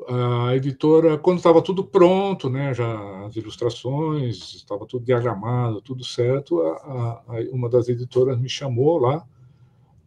a 0.08 0.56
editora, 0.56 1.16
quando 1.20 1.38
estava 1.38 1.62
tudo 1.62 1.84
pronto, 1.84 2.50
né, 2.50 2.74
já 2.74 3.26
as 3.26 3.36
ilustrações, 3.36 4.56
estava 4.56 4.88
tudo 4.88 5.06
diagramado, 5.06 5.80
tudo 5.80 6.04
certo, 6.04 6.60
a, 6.62 7.24
a, 7.28 7.40
uma 7.52 7.70
das 7.70 7.88
editoras 7.88 8.40
me 8.40 8.50
chamou 8.50 8.98
lá, 8.98 9.24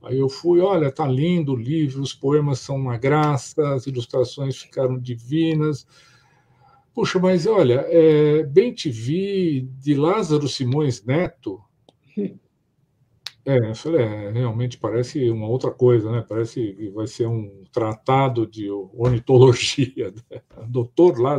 aí 0.03 0.19
eu 0.19 0.29
fui, 0.29 0.59
olha, 0.59 0.91
tá 0.91 1.07
lindo 1.07 1.53
o 1.53 1.57
livro, 1.57 2.03
os 2.03 2.13
poemas 2.13 2.59
são 2.59 2.75
uma 2.75 2.99
graça, 2.99 3.73
as 3.73 3.87
ilustrações 3.87 4.57
ficaram 4.59 4.99
divinas, 4.99 5.87
puxa, 6.93 7.21
mas 7.21 7.47
olha, 7.47 7.85
é, 7.87 8.43
Bem 8.43 8.75
TV 8.75 9.69
de 9.79 9.95
Lázaro 9.95 10.49
Simões 10.49 11.05
Neto, 11.05 11.61
é, 13.47 13.75
falei, 13.75 14.03
é, 14.03 14.31
realmente 14.33 14.77
parece 14.77 15.31
uma 15.31 15.47
outra 15.47 15.71
coisa, 15.71 16.11
né? 16.11 16.25
Parece 16.29 16.73
que 16.73 16.91
vai 16.91 17.07
ser 17.07 17.29
um 17.29 17.65
tratado 17.73 18.45
de 18.45 18.69
ornitologia, 18.71 20.13
né? 20.29 20.43
doutor 20.67 21.17
lá. 21.21 21.37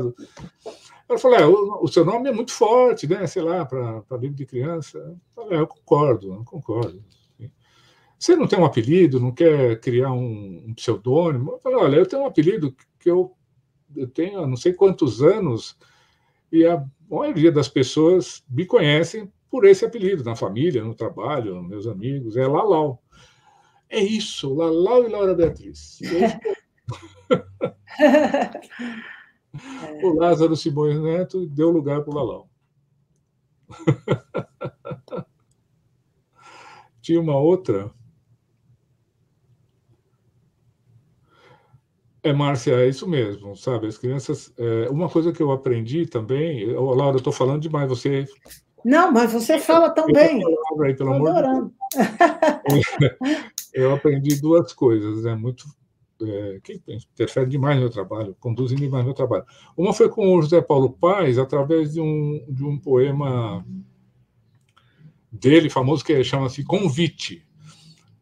Eu 1.09 1.19
falei, 1.19 1.41
é, 1.41 1.45
o, 1.45 1.83
o, 1.83 1.87
seu 1.89 2.05
nome 2.05 2.29
é 2.29 2.31
muito 2.31 2.53
forte, 2.53 3.05
né? 3.07 3.27
Sei 3.27 3.41
lá, 3.41 3.65
para 3.65 4.01
livro 4.13 4.37
de 4.37 4.45
criança. 4.45 4.97
Eu 4.97 5.17
falei, 5.35 5.57
é, 5.57 5.61
eu 5.61 5.67
concordo, 5.67 6.33
eu 6.33 6.43
concordo. 6.45 7.03
Você 8.17 8.37
não 8.37 8.47
tem 8.47 8.57
um 8.57 8.65
apelido, 8.65 9.19
não 9.19 9.33
quer 9.33 9.79
criar 9.81 10.13
um, 10.13 10.63
um 10.65 10.73
pseudônimo? 10.73 11.51
Eu 11.51 11.59
falei, 11.59 11.77
olha, 11.77 11.95
eu 11.97 12.05
tenho 12.05 12.23
um 12.23 12.25
apelido 12.25 12.73
que 12.97 13.11
eu, 13.11 13.35
eu 13.95 14.07
tenho 14.07 14.39
há 14.39 14.47
não 14.47 14.55
sei 14.55 14.71
quantos 14.71 15.21
anos 15.21 15.77
e 16.51 16.65
a 16.65 16.83
maioria 17.09 17.51
das 17.51 17.67
pessoas 17.67 18.43
me 18.49 18.65
conhecem 18.65 19.31
por 19.49 19.65
esse 19.65 19.83
apelido, 19.85 20.23
na 20.23 20.35
família, 20.35 20.83
no 20.83 20.93
trabalho, 20.93 21.63
meus 21.63 21.87
amigos, 21.87 22.37
é 22.37 22.45
Lalau. 22.45 23.01
É 23.89 23.99
isso, 23.99 24.53
Lalau 24.53 25.05
e 25.05 25.09
Laura 25.09 25.33
Beatriz. 25.33 25.99
o 30.03 30.09
Lázaro 30.13 30.55
Simões 30.55 30.99
Neto 30.99 31.47
deu 31.47 31.71
lugar 31.71 32.03
para 32.03 32.11
o 32.11 32.15
Lalau. 32.15 32.47
Tinha 37.01 37.19
uma 37.21 37.37
outra. 37.37 37.91
É, 42.21 42.33
Márcia, 42.33 42.73
é 42.73 42.89
isso 42.89 43.07
mesmo, 43.07 43.55
sabe? 43.55 43.87
As 43.87 43.97
crianças. 43.97 44.53
É, 44.57 44.89
uma 44.89 45.09
coisa 45.09 45.31
que 45.31 45.41
eu 45.41 45.51
aprendi 45.51 46.05
também. 46.05 46.65
Laura, 46.73 47.15
eu 47.15 47.19
estou 47.19 47.31
falando 47.31 47.61
demais, 47.61 47.87
você 47.87 48.27
não, 48.83 49.11
mas 49.11 49.31
você 49.31 49.59
fala 49.59 49.89
tão 49.89 50.07
bem. 50.07 50.41
Aí, 50.83 50.95
pelo 50.95 51.13
amor. 51.13 51.71
Eu 53.73 53.93
aprendi 53.93 54.39
duas 54.39 54.73
coisas, 54.73 55.25
é 55.25 55.29
né? 55.29 55.35
muito 55.35 55.65
é, 56.21 56.59
que 56.63 56.81
interfere 57.13 57.47
demais 57.47 57.75
no 57.75 57.83
meu 57.83 57.91
trabalho, 57.91 58.35
conduzem 58.39 58.77
demais 58.77 59.03
no 59.03 59.09
meu 59.09 59.15
trabalho. 59.15 59.45
Uma 59.75 59.93
foi 59.93 60.09
com 60.09 60.35
o 60.35 60.41
José 60.41 60.61
Paulo 60.61 60.91
Paes, 60.91 61.37
através 61.37 61.93
de 61.93 62.01
um, 62.01 62.43
de 62.49 62.63
um 62.63 62.77
poema 62.77 63.65
dele, 65.31 65.69
famoso, 65.69 66.03
que 66.03 66.23
chama-se 66.23 66.63
Convite. 66.63 67.45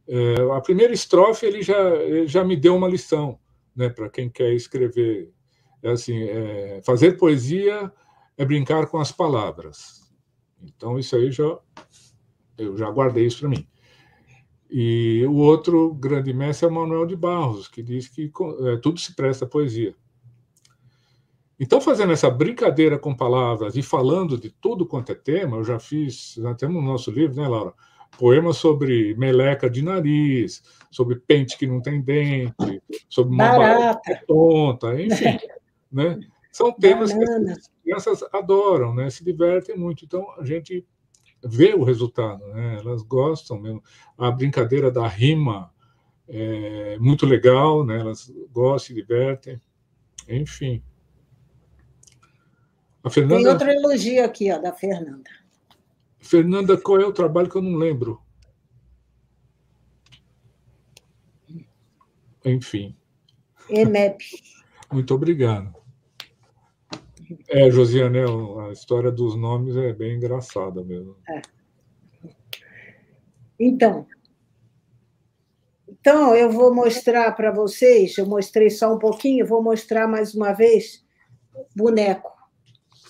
É, 0.07 0.35
a 0.55 0.61
primeira 0.61 0.93
estrofe 0.93 1.45
ele 1.45 1.61
já, 1.61 1.79
ele 1.95 2.27
já 2.27 2.43
me 2.43 2.55
deu 2.55 2.75
uma 2.75 2.87
lição, 2.87 3.39
né, 3.75 3.89
para 3.89 4.09
quem 4.09 4.29
quer 4.29 4.53
escrever. 4.53 5.31
É 5.81 5.91
assim, 5.91 6.23
é, 6.23 6.81
fazer 6.83 7.13
poesia 7.13 7.91
é 8.37 8.45
brincar 8.45 8.87
com 8.87 8.99
as 8.99 9.11
palavras. 9.11 10.04
Então, 10.65 10.97
isso 10.99 11.15
aí 11.15 11.31
já 11.31 11.59
eu 12.57 12.77
já 12.77 12.89
guardei 12.89 13.25
isso 13.25 13.39
para 13.39 13.49
mim. 13.49 13.67
E 14.69 15.23
o 15.27 15.35
outro 15.35 15.93
grande 15.93 16.33
mestre 16.33 16.65
é 16.65 16.69
o 16.69 16.73
Manuel 16.73 17.05
de 17.05 17.15
Barros, 17.15 17.67
que 17.67 17.83
diz 17.83 18.07
que 18.07 18.31
é, 18.61 18.77
tudo 18.77 18.99
se 18.99 19.15
presta 19.15 19.45
à 19.45 19.47
poesia. 19.47 19.95
Então, 21.59 21.79
fazendo 21.79 22.11
essa 22.11 22.29
brincadeira 22.29 22.99
com 22.99 23.15
palavras 23.15 23.77
e 23.77 23.81
falando 23.81 24.37
de 24.37 24.49
tudo 24.49 24.85
quanto 24.85 25.11
é 25.11 25.15
tema, 25.15 25.57
eu 25.57 25.63
já 25.63 25.79
fiz, 25.79 26.35
já 26.37 26.53
temos 26.53 26.83
no 26.83 26.89
nosso 26.89 27.11
livro, 27.11 27.41
né, 27.41 27.47
Laura? 27.47 27.73
Poemas 28.17 28.57
sobre 28.57 29.15
meleca 29.15 29.69
de 29.69 29.81
nariz, 29.81 30.63
sobre 30.91 31.17
pente 31.17 31.57
que 31.57 31.67
não 31.67 31.81
tem 31.81 32.01
dente, 32.01 32.81
sobre 33.09 33.33
uma 33.33 33.57
barata 33.57 34.23
tonta, 34.27 35.01
enfim. 35.01 35.37
né? 35.91 36.19
São 36.55 36.71
temas 36.71 37.11
que 37.11 37.21
as 37.21 37.69
crianças 37.83 38.23
adoram, 38.31 38.95
né? 38.95 39.09
se 39.09 39.25
divertem 39.25 39.77
muito. 39.77 40.05
Então, 40.05 40.25
a 40.39 40.45
gente 40.45 40.87
vê 41.43 41.73
o 41.73 41.83
resultado, 41.83 42.47
né? 42.47 42.77
elas 42.79 43.03
gostam 43.03 43.59
mesmo. 43.59 43.83
A 44.17 44.31
brincadeira 44.31 44.89
da 44.89 45.05
rima 45.05 45.69
é 46.29 46.97
muito 46.97 47.25
legal, 47.25 47.85
né? 47.85 47.99
elas 47.99 48.31
gostam, 48.53 48.87
se 48.87 48.93
divertem, 48.93 49.61
enfim. 50.29 50.81
A 53.03 53.09
Fernanda... 53.09 53.43
Tem 53.43 53.51
outro 53.51 53.69
elogio 53.69 54.23
aqui, 54.23 54.49
ó, 54.49 54.57
da 54.57 54.71
Fernanda. 54.71 55.29
Fernanda, 56.19 56.77
qual 56.77 57.01
é 57.01 57.05
o 57.05 57.11
trabalho 57.11 57.49
que 57.49 57.57
eu 57.57 57.61
não 57.61 57.75
lembro? 57.75 58.21
Enfim. 62.45 62.95
EMEP. 63.69 64.23
Muito 64.89 65.13
obrigado. 65.13 65.83
É, 67.49 67.69
Josiane, 67.71 68.19
a 68.67 68.71
história 68.71 69.11
dos 69.11 69.35
nomes 69.35 69.75
é 69.75 69.93
bem 69.93 70.15
engraçada 70.15 70.83
mesmo. 70.83 71.15
É. 71.29 71.41
Então, 73.59 74.05
então 75.87 76.35
eu 76.35 76.51
vou 76.51 76.73
mostrar 76.73 77.31
para 77.31 77.51
vocês, 77.51 78.17
eu 78.17 78.25
mostrei 78.25 78.69
só 78.69 78.93
um 78.93 78.99
pouquinho, 78.99 79.45
vou 79.45 79.63
mostrar 79.63 80.07
mais 80.07 80.35
uma 80.35 80.53
vez 80.53 81.03
boneco, 81.75 82.31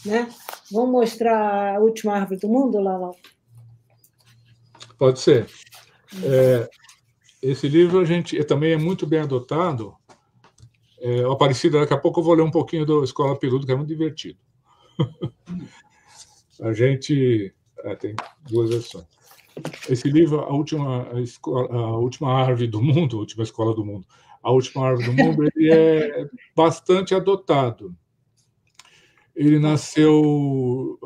né? 0.05 0.29
Vamos 0.71 0.91
mostrar 0.91 1.75
a 1.75 1.79
última 1.79 2.13
árvore 2.13 2.39
do 2.39 2.47
mundo, 2.47 2.79
Lala? 2.79 3.11
Pode 4.97 5.19
ser. 5.19 5.47
É, 6.23 6.69
esse 7.41 7.67
livro 7.67 7.99
a 7.99 8.05
gente 8.05 8.41
também 8.45 8.73
é 8.73 8.77
muito 8.77 9.05
bem 9.05 9.19
adotado 9.19 9.95
é, 10.99 11.23
Aparecida, 11.23 11.79
daqui 11.79 11.93
a 11.93 11.97
pouco 11.97 12.19
eu 12.19 12.23
vou 12.23 12.33
ler 12.33 12.43
um 12.43 12.51
pouquinho 12.51 12.85
do 12.85 13.03
Escola 13.03 13.37
Peludo, 13.37 13.65
que 13.65 13.71
é 13.71 13.75
muito 13.75 13.89
divertido. 13.89 14.39
a 16.61 16.73
gente 16.73 17.53
é, 17.83 17.95
tem 17.95 18.15
duas 18.49 18.69
versões. 18.69 19.05
Esse 19.89 20.09
livro, 20.09 20.41
a 20.41 20.53
última, 20.53 21.07
escola, 21.21 21.73
a 21.73 21.97
última 21.97 22.33
árvore 22.33 22.67
do 22.67 22.81
mundo, 22.81 23.17
a 23.17 23.19
última 23.19 23.43
escola 23.43 23.73
do 23.73 23.85
mundo, 23.85 24.05
a 24.43 24.51
última 24.51 24.87
árvore 24.87 25.07
do 25.07 25.13
mundo, 25.13 25.43
ele 25.43 25.71
é 25.71 26.27
bastante 26.55 27.15
adotado. 27.15 27.95
Ele 29.35 29.59
nasceu 29.59 30.99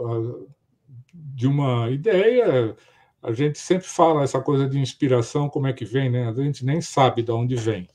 de 1.13 1.47
uma 1.47 1.89
ideia. 1.89 2.75
A 3.21 3.31
gente 3.33 3.59
sempre 3.59 3.87
fala 3.87 4.23
essa 4.23 4.41
coisa 4.41 4.67
de 4.67 4.79
inspiração, 4.79 5.49
como 5.49 5.67
é 5.67 5.73
que 5.73 5.85
vem, 5.85 6.09
né? 6.09 6.27
A 6.27 6.33
gente 6.33 6.65
nem 6.65 6.81
sabe 6.81 7.21
de 7.21 7.31
onde 7.31 7.55
vem. 7.55 7.87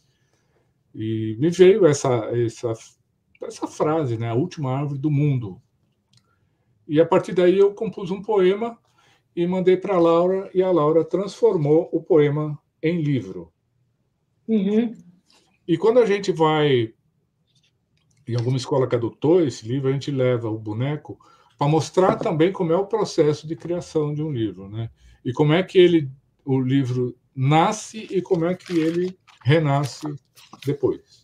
E 0.94 1.36
me 1.40 1.50
veio 1.50 1.86
essa, 1.86 2.30
essa, 2.32 2.72
essa 3.42 3.66
frase, 3.66 4.16
né? 4.16 4.28
A 4.28 4.34
última 4.34 4.72
árvore 4.72 4.98
do 4.98 5.10
mundo. 5.10 5.60
E 6.86 7.00
a 7.00 7.06
partir 7.06 7.32
daí 7.32 7.58
eu 7.58 7.74
compus 7.74 8.10
um 8.10 8.22
poema 8.22 8.78
e 9.34 9.46
mandei 9.46 9.76
para 9.76 9.96
a 9.96 10.00
Laura, 10.00 10.48
e 10.54 10.62
a 10.62 10.70
Laura 10.70 11.04
transformou 11.04 11.88
o 11.92 12.00
poema 12.00 12.56
em 12.82 13.00
livro. 13.00 13.52
Uhum. 14.46 14.94
E 15.66 15.76
quando 15.76 15.98
a 15.98 16.06
gente 16.06 16.30
vai 16.30 16.92
em 18.26 18.36
alguma 18.36 18.56
escola 18.56 18.86
que 18.86 18.94
adotou 18.94 19.42
esse 19.42 19.66
livro, 19.66 19.88
a 19.88 19.92
gente 19.92 20.10
leva 20.10 20.48
o 20.48 20.58
boneco 20.58 21.18
para 21.58 21.68
mostrar 21.68 22.16
também 22.16 22.52
como 22.52 22.72
é 22.72 22.76
o 22.76 22.86
processo 22.86 23.46
de 23.46 23.56
criação 23.56 24.14
de 24.14 24.22
um 24.22 24.30
livro, 24.30 24.68
né? 24.68 24.90
E 25.24 25.32
como 25.32 25.52
é 25.52 25.62
que 25.62 25.78
ele, 25.78 26.10
o 26.44 26.60
livro 26.60 27.16
nasce 27.34 28.06
e 28.10 28.22
como 28.22 28.44
é 28.44 28.54
que 28.54 28.78
ele 28.78 29.18
renasce 29.44 30.06
depois. 30.64 31.22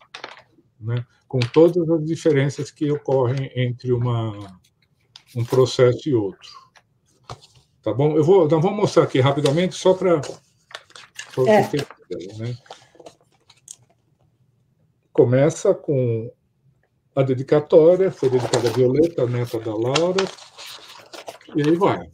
né? 0.79 1.05
com 1.31 1.39
todas 1.39 1.89
as 1.89 2.05
diferenças 2.05 2.73
que 2.73 2.91
ocorrem 2.91 3.53
entre 3.55 3.93
uma, 3.93 4.61
um 5.37 5.45
processo 5.45 6.09
e 6.09 6.13
outro. 6.13 6.51
Tá 7.81 7.95
bom? 7.95 8.17
Eu 8.17 8.25
vou, 8.25 8.49
nós 8.49 8.61
vamos 8.61 8.77
mostrar 8.77 9.05
aqui 9.05 9.21
rapidamente, 9.21 9.77
só 9.77 9.95
para 9.95 10.21
é. 11.47 12.37
né? 12.37 12.57
Começa 15.13 15.73
com 15.73 16.33
a 17.15 17.23
dedicatória, 17.23 18.11
foi 18.11 18.29
dedicada 18.29 18.69
a 18.69 18.73
Violeta, 18.73 19.25
neta 19.25 19.61
da 19.61 19.73
Laura, 19.73 20.25
e 21.55 21.63
aí 21.63 21.77
vai. 21.77 22.11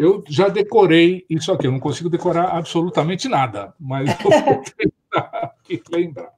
Eu 0.00 0.24
já 0.26 0.48
decorei 0.48 1.26
isso 1.28 1.52
aqui, 1.52 1.66
eu 1.66 1.72
não 1.72 1.78
consigo 1.78 2.08
decorar 2.08 2.56
absolutamente 2.56 3.28
nada, 3.28 3.74
mas 3.78 4.08
vou 4.22 4.32
tentar 4.74 5.54
lembrar. 5.92 6.32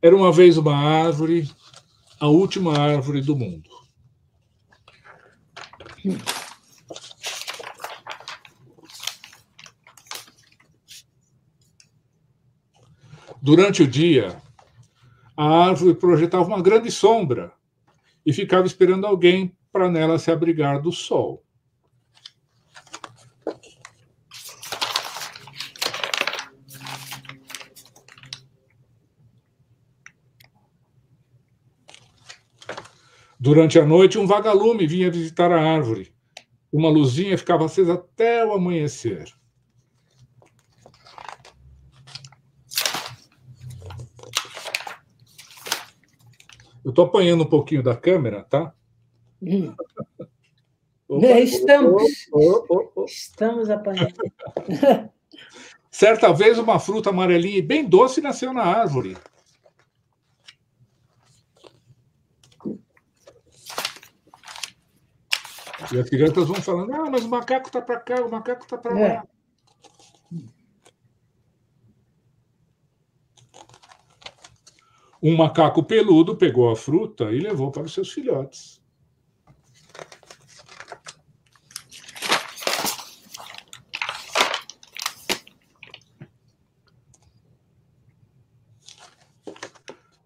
Era 0.00 0.16
uma 0.16 0.32
vez 0.32 0.56
uma 0.56 0.74
árvore, 0.74 1.50
a 2.18 2.28
última 2.28 2.78
árvore 2.78 3.20
do 3.20 3.36
mundo. 3.36 3.68
Durante 13.42 13.82
o 13.82 13.86
dia, 13.86 14.34
a 15.36 15.44
árvore 15.44 15.94
projetava 15.94 16.48
uma 16.48 16.62
grande 16.62 16.90
sombra 16.90 17.52
e 18.24 18.32
ficava 18.32 18.66
esperando 18.66 19.06
alguém 19.06 19.54
para 19.72 19.90
nela 19.90 20.18
se 20.18 20.30
abrigar 20.30 20.80
do 20.80 20.92
sol. 20.92 21.44
Durante 33.38 33.78
a 33.78 33.86
noite, 33.86 34.18
um 34.18 34.26
vagalume 34.26 34.86
vinha 34.86 35.10
visitar 35.10 35.50
a 35.50 35.62
árvore. 35.62 36.14
Uma 36.70 36.90
luzinha 36.90 37.38
ficava 37.38 37.64
acesa 37.64 37.94
até 37.94 38.44
o 38.44 38.52
amanhecer. 38.52 39.32
Eu 46.84 46.90
estou 46.90 47.06
apanhando 47.06 47.44
um 47.44 47.48
pouquinho 47.48 47.82
da 47.82 47.96
câmera, 47.96 48.44
tá? 48.44 48.74
Hum. 49.42 49.74
Opa, 51.08 51.40
estamos. 51.40 52.28
Oh, 52.32 52.66
oh, 52.68 52.92
oh, 52.94 53.04
estamos 53.04 53.68
apanhando. 53.70 54.14
Certa 55.90 56.32
vez, 56.32 56.58
uma 56.58 56.78
fruta 56.78 57.10
amarelinha 57.10 57.58
e 57.58 57.62
bem 57.62 57.84
doce 57.84 58.20
nasceu 58.20 58.52
na 58.52 58.62
árvore. 58.62 59.16
E 65.92 65.98
as 65.98 66.08
crianças 66.08 66.46
vão 66.46 66.62
falando: 66.62 66.94
ah, 66.94 67.10
mas 67.10 67.24
o 67.24 67.28
macaco 67.28 67.66
está 67.66 67.82
para 67.82 67.98
cá, 67.98 68.22
o 68.24 68.30
macaco 68.30 68.62
está 68.62 68.78
para 68.78 68.94
lá. 68.94 69.00
É. 69.00 69.22
Um 75.22 75.36
macaco 75.36 75.82
peludo 75.82 76.36
pegou 76.36 76.70
a 76.70 76.76
fruta 76.76 77.24
e 77.32 77.40
levou 77.40 77.70
para 77.70 77.82
os 77.82 77.92
seus 77.92 78.10
filhotes. 78.10 78.80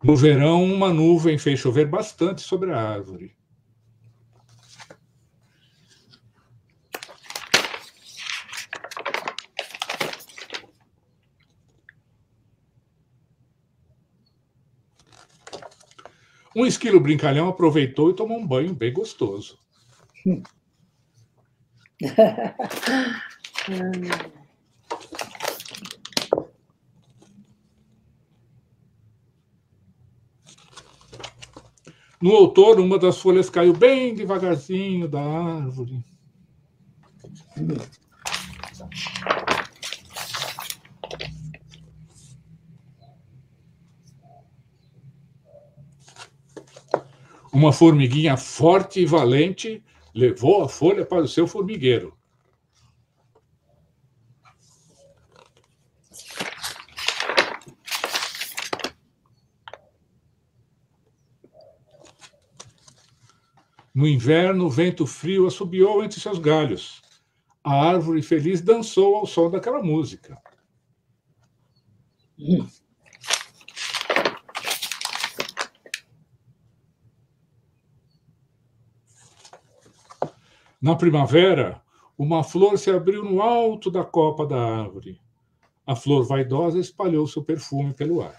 No 0.04 0.14
verão, 0.14 0.62
uma 0.62 0.92
nuvem 0.92 1.38
fez 1.38 1.58
chover 1.58 1.86
bastante 1.86 2.42
sobre 2.42 2.70
a 2.70 2.78
árvore. 2.78 3.34
Um 16.54 16.66
esquilo 16.66 17.00
brincalhão 17.00 17.48
aproveitou 17.48 18.10
e 18.10 18.14
tomou 18.14 18.38
um 18.38 18.46
banho 18.46 18.74
bem 18.74 18.92
gostoso. 18.92 19.58
No 32.24 32.30
outono, 32.30 32.82
uma 32.82 32.98
das 32.98 33.18
folhas 33.18 33.50
caiu 33.50 33.74
bem 33.74 34.14
devagarzinho 34.14 35.06
da 35.06 35.20
árvore. 35.20 36.02
Uma 47.52 47.74
formiguinha 47.74 48.38
forte 48.38 49.00
e 49.00 49.04
valente 49.04 49.84
levou 50.14 50.62
a 50.62 50.68
folha 50.70 51.04
para 51.04 51.24
o 51.24 51.28
seu 51.28 51.46
formigueiro. 51.46 52.16
No 63.94 64.08
inverno, 64.08 64.66
o 64.66 64.70
vento 64.70 65.06
frio 65.06 65.46
assobiou 65.46 66.02
entre 66.02 66.18
seus 66.18 66.38
galhos. 66.38 67.00
A 67.62 67.72
árvore 67.72 68.22
feliz 68.22 68.60
dançou 68.60 69.14
ao 69.14 69.26
som 69.26 69.48
daquela 69.48 69.80
música. 69.80 70.36
Hum. 72.36 72.66
Na 80.82 80.96
primavera, 80.96 81.80
uma 82.18 82.44
flor 82.44 82.76
se 82.78 82.90
abriu 82.90 83.24
no 83.24 83.40
alto 83.40 83.90
da 83.90 84.04
copa 84.04 84.44
da 84.44 84.60
árvore. 84.60 85.20
A 85.86 85.94
flor 85.94 86.26
vaidosa 86.26 86.78
espalhou 86.78 87.26
seu 87.26 87.44
perfume 87.44 87.94
pelo 87.94 88.20
ar. 88.22 88.38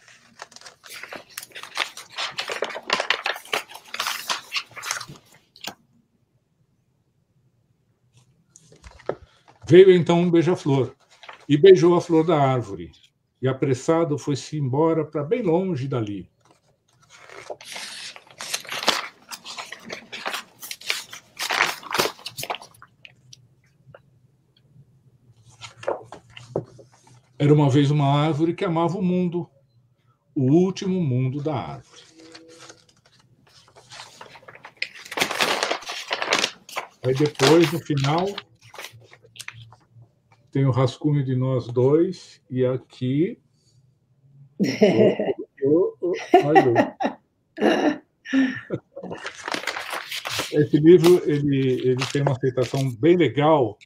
Veio 9.68 9.92
então 9.92 10.22
um 10.22 10.30
beija-flor 10.30 10.96
e 11.50 11.58
beijou 11.58 11.96
a 11.96 12.02
flor 12.02 12.24
da 12.24 12.40
árvore, 12.40 12.92
e 13.42 13.48
apressado 13.48 14.16
foi-se 14.16 14.58
embora 14.58 15.04
para 15.04 15.24
bem 15.24 15.42
longe 15.42 15.88
dali. 15.88 16.30
Era 27.40 27.54
uma 27.54 27.70
vez 27.70 27.90
uma 27.90 28.22
árvore 28.22 28.54
que 28.54 28.64
amava 28.64 29.00
o 29.00 29.02
mundo, 29.02 29.50
o 30.36 30.44
último 30.44 31.02
mundo 31.04 31.42
da 31.42 31.56
árvore. 31.56 32.02
Aí 37.04 37.14
depois, 37.14 37.72
no 37.72 37.80
final, 37.80 38.26
tem 40.56 40.66
o 40.66 40.72
rascunho 40.72 41.22
de 41.22 41.36
nós 41.36 41.68
dois, 41.68 42.42
e 42.50 42.66
aqui. 42.66 43.38
Oh, 45.68 45.94
oh, 46.02 46.14
oh, 46.34 46.54
Esse 50.54 50.78
livro 50.78 51.22
ele, 51.26 51.82
ele 51.84 52.06
tem 52.14 52.22
uma 52.22 52.32
aceitação 52.32 52.90
bem 52.96 53.18
legal 53.18 53.78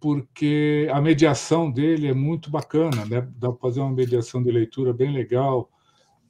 porque 0.00 0.88
a 0.90 1.00
mediação 1.00 1.70
dele 1.70 2.06
é 2.06 2.14
muito 2.14 2.50
bacana, 2.50 3.04
né? 3.04 3.28
Dá 3.36 3.50
para 3.50 3.60
fazer 3.60 3.80
uma 3.80 3.92
mediação 3.92 4.42
de 4.42 4.50
leitura 4.50 4.92
bem 4.94 5.12
legal, 5.12 5.68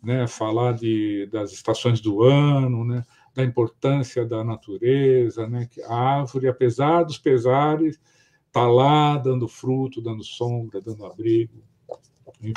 né? 0.03 0.27
Falar 0.27 0.73
de, 0.73 1.29
das 1.31 1.53
estações 1.53 2.01
do 2.01 2.25
ano, 2.25 2.85
né? 2.85 3.05
Da 3.35 3.45
importância 3.45 4.27
da 4.27 4.43
natureza, 4.43 5.47
né? 5.47 5.69
Que 5.71 5.81
a 5.83 5.95
árvore, 5.95 6.49
apesar 6.49 7.05
dos 7.05 7.19
pesares, 7.19 8.01
está 8.53 8.69
lá 8.69 9.17
dando 9.17 9.49
fruto, 9.49 10.03
dando 10.03 10.23
sombra, 10.23 10.79
dando 10.83 11.07
abrigo. 11.07 11.65
Enfim. 12.39 12.53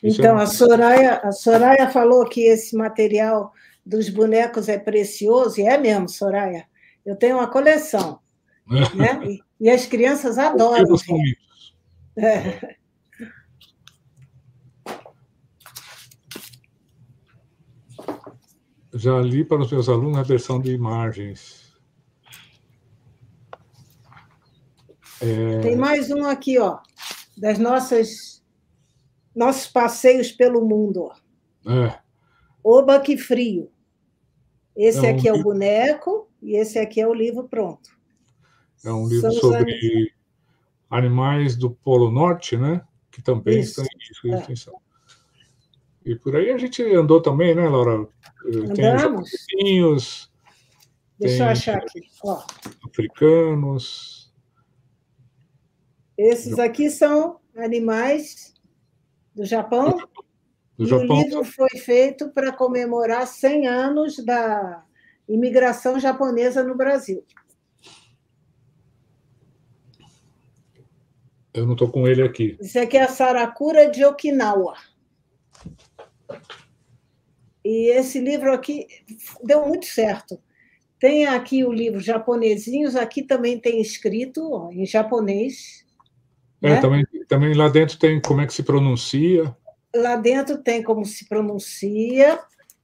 É 0.00 0.08
então, 0.08 0.38
é 0.38 0.42
a, 0.44 0.46
Soraya, 0.46 1.16
a 1.18 1.32
Soraya 1.32 1.90
falou 1.90 2.24
que 2.28 2.42
esse 2.42 2.76
material 2.76 3.52
dos 3.84 4.08
bonecos 4.08 4.68
é 4.68 4.78
precioso, 4.78 5.60
e 5.60 5.64
é 5.64 5.76
mesmo, 5.76 6.08
Soraya. 6.08 6.64
Eu 7.04 7.16
tenho 7.16 7.38
uma 7.38 7.48
coleção. 7.48 8.20
né? 8.94 9.20
E, 9.26 9.42
e, 9.60 9.68
as 9.68 9.84
crianças 9.84 10.38
adoram. 10.38 10.84
É. 12.16 12.76
Já 18.94 19.18
li 19.20 19.44
para 19.44 19.62
os 19.62 19.72
meus 19.72 19.88
alunos 19.88 20.18
a 20.18 20.22
versão 20.22 20.60
de 20.60 20.70
imagens. 20.70 21.61
É... 25.22 25.60
Tem 25.60 25.76
mais 25.76 26.10
um 26.10 26.24
aqui, 26.24 26.58
ó, 26.58 26.78
das 27.36 27.58
nossas 27.58 28.42
nossos 29.34 29.66
passeios 29.66 30.30
pelo 30.30 30.64
mundo. 30.66 31.10
É. 31.66 31.98
Oba 32.62 33.00
que 33.00 33.16
frio. 33.16 33.70
Esse 34.76 35.06
é 35.06 35.12
um 35.12 35.16
aqui 35.16 35.28
é 35.28 35.32
o 35.32 35.42
boneco 35.42 36.28
e 36.42 36.56
esse 36.56 36.78
aqui 36.78 37.00
é 37.00 37.06
o 37.06 37.14
livro 37.14 37.48
pronto. 37.48 37.90
É 38.84 38.92
um 38.92 39.06
livro 39.08 39.30
São 39.32 39.40
sobre 39.40 40.12
animais 40.90 41.56
do 41.56 41.70
Polo 41.70 42.10
Norte, 42.10 42.56
né? 42.56 42.82
Que 43.10 43.22
também 43.22 43.60
Isso. 43.60 43.80
estão 43.80 43.84
em 44.24 44.34
extinção. 44.34 44.74
É. 44.74 46.10
E 46.10 46.16
por 46.16 46.34
aí 46.36 46.50
a 46.50 46.58
gente 46.58 46.82
andou 46.82 47.22
também, 47.22 47.54
né, 47.54 47.68
Laura? 47.68 48.08
Andamos. 48.44 49.30
Tem 49.46 49.80
Deixa 51.18 51.36
tem 51.36 51.38
eu 51.38 51.44
achar 51.46 51.78
aqui. 51.78 52.00
Ó. 52.24 52.42
Africanos. 52.84 54.21
Esses 56.22 56.56
aqui 56.60 56.88
são 56.88 57.40
animais 57.56 58.54
do 59.34 59.44
Japão. 59.44 59.98
Do 60.78 60.86
Japão. 60.86 61.18
o 61.18 61.22
livro 61.22 61.44
foi 61.44 61.70
feito 61.70 62.30
para 62.30 62.52
comemorar 62.52 63.26
100 63.26 63.66
anos 63.66 64.24
da 64.24 64.84
imigração 65.28 65.98
japonesa 65.98 66.62
no 66.62 66.76
Brasil. 66.76 67.24
Eu 71.52 71.66
não 71.66 71.72
estou 71.72 71.90
com 71.90 72.06
ele 72.06 72.22
aqui. 72.22 72.56
Esse 72.60 72.78
aqui 72.78 72.96
é 72.96 73.02
a 73.02 73.08
Sarakura 73.08 73.90
de 73.90 74.04
Okinawa. 74.04 74.76
E 77.64 77.90
esse 77.90 78.20
livro 78.20 78.52
aqui 78.52 78.86
deu 79.42 79.66
muito 79.66 79.86
certo. 79.86 80.40
Tem 81.00 81.26
aqui 81.26 81.64
o 81.64 81.72
livro 81.72 81.98
Japonesinhos, 81.98 82.94
aqui 82.94 83.22
também 83.22 83.58
tem 83.58 83.80
escrito 83.80 84.52
ó, 84.52 84.70
em 84.70 84.86
japonês. 84.86 85.81
É, 86.62 86.70
né? 86.70 86.80
também, 86.80 87.04
também 87.26 87.54
lá 87.54 87.68
dentro 87.68 87.98
tem 87.98 88.20
como 88.20 88.40
é 88.40 88.46
que 88.46 88.54
se 88.54 88.62
pronuncia. 88.62 89.54
Lá 89.94 90.14
dentro 90.14 90.62
tem 90.62 90.82
como 90.82 91.04
se 91.04 91.28
pronuncia. 91.28 92.40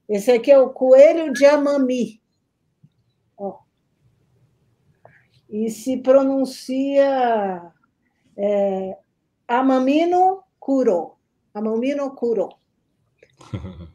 Esse 0.07 0.31
aqui 0.31 0.51
é 0.51 0.59
o 0.59 0.69
Coelho 0.69 1.31
de 1.31 1.45
Amami. 1.45 2.21
Ó. 3.37 3.59
E 5.49 5.69
se 5.69 5.97
pronuncia 5.97 7.71
é, 8.37 8.97
Amamino 9.47 10.43
Kuro. 10.59 11.15
Amamino 11.53 12.11
Kuro. 12.11 12.49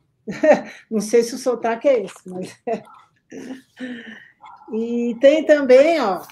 Não 0.91 1.01
sei 1.01 1.23
se 1.23 1.35
o 1.35 1.39
sotaque 1.39 1.89
é 1.89 2.05
esse, 2.05 2.27
mas. 2.27 2.59
e 4.73 5.15
tem 5.21 5.45
também, 5.45 6.01
ó, 6.01 6.23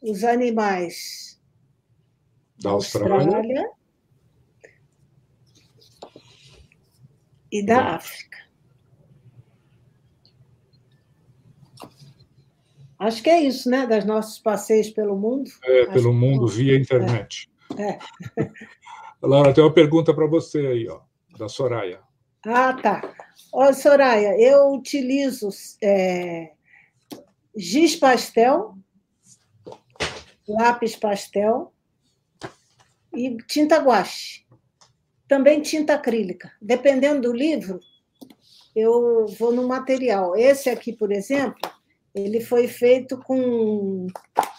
os 0.00 0.22
animais 0.22 1.33
da 2.60 2.70
Austrália, 2.70 3.16
Austrália 3.16 3.70
e 7.50 7.64
da 7.64 7.96
África. 7.96 8.38
Acho 12.98 13.22
que 13.22 13.30
é 13.30 13.40
isso, 13.40 13.68
né? 13.68 13.86
Das 13.86 14.04
nossos 14.04 14.38
passeios 14.38 14.88
pelo 14.90 15.16
mundo. 15.16 15.50
É, 15.62 15.86
pelo 15.86 16.12
mundo, 16.12 16.46
via 16.46 16.76
internet. 16.76 17.50
É. 17.76 17.90
é. 17.90 17.98
Laura, 19.20 19.52
tem 19.52 19.62
uma 19.62 19.72
pergunta 19.72 20.14
para 20.14 20.26
você 20.26 20.58
aí, 20.66 20.88
ó, 20.88 21.00
da 21.36 21.48
Soraya. 21.48 22.00
Ah, 22.46 22.72
tá. 22.74 23.14
Ó, 23.52 23.72
Soraya, 23.72 24.38
eu 24.40 24.72
utilizo 24.72 25.48
é, 25.82 26.52
giz 27.56 27.96
pastel, 27.96 28.74
lápis 30.48 30.96
pastel 30.96 31.73
e 33.16 33.36
tinta 33.46 33.78
guache. 33.78 34.44
Também 35.28 35.62
tinta 35.62 35.94
acrílica. 35.94 36.52
Dependendo 36.60 37.22
do 37.22 37.32
livro, 37.32 37.80
eu 38.74 39.26
vou 39.38 39.52
no 39.52 39.66
material. 39.66 40.36
Esse 40.36 40.68
aqui, 40.68 40.92
por 40.92 41.12
exemplo, 41.12 41.60
ele 42.14 42.40
foi 42.40 42.68
feito 42.68 43.18
com 43.18 44.06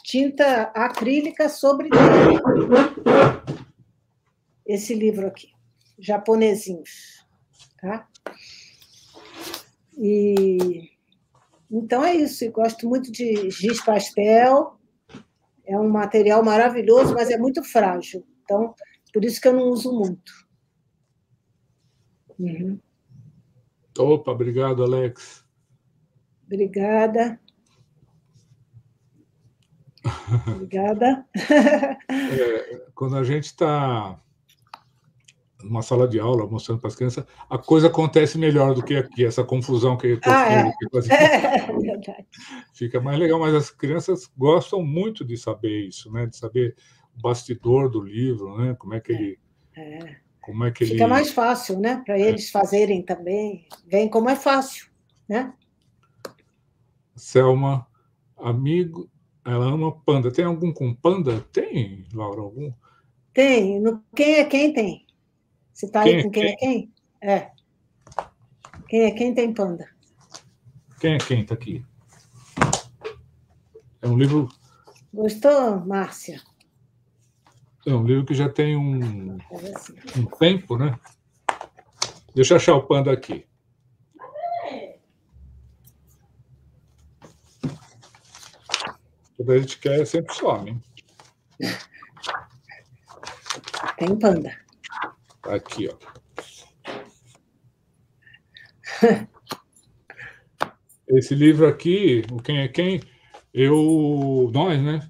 tinta 0.04 0.64
acrílica 0.74 1.50
sobre 1.50 1.90
esse 4.66 4.94
livro 4.94 5.28
aqui, 5.28 5.50
japonesinhos. 6.00 7.26
Tá? 7.80 8.08
E 9.98 10.90
então 11.72 12.04
é 12.04 12.16
isso. 12.16 12.44
Eu 12.44 12.52
gosto 12.52 12.88
muito 12.88 13.12
de 13.12 13.50
giz 13.50 13.84
pastel. 13.84 14.78
É 15.66 15.78
um 15.78 15.90
material 15.90 16.44
maravilhoso, 16.44 17.14
mas 17.14 17.30
é 17.30 17.38
muito 17.38 17.64
frágil. 17.64 18.26
Então, 18.46 18.74
por 19.12 19.26
isso 19.26 19.42
que 19.42 19.48
eu 19.48 19.54
não 19.54 19.70
uso 19.70 19.92
muito. 19.92 20.32
Uhum. 22.40 22.80
Opa, 23.98 24.32
obrigado, 24.32 24.84
Alex. 24.84 25.44
Obrigada. 26.46 27.40
Obrigada. 30.48 31.26
É, 32.10 32.86
quando 32.94 33.18
a 33.18 33.24
gente 33.24 33.46
está 33.46 34.20
numa 35.64 35.82
sala 35.82 36.08
de 36.08 36.20
aula, 36.20 36.46
mostrando 36.46 36.80
para 36.80 36.90
as 36.90 36.96
crianças, 36.96 37.26
a 37.50 37.58
coisa 37.58 37.88
acontece 37.88 38.38
melhor 38.38 38.76
do 38.76 38.84
que 38.84 38.96
aqui, 38.96 39.26
essa 39.26 39.44
confusão 39.44 39.98
que, 39.98 40.20
ah, 40.24 40.54
é. 40.54 40.68
é, 41.12 42.26
fica 42.74 43.02
mais 43.02 43.18
legal, 43.18 43.40
mas 43.40 43.56
as 43.56 43.72
crianças 43.72 44.30
gostam 44.38 44.84
muito 44.84 45.26
de 45.26 45.36
saber 45.38 45.88
isso, 45.88 46.12
né? 46.12 46.28
De 46.28 46.38
saber 46.38 46.76
bastidor 47.16 47.90
do 47.90 48.02
livro, 48.02 48.58
né? 48.58 48.76
Como 48.76 48.94
é 48.94 49.00
que 49.00 49.12
ele. 49.12 49.40
É. 49.76 50.16
Como 50.42 50.64
é 50.64 50.72
que 50.72 50.86
Fica 50.86 51.04
ele... 51.04 51.08
mais 51.08 51.32
fácil, 51.32 51.80
né? 51.80 52.04
Para 52.06 52.18
é. 52.18 52.22
eles 52.22 52.50
fazerem 52.52 53.02
também. 53.02 53.68
Vem 53.88 54.08
como 54.08 54.30
é 54.30 54.36
fácil, 54.36 54.88
né? 55.28 55.54
Selma, 57.16 57.88
amigo, 58.38 59.10
ela 59.44 59.66
ama 59.66 59.92
panda. 59.92 60.32
Tem 60.32 60.46
algum 60.46 60.72
com 60.72 60.94
panda? 60.94 61.42
Tem, 61.52 62.06
Laura, 62.14 62.42
algum? 62.42 62.72
Tem. 63.34 63.80
No 63.80 64.04
quem 64.16 64.36
é 64.36 64.46
quem 64.46 64.74
tem. 64.74 65.06
Você 65.74 65.88
está 65.88 66.02
aí 66.02 66.24
com 66.24 66.30
quem, 66.30 66.46
é 66.46 66.56
quem? 66.56 66.94
É. 67.22 67.52
Quem 68.88 69.02
é 69.02 69.12
quem 69.12 69.34
tem 69.34 69.54
panda? 69.54 69.90
Quem 71.00 71.16
é 71.16 71.18
quem 71.18 71.42
está 71.42 71.54
aqui? 71.54 71.84
É 74.02 74.08
um 74.08 74.18
livro. 74.18 74.48
Gostou, 75.14 75.86
Márcia? 75.86 76.42
É 77.86 77.94
um 77.94 78.04
livro 78.04 78.26
que 78.26 78.34
já 78.34 78.50
tem 78.50 78.76
um, 78.76 79.38
um 80.18 80.26
tempo, 80.40 80.76
né? 80.76 81.00
Deixa 82.34 82.54
eu 82.54 82.58
achar 82.58 82.76
o 82.76 82.84
panda 82.84 83.12
aqui. 83.12 83.46
Quando 89.38 89.52
a 89.52 89.60
gente 89.60 89.78
quer, 89.78 90.06
sempre 90.08 90.34
some. 90.34 90.82
Tem 93.98 94.18
panda. 94.18 94.52
Aqui, 95.44 95.88
ó. 95.88 95.96
Esse 101.08 101.36
livro 101.36 101.68
aqui, 101.68 102.24
o 102.32 102.42
Quem 102.42 102.62
é 102.62 102.68
Quem, 102.68 103.00
eu, 103.54 104.50
nós, 104.52 104.82
né? 104.82 105.08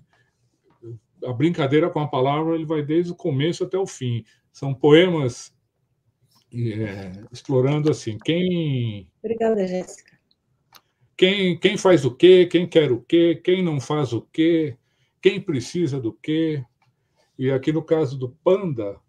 A 1.26 1.34
brincadeira 1.34 1.90
com 1.90 2.00
a 2.00 2.08
palavra 2.08 2.56
ele 2.56 2.66
vai 2.66 2.82
desde 2.82 3.12
o 3.12 3.16
começo 3.16 3.64
até 3.64 3.78
o 3.78 3.88
fim. 3.88 4.24
São 4.52 4.74
poemas 4.74 5.56
é, 6.54 7.24
explorando 7.32 7.92
assim 7.92 8.18
quem. 8.24 9.10
Obrigada, 9.24 9.68
Jéssica. 9.68 10.16
Quem, 11.18 11.58
quem 11.58 11.78
faz 11.78 12.04
o 12.06 12.14
quê, 12.14 12.46
quem 12.46 12.68
quer 12.68 12.92
o 12.92 13.02
quê, 13.02 13.40
quem 13.42 13.64
não 13.64 13.80
faz 13.80 14.12
o 14.12 14.22
quê, 14.22 14.78
quem 15.22 15.40
precisa 15.40 16.00
do 16.00 16.12
quê. 16.12 16.64
E 17.38 17.52
aqui 17.52 17.72
no 17.72 17.82
caso 17.84 18.18
do 18.18 18.30
Panda, 18.44 19.00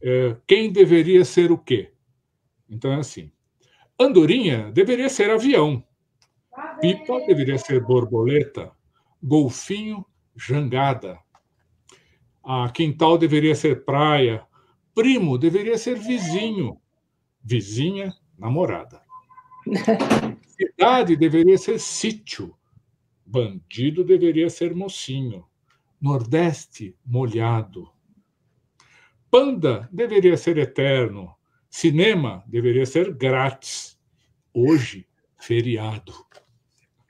é, 0.00 0.36
quem 0.46 0.72
deveria 0.72 1.24
ser 1.24 1.50
o 1.50 1.58
quê? 1.58 1.92
Então 2.68 2.92
é 2.92 2.96
assim: 2.96 3.30
Andorinha 3.98 4.70
deveria 4.72 5.08
ser 5.08 5.30
avião, 5.30 5.84
Pipa 6.80 7.20
deveria 7.26 7.58
ser 7.58 7.80
borboleta, 7.82 8.72
Golfinho, 9.22 10.04
jangada. 10.36 11.18
A 12.44 12.68
quintal 12.70 13.16
deveria 13.16 13.54
ser 13.54 13.84
praia, 13.84 14.44
primo 14.94 15.38
deveria 15.38 15.78
ser 15.78 15.98
vizinho, 15.98 16.78
vizinha, 17.42 18.12
namorada. 18.38 19.00
Cidade 20.48 21.16
deveria 21.16 21.56
ser 21.56 21.78
sítio, 21.78 22.54
bandido 23.24 24.04
deveria 24.04 24.50
ser 24.50 24.74
mocinho, 24.74 25.46
Nordeste, 26.00 26.96
molhado, 27.06 27.88
Panda 29.32 29.88
deveria 29.90 30.36
ser 30.36 30.58
eterno. 30.58 31.34
Cinema 31.70 32.44
deveria 32.46 32.84
ser 32.84 33.14
grátis. 33.14 33.98
Hoje, 34.52 35.06
feriado. 35.40 36.12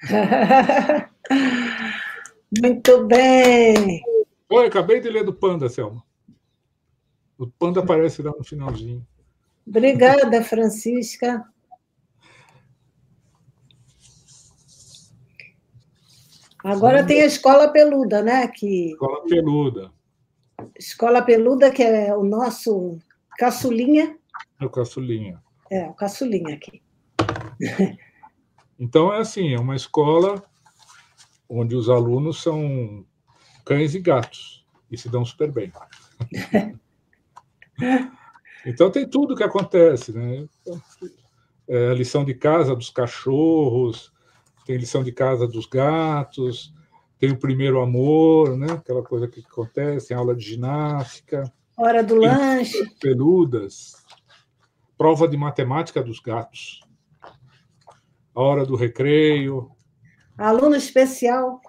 Muito 2.60 3.06
bem. 3.06 4.02
Oi, 4.50 4.66
acabei 4.66 5.00
de 5.00 5.08
ler 5.08 5.24
do 5.24 5.32
Panda, 5.32 5.70
Selma. 5.70 6.04
O 7.38 7.46
Panda 7.46 7.80
aparece 7.80 8.20
lá 8.20 8.30
no 8.36 8.44
finalzinho. 8.44 9.06
Obrigada, 9.66 10.44
Francisca. 10.44 11.44
Agora 16.62 17.04
tem 17.06 17.22
a 17.22 17.26
escola 17.26 17.68
peluda, 17.68 18.22
né? 18.22 18.46
Que... 18.48 18.90
Escola 18.90 19.24
peluda. 19.24 19.92
Escola 20.78 21.22
peluda, 21.22 21.70
que 21.70 21.82
é 21.82 22.14
o 22.14 22.22
nosso 22.22 22.98
caçulinha. 23.38 24.18
É 24.60 24.66
o 24.66 24.70
caçulinha. 24.70 25.42
É, 25.70 25.86
o 25.86 25.94
caçulinha 25.94 26.54
aqui. 26.54 26.82
Então, 28.78 29.12
é 29.12 29.20
assim, 29.20 29.54
é 29.54 29.58
uma 29.58 29.76
escola 29.76 30.44
onde 31.54 31.76
os 31.76 31.90
alunos 31.90 32.42
são 32.42 33.04
cães 33.64 33.94
e 33.94 34.00
gatos 34.00 34.64
e 34.90 34.96
se 34.96 35.08
dão 35.08 35.22
super 35.22 35.52
bem. 35.52 35.70
então, 38.64 38.90
tem 38.90 39.06
tudo 39.08 39.36
que 39.36 39.42
acontece, 39.42 40.12
né? 40.12 40.46
É 41.68 41.90
a 41.90 41.94
lição 41.94 42.24
de 42.24 42.34
casa 42.34 42.74
dos 42.74 42.88
cachorros, 42.88 44.10
tem 44.64 44.78
lição 44.78 45.04
de 45.04 45.12
casa 45.12 45.46
dos 45.46 45.66
gatos, 45.66 46.72
tem 47.18 47.30
o 47.30 47.38
primeiro 47.38 47.82
amor, 47.82 48.56
né? 48.56 48.72
Aquela 48.72 49.02
coisa 49.02 49.28
que 49.28 49.40
acontece, 49.40 50.08
tem 50.08 50.16
aula 50.16 50.34
de 50.34 50.44
ginástica. 50.44 51.52
Hora 51.76 52.02
do 52.02 52.14
lanche. 52.14 52.82
Peludas. 52.98 53.92
Prova 54.96 55.28
de 55.28 55.36
matemática 55.36 56.02
dos 56.02 56.18
gatos. 56.18 56.80
A 58.34 58.40
hora 58.40 58.64
do 58.64 58.74
recreio. 58.74 59.70
Aluno 60.42 60.74
especial. 60.74 61.62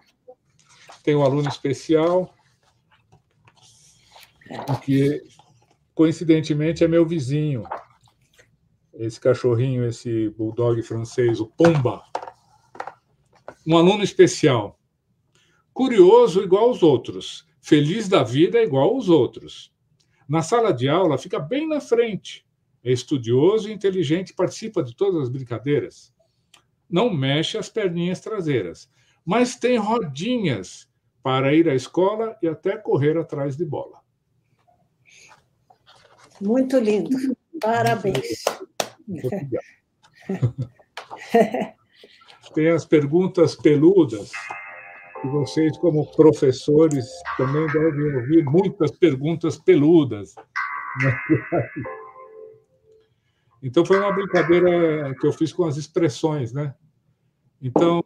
Tem 1.04 1.14
o 1.14 1.22
aluno 1.22 1.48
especial, 1.48 2.34
que 4.84 5.22
coincidentemente 5.94 6.84
é 6.84 6.88
meu 6.88 7.06
vizinho. 7.06 7.66
Esse 8.96 9.20
cachorrinho, 9.20 9.86
esse 9.86 10.30
bulldog 10.30 10.82
francês, 10.82 11.40
o 11.40 11.46
Pomba. 11.46 12.02
Um 13.68 13.78
aluno 13.78 14.04
especial. 14.04 14.80
Curioso 15.72 16.42
igual 16.42 16.70
aos 16.70 16.82
outros. 16.82 17.46
Feliz 17.62 18.10
da 18.10 18.24
vida 18.24 18.60
igual 18.60 18.90
aos 18.90 19.08
outros. 19.08 19.72
Na 20.28 20.42
sala 20.42 20.74
de 20.74 20.90
aula 20.90 21.20
fica 21.20 21.38
bem 21.38 21.68
na 21.68 21.80
frente. 21.80 22.44
É 22.84 22.92
estudioso 22.92 23.70
e 23.70 23.72
inteligente, 23.72 24.34
participa 24.34 24.82
de 24.82 24.96
todas 24.96 25.22
as 25.22 25.30
brincadeiras. 25.30 26.13
Não 26.90 27.14
mexe 27.14 27.58
as 27.58 27.70
perninhas 27.70 28.20
traseiras, 28.20 28.90
mas 29.26 29.56
tem 29.56 29.78
rodinhas 29.78 30.88
para 31.22 31.54
ir 31.54 31.70
à 31.70 31.76
escola 31.76 32.38
e 32.42 32.48
até 32.48 32.78
correr 32.78 33.18
atrás 33.18 33.56
de 33.56 33.66
bola. 33.66 34.00
Muito 36.42 36.78
lindo. 36.78 37.10
Parabéns. 37.62 38.44
Tem 42.54 42.70
as 42.70 42.86
perguntas 42.86 43.56
peludas, 43.56 44.32
que 45.22 45.28
vocês, 45.28 45.76
como 45.78 46.06
professores, 46.12 47.06
também 47.38 47.66
devem 47.68 48.16
ouvir 48.16 48.44
muitas 48.44 48.92
perguntas 48.92 49.58
peludas. 49.58 50.36
Então, 53.64 53.86
foi 53.86 53.98
uma 53.98 54.12
brincadeira 54.12 55.16
que 55.16 55.26
eu 55.26 55.32
fiz 55.32 55.54
com 55.54 55.64
as 55.64 55.78
expressões, 55.78 56.52
né? 56.52 56.76
Então, 57.62 58.04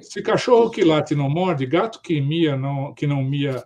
se 0.00 0.22
cachorro 0.22 0.70
que 0.70 0.84
late 0.84 1.14
não 1.16 1.28
morde, 1.28 1.66
gato 1.66 2.00
que 2.00 2.20
mia 2.20 2.56
não, 2.56 2.94
que 2.94 3.04
não 3.04 3.22
mia. 3.24 3.64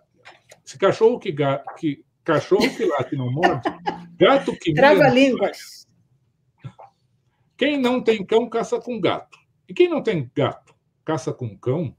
Se 0.64 0.78
cachorro 0.78 1.18
que, 1.18 1.30
ga, 1.30 1.62
que 1.78 2.02
cachorro 2.24 2.74
que 2.74 2.86
late 2.86 3.14
não 3.14 3.30
morde, 3.30 3.68
gato 4.18 4.56
que 4.58 4.72
mia. 4.72 4.80
Trava 4.80 5.08
línguas. 5.08 5.86
Quem 7.54 7.78
não 7.78 8.02
tem 8.02 8.24
cão 8.24 8.48
caça 8.48 8.80
com 8.80 8.98
gato. 8.98 9.38
E 9.68 9.74
quem 9.74 9.88
não 9.88 10.02
tem 10.02 10.30
gato 10.34 10.74
caça 11.06 11.32
com 11.32 11.56
cão? 11.56 11.94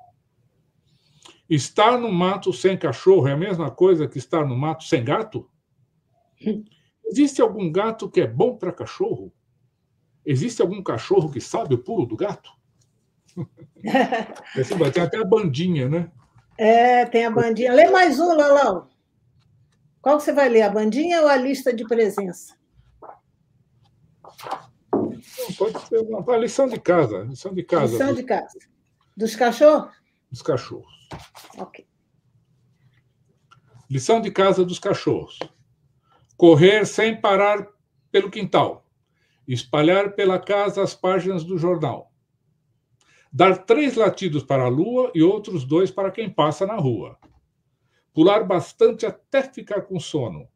Estar 1.50 1.98
no 1.98 2.12
mato 2.12 2.52
sem 2.52 2.78
cachorro 2.78 3.28
é 3.28 3.32
a 3.32 3.38
mesma 3.38 3.72
coisa 3.72 4.08
que 4.08 4.18
estar 4.18 4.46
no 4.46 4.58
mato 4.58 4.84
sem 4.84 5.04
gato? 5.04 5.50
Existe 7.08 7.42
algum 7.42 7.72
gato 7.72 8.10
que 8.10 8.22
é 8.22 8.28
bom 8.28 8.56
para 8.58 8.72
cachorro? 8.72 9.32
Existe 10.26 10.62
algum 10.62 10.84
cachorro 10.84 11.32
que 11.32 11.40
sabe 11.40 11.76
o 11.76 11.84
pulo 11.84 12.06
do 12.06 12.18
gato? 12.18 12.52
Tem 14.94 15.04
até 15.04 15.18
a 15.18 15.24
bandinha, 15.24 15.88
né? 15.88 16.12
É, 16.58 17.06
tem 17.06 17.24
a 17.24 17.30
bandinha. 17.30 17.72
Lê 17.72 17.88
mais 17.90 18.20
um, 18.20 18.34
Lalão. 18.34 18.90
Qual 20.02 20.18
que 20.18 20.24
você 20.24 20.34
vai 20.34 20.50
ler, 20.50 20.64
a 20.64 20.70
bandinha 20.70 21.22
ou 21.22 21.28
a 21.28 21.38
lista 21.38 21.72
de 21.72 21.86
presença? 21.86 22.58
Não, 24.92 25.54
pode 25.58 25.80
ser 25.88 26.00
uma, 26.00 26.38
lição 26.38 26.68
de 26.68 26.80
casa. 26.80 27.24
Lição 27.24 27.54
de 27.54 27.64
casa. 27.64 27.92
Lição 27.94 28.14
de 28.14 28.24
casa. 28.24 28.58
Dos 29.16 29.36
cachorros? 29.36 29.96
Dos 30.32 30.42
cachorros. 30.42 31.10
Ok. 31.58 31.88
Lição 33.90 34.20
de 34.20 34.32
casa 34.32 34.66
dos 34.66 34.80
cachorros. 34.80 35.40
Correr 36.38 36.86
sem 36.86 37.20
parar 37.20 37.68
pelo 38.12 38.30
quintal. 38.30 38.86
Espalhar 39.48 40.14
pela 40.14 40.40
casa 40.40 40.84
as 40.84 40.94
páginas 40.94 41.44
do 41.44 41.58
jornal. 41.58 42.12
Dar 43.34 43.58
três 43.66 43.96
latidos 43.96 44.44
para 44.44 44.64
a 44.64 44.70
lua 44.70 45.12
e 45.14 45.22
outros 45.22 45.66
dois 45.66 45.92
para 45.92 46.12
quem 46.12 46.30
passa 46.30 46.66
na 46.66 46.76
rua. 46.76 47.18
Pular 48.14 48.46
bastante 48.46 49.06
até 49.06 49.44
ficar 49.44 49.82
com 49.82 50.00
sono. 50.00 50.48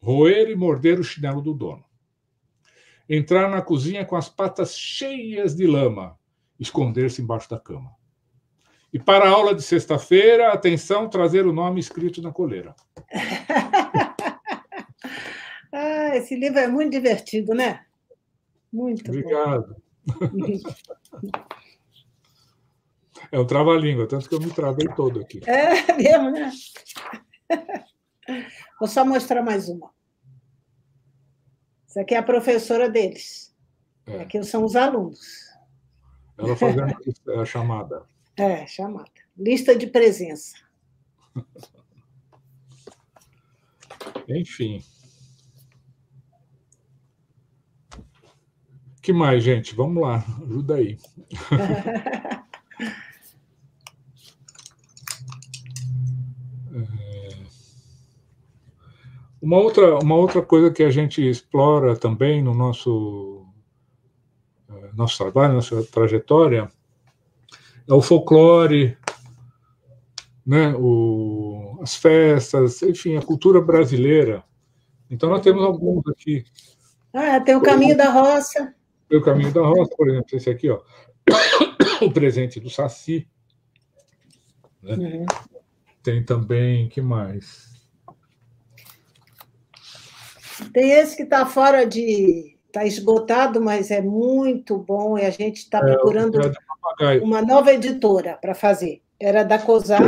Roer 0.00 0.48
e 0.50 0.54
morder 0.54 1.00
o 1.00 1.04
chinelo 1.04 1.40
do 1.40 1.52
dono 1.52 1.90
entrar 3.12 3.50
na 3.50 3.60
cozinha 3.60 4.04
com 4.04 4.14
as 4.14 4.28
patas 4.28 4.78
cheias 4.78 5.56
de 5.56 5.66
lama, 5.66 6.16
esconder-se 6.60 7.20
embaixo 7.20 7.50
da 7.50 7.58
cama. 7.58 7.90
E 8.92 9.00
para 9.00 9.24
a 9.24 9.30
aula 9.30 9.52
de 9.52 9.62
sexta-feira, 9.62 10.52
atenção, 10.52 11.08
trazer 11.08 11.44
o 11.44 11.52
nome 11.52 11.80
escrito 11.80 12.22
na 12.22 12.30
coleira. 12.30 12.72
ah, 15.72 16.16
esse 16.16 16.34
livro 16.34 16.58
é 16.58 16.66
muito 16.66 16.92
divertido, 16.92 17.54
né? 17.54 17.84
Muito 18.72 19.08
Obrigado. 19.08 19.76
é 23.32 23.38
um 23.38 23.46
trava-língua, 23.46 24.08
tanto 24.08 24.28
que 24.28 24.34
eu 24.34 24.40
me 24.40 24.52
travei 24.52 24.88
todo 24.94 25.20
aqui. 25.20 25.40
É 25.46 25.92
mesmo, 25.94 26.30
né? 26.30 26.50
Vou 28.78 28.88
só 28.88 29.04
mostrar 29.04 29.42
mais 29.42 29.68
uma. 29.68 29.90
Isso 31.86 31.98
aqui 31.98 32.14
é 32.14 32.18
a 32.18 32.22
professora 32.22 32.88
deles. 32.88 33.54
É. 34.06 34.22
Aqui 34.22 34.42
são 34.42 34.64
os 34.64 34.76
alunos. 34.76 35.50
Ela 36.38 36.56
fazendo 36.56 36.94
a 37.40 37.44
chamada. 37.44 38.04
É, 38.36 38.66
chamada. 38.66 39.10
Lista 39.36 39.76
de 39.76 39.86
presença. 39.86 40.56
Enfim. 44.28 44.82
Que 49.00 49.12
mais, 49.12 49.42
gente? 49.42 49.74
Vamos 49.74 50.02
lá, 50.02 50.24
ajuda 50.42 50.76
aí. 50.76 50.98
Uma 59.42 59.56
outra, 59.56 59.98
uma 59.98 60.16
outra 60.16 60.42
coisa 60.42 60.70
que 60.70 60.82
a 60.82 60.90
gente 60.90 61.26
explora 61.26 61.96
também 61.96 62.42
no 62.42 62.54
nosso, 62.54 63.46
eh, 64.68 64.90
nosso 64.94 65.16
trabalho, 65.16 65.54
nossa 65.54 65.82
trajetória, 65.84 66.70
é 67.88 67.94
o 67.94 68.02
folclore, 68.02 68.98
né, 70.44 70.74
o, 70.76 71.78
as 71.80 71.96
festas, 71.96 72.82
enfim, 72.82 73.16
a 73.16 73.22
cultura 73.22 73.62
brasileira. 73.62 74.44
Então, 75.10 75.30
nós 75.30 75.40
temos 75.40 75.64
alguns 75.64 76.06
aqui. 76.06 76.44
Ah, 77.12 77.40
tem 77.40 77.56
o 77.56 77.62
Caminho 77.62 77.96
da 77.96 78.10
Roça. 78.10 78.74
O 79.10 79.20
Caminho 79.20 79.52
da 79.52 79.62
Roça, 79.62 79.94
por 79.96 80.08
exemplo, 80.08 80.36
esse 80.36 80.50
aqui, 80.50 80.70
ó. 80.70 80.80
o 82.02 82.12
presente 82.12 82.60
do 82.60 82.70
Saci. 82.70 83.26
Né? 84.82 84.94
Uhum. 84.94 85.26
Tem 86.02 86.24
também, 86.24 86.88
que 86.88 87.00
mais? 87.00 87.70
Tem 90.72 90.92
esse 90.92 91.16
que 91.16 91.22
está 91.22 91.44
fora 91.44 91.84
de. 91.84 92.56
Está 92.66 92.84
esgotado, 92.84 93.60
mas 93.60 93.90
é 93.90 94.00
muito 94.00 94.78
bom 94.78 95.18
e 95.18 95.24
a 95.24 95.30
gente 95.30 95.56
está 95.56 95.78
é, 95.78 95.92
procurando 95.92 96.38
uma 97.20 97.42
nova 97.42 97.72
editora 97.72 98.38
para 98.40 98.54
fazer. 98.54 99.02
Era 99.18 99.42
da 99.42 99.58
COSAC, 99.58 100.04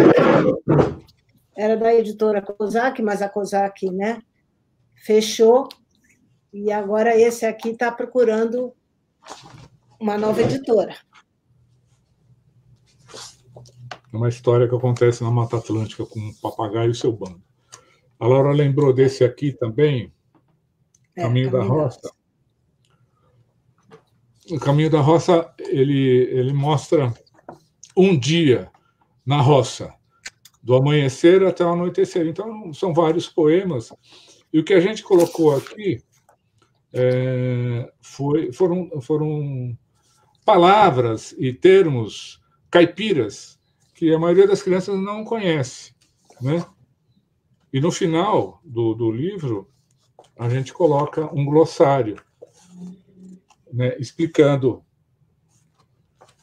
era 1.57 1.77
da 1.77 1.93
editora 1.93 2.41
COSAC, 2.41 3.03
mas 3.03 3.21
a 3.21 3.29
COSAC 3.29 3.91
né, 3.91 4.23
fechou. 4.95 5.69
E 6.53 6.71
agora 6.71 7.17
esse 7.17 7.45
aqui 7.45 7.71
está 7.71 7.91
procurando 7.91 8.73
uma 10.01 10.19
nova 10.19 10.43
editora. 10.43 10.97
É 14.13 14.17
uma 14.17 14.29
história 14.29 14.69
que 14.69 14.75
acontece 14.75 15.23
na 15.23 15.31
Mata 15.31 15.57
Atlântica 15.57 16.05
com 16.05 16.19
um 16.21 16.35
papagaio 16.35 16.91
e 16.91 16.95
seu 16.95 17.13
bando. 17.13 17.43
A 18.19 18.27
Laura 18.27 18.53
lembrou 18.53 18.93
desse 18.93 19.25
aqui 19.25 19.53
também, 19.53 20.13
é, 21.17 21.23
Caminho, 21.23 21.51
da 21.51 21.63
Roça. 21.63 22.13
O 24.51 24.59
Caminho 24.59 24.91
da 24.91 25.01
Roça 25.01 25.53
ele, 25.59 26.29
ele 26.31 26.53
mostra 26.53 27.13
um 27.97 28.19
dia 28.19 28.71
na 29.25 29.41
roça, 29.41 29.95
do 30.63 30.75
amanhecer 30.75 31.45
até 31.45 31.65
o 31.65 31.71
anoitecer. 31.71 32.27
Então, 32.27 32.73
são 32.73 32.93
vários 32.93 33.29
poemas. 33.29 33.93
E 34.53 34.59
o 34.59 34.65
que 34.65 34.75
a 34.75 34.81
gente 34.81 35.03
colocou 35.03 35.57
aqui 35.57 36.03
é, 36.93 37.93
foi, 38.01 38.53
foram, 38.53 39.01
foram 39.01 39.77
palavras 40.45 41.35
e 41.39 41.53
termos 41.53 42.41
caipiras 42.71 43.59
que 43.95 44.13
a 44.13 44.19
maioria 44.19 44.47
das 44.47 44.63
crianças 44.63 44.99
não 44.99 45.25
conhece. 45.25 45.95
Né? 46.41 46.65
E 47.73 47.81
no 47.81 47.91
final 47.91 48.61
do, 48.65 48.95
do 48.95 49.11
livro, 49.11 49.69
a 50.39 50.49
gente 50.49 50.73
coloca 50.73 51.33
um 51.35 51.45
glossário 51.45 52.17
né, 53.73 53.97
explicando 53.99 54.83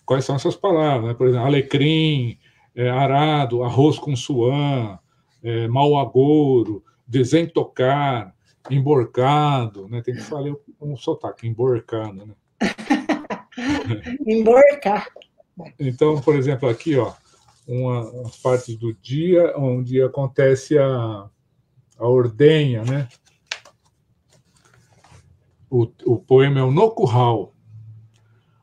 quais 0.06 0.26
são 0.26 0.36
essas 0.36 0.56
palavras. 0.56 1.10
Né? 1.10 1.14
Por 1.14 1.28
exemplo, 1.28 1.46
alecrim, 1.46 2.40
é, 2.76 2.90
arado, 2.90 3.64
arroz 3.64 4.00
com 4.00 4.16
suã, 4.16 4.98
é, 5.44 5.68
mau 5.68 6.00
agouro, 6.00 6.84
desentocar, 7.08 8.34
emborcado, 8.70 9.88
né? 9.88 10.02
Tem 10.02 10.16
que 10.16 10.22
falar 10.22 10.54
um 10.82 10.96
sotaque, 10.96 11.48
emborcado, 11.48 12.26
né? 12.26 12.36
Emborcar. 14.26 15.08
Então, 15.80 16.22
por 16.22 16.36
exemplo, 16.36 16.70
aqui, 16.70 16.96
ó, 16.96 17.14
uma, 17.68 18.28
as 18.28 18.38
partes 18.38 18.76
do 18.76 18.94
dia 18.94 19.54
onde 19.58 20.02
acontece 20.02 20.78
a, 20.78 21.30
a 21.98 22.08
ordenha, 22.08 22.84
né? 22.84 23.08
O, 25.70 25.88
o 26.06 26.18
poema 26.18 26.60
é 26.60 26.64
o 26.64 26.72
No 26.72 26.90
Curral. 26.92 27.54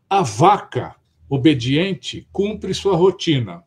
A 0.09 0.23
vaca 0.23 0.97
obediente 1.29 2.29
cumpre 2.33 2.75
sua 2.75 2.97
rotina. 2.97 3.63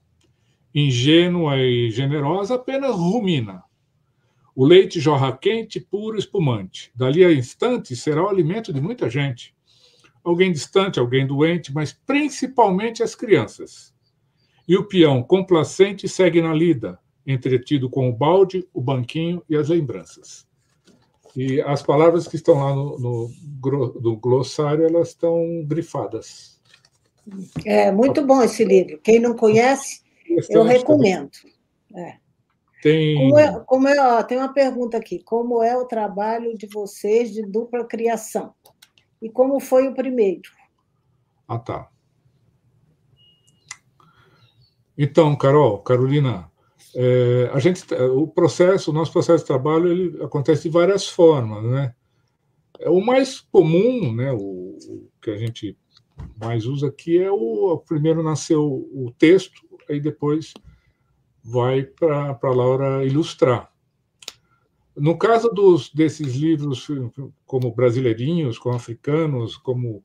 Ingênua 0.73 1.57
e 1.57 1.89
generosa 1.89 2.55
apenas 2.55 2.95
rumina. 2.95 3.63
O 4.59 4.65
leite 4.65 4.99
jorra 4.99 5.37
quente, 5.37 5.79
puro, 5.79 6.17
espumante. 6.17 6.91
Dali 6.93 7.23
a 7.23 7.31
instantes 7.31 8.01
será 8.01 8.25
o 8.25 8.27
alimento 8.27 8.73
de 8.73 8.81
muita 8.81 9.09
gente. 9.09 9.55
Alguém 10.21 10.51
distante, 10.51 10.99
alguém 10.99 11.25
doente, 11.25 11.73
mas 11.73 11.93
principalmente 11.93 13.01
as 13.01 13.15
crianças. 13.15 13.93
E 14.67 14.75
o 14.75 14.83
peão 14.83 15.23
complacente 15.23 16.09
segue 16.09 16.41
na 16.41 16.53
lida, 16.53 16.99
entretido 17.25 17.89
com 17.89 18.09
o 18.09 18.13
balde, 18.13 18.67
o 18.73 18.81
banquinho 18.81 19.41
e 19.49 19.55
as 19.55 19.69
lembranças. 19.69 20.45
E 21.33 21.61
as 21.61 21.81
palavras 21.81 22.27
que 22.27 22.35
estão 22.35 22.55
lá 22.55 22.75
no, 22.75 22.99
no, 22.99 24.01
no 24.01 24.17
glossário, 24.17 24.83
elas 24.83 25.07
estão 25.07 25.63
grifadas. 25.65 26.59
É 27.63 27.93
muito 27.93 28.27
bom 28.27 28.43
esse 28.43 28.65
livro. 28.65 28.99
Quem 29.01 29.21
não 29.21 29.37
conhece, 29.37 30.01
eu 30.49 30.63
recomendo. 30.63 31.31
É. 31.95 32.17
Tem... 32.81 33.15
Como 33.17 33.39
é, 33.39 33.63
como 33.65 33.87
é 33.87 33.99
ó, 33.99 34.23
tem 34.23 34.37
uma 34.37 34.53
pergunta 34.53 34.97
aqui. 34.97 35.21
Como 35.23 35.61
é 35.61 35.77
o 35.77 35.85
trabalho 35.85 36.57
de 36.57 36.67
vocês 36.67 37.33
de 37.33 37.41
dupla 37.41 37.85
criação? 37.85 38.53
E 39.21 39.29
como 39.29 39.59
foi 39.59 39.87
o 39.87 39.93
primeiro? 39.93 40.49
Ah, 41.47 41.59
tá. 41.59 41.89
Então, 44.97 45.35
Carol, 45.35 45.79
Carolina, 45.79 46.49
é, 46.95 47.49
a 47.53 47.59
gente, 47.59 47.85
o 47.93 48.27
processo, 48.27 48.91
o 48.91 48.93
nosso 48.93 49.11
processo 49.11 49.43
de 49.43 49.47
trabalho, 49.47 49.87
ele 49.87 50.23
acontece 50.23 50.63
de 50.63 50.69
várias 50.69 51.07
formas, 51.07 51.63
né? 51.63 51.95
É, 52.79 52.89
o 52.89 53.01
mais 53.01 53.41
comum, 53.41 54.13
né, 54.13 54.31
o, 54.31 54.37
o 54.39 55.09
que 55.21 55.29
a 55.31 55.37
gente 55.37 55.77
mais 56.37 56.65
usa 56.65 56.87
aqui 56.87 57.17
é 57.17 57.31
o, 57.31 57.77
primeiro 57.77 58.23
nasceu 58.23 58.63
o 58.63 59.11
texto, 59.17 59.61
aí 59.89 59.99
depois 59.99 60.53
vai 61.49 61.81
para 61.83 62.37
a 62.41 62.53
Laura 62.53 63.03
ilustrar. 63.03 63.71
No 64.95 65.17
caso 65.17 65.49
dos, 65.49 65.91
desses 65.91 66.35
livros, 66.35 66.87
como 67.45 67.73
Brasileirinhos, 67.73 68.59
como 68.59 68.75
Africanos, 68.75 69.57
como 69.57 70.03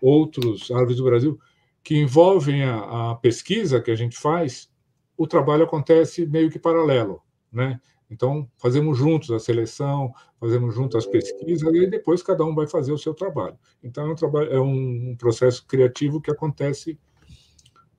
outros 0.00 0.70
Árvores 0.70 0.96
do 0.96 1.04
Brasil, 1.04 1.38
que 1.82 1.98
envolvem 1.98 2.64
a, 2.64 3.10
a, 3.10 3.14
pesquisa 3.16 3.80
que 3.80 3.90
a 3.90 3.94
gente 3.94 4.16
faz, 4.16 4.70
o 5.16 5.26
trabalho 5.26 5.64
acontece 5.64 6.24
meio 6.26 6.50
que 6.50 6.58
paralelo, 6.58 7.20
né? 7.52 7.78
Então, 8.10 8.48
fazemos 8.56 8.96
juntos 8.96 9.30
a 9.32 9.38
seleção, 9.38 10.14
fazemos 10.40 10.74
juntos 10.74 10.96
as 10.96 11.06
pesquisas, 11.06 11.74
e 11.74 11.86
depois 11.88 12.22
cada 12.22 12.44
um 12.44 12.54
vai 12.54 12.66
fazer 12.66 12.92
o 12.92 12.98
seu 12.98 13.12
trabalho. 13.12 13.58
Então, 13.82 14.06
é 14.06 14.12
um, 14.12 14.14
trabalho, 14.14 14.52
é 14.52 14.60
um 14.60 15.16
processo 15.18 15.66
criativo 15.66 16.20
que 16.20 16.30
acontece 16.30 16.98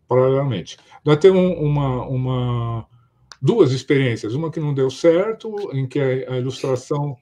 paralelamente. 0.07 0.77
Nós 1.03 1.17
temos 1.17 1.57
uma, 1.59 2.05
uma, 2.05 2.87
duas 3.41 3.71
experiências, 3.71 4.33
uma 4.33 4.51
que 4.51 4.59
não 4.59 4.73
deu 4.73 4.89
certo, 4.89 5.55
em 5.73 5.87
que 5.87 5.99
a, 5.99 6.33
a 6.33 6.37
ilustração 6.37 7.17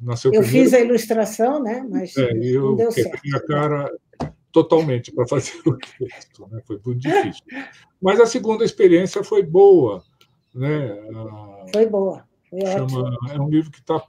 nasceu 0.00 0.32
Eu 0.32 0.42
primeiro. 0.42 0.64
fiz 0.70 0.74
a 0.74 0.80
ilustração, 0.80 1.62
né? 1.62 1.86
mas 1.88 2.16
é, 2.16 2.32
eu 2.32 2.70
não 2.70 2.76
deu 2.76 2.92
certo. 2.92 3.36
a 3.36 3.46
cara 3.46 3.90
totalmente 4.50 5.12
para 5.12 5.26
fazer 5.26 5.52
o 5.66 5.76
texto, 5.78 6.48
né? 6.50 6.60
foi 6.66 6.80
muito 6.84 7.00
difícil. 7.00 7.42
Mas 8.00 8.20
a 8.20 8.26
segunda 8.26 8.64
experiência 8.64 9.22
foi 9.24 9.42
boa. 9.42 10.02
Né? 10.54 10.96
Foi 11.72 11.86
boa, 11.86 12.24
foi 12.50 12.60
chama, 12.66 13.16
É 13.30 13.40
um 13.40 13.48
livro 13.48 13.70
que 13.70 13.80
está 13.80 14.02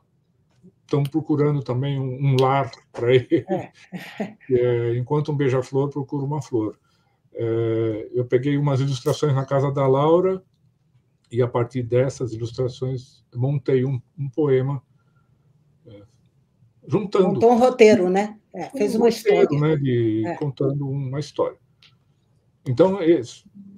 estão 0.94 1.04
procurando 1.04 1.64
também 1.64 2.00
um, 2.00 2.34
um 2.34 2.36
lar 2.40 2.70
para 2.92 3.14
ele. 3.16 3.46
É. 3.50 3.72
É, 4.52 4.96
enquanto 4.98 5.32
um 5.32 5.36
beija-flor 5.36 5.90
procura 5.90 6.24
uma 6.24 6.42
flor. 6.42 6.78
É, 7.36 8.10
eu 8.14 8.26
peguei 8.26 8.58
umas 8.58 8.80
ilustrações 8.80 9.34
na 9.34 9.46
casa 9.46 9.72
da 9.72 9.88
Laura 9.88 10.44
e 11.32 11.42
a 11.42 11.48
partir 11.48 11.82
dessas 11.82 12.34
ilustrações 12.34 13.24
montei 13.34 13.84
um, 13.84 14.00
um 14.18 14.30
poema 14.30 14.84
é, 15.86 16.04
juntando. 16.88 17.34
Montou 17.34 17.54
um 17.54 17.58
roteiro, 17.58 18.10
né? 18.10 18.40
É, 18.54 18.70
fez 18.70 18.94
um 18.96 19.00
uma 19.00 19.10
roteiro, 19.10 19.42
história. 19.44 19.60
Né, 19.60 19.76
de, 19.78 20.24
é. 20.28 20.36
Contando 20.36 20.88
uma 20.88 21.20
história. 21.20 21.58
Então, 22.68 23.00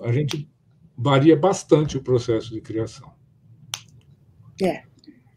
a 0.01 0.11
gente 0.11 0.49
varia 0.97 1.35
bastante 1.35 1.97
o 1.97 2.03
processo 2.03 2.53
de 2.53 2.61
criação. 2.61 3.13
É. 4.61 4.83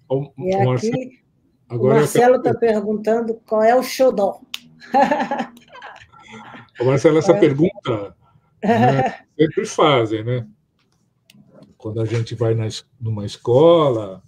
O, 0.08 0.32
e 0.38 0.56
o 0.56 0.64
Marcelo, 0.64 0.94
aqui, 0.94 1.22
o 1.70 1.86
Marcelo 1.86 2.36
está 2.36 2.54
perguntando 2.54 3.34
qual 3.46 3.62
é 3.62 3.74
o 3.76 3.82
xodó. 3.82 4.40
Marcelo, 6.84 7.18
essa 7.18 7.32
é. 7.32 7.40
pergunta 7.40 8.16
né, 8.62 9.24
sempre 9.38 9.66
fazem, 9.66 10.24
né? 10.24 10.46
Quando 11.76 12.00
a 12.00 12.04
gente 12.04 12.34
vai 12.34 12.54
na, 12.54 12.66
numa 13.00 13.24
escola, 13.24 14.22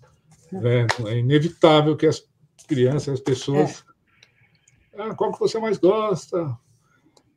né, 0.52 0.86
é 1.06 1.18
inevitável 1.18 1.96
que 1.96 2.06
as 2.06 2.24
crianças, 2.66 3.14
as 3.14 3.20
pessoas 3.20 3.84
ah, 5.00 5.14
qual 5.14 5.32
que 5.32 5.40
você 5.40 5.58
mais 5.58 5.78
gosta? 5.78 6.58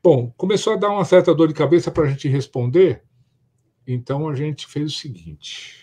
Bom, 0.04 0.30
começou 0.36 0.74
a 0.74 0.76
dar 0.76 0.90
uma 0.90 1.06
certa 1.06 1.34
dor 1.34 1.48
de 1.48 1.54
cabeça 1.54 1.90
para 1.90 2.04
a 2.04 2.08
gente 2.08 2.28
responder, 2.28 3.04
então 3.88 4.28
a 4.28 4.36
gente 4.36 4.68
fez 4.68 4.92
o 4.92 4.98
seguinte: 4.98 5.82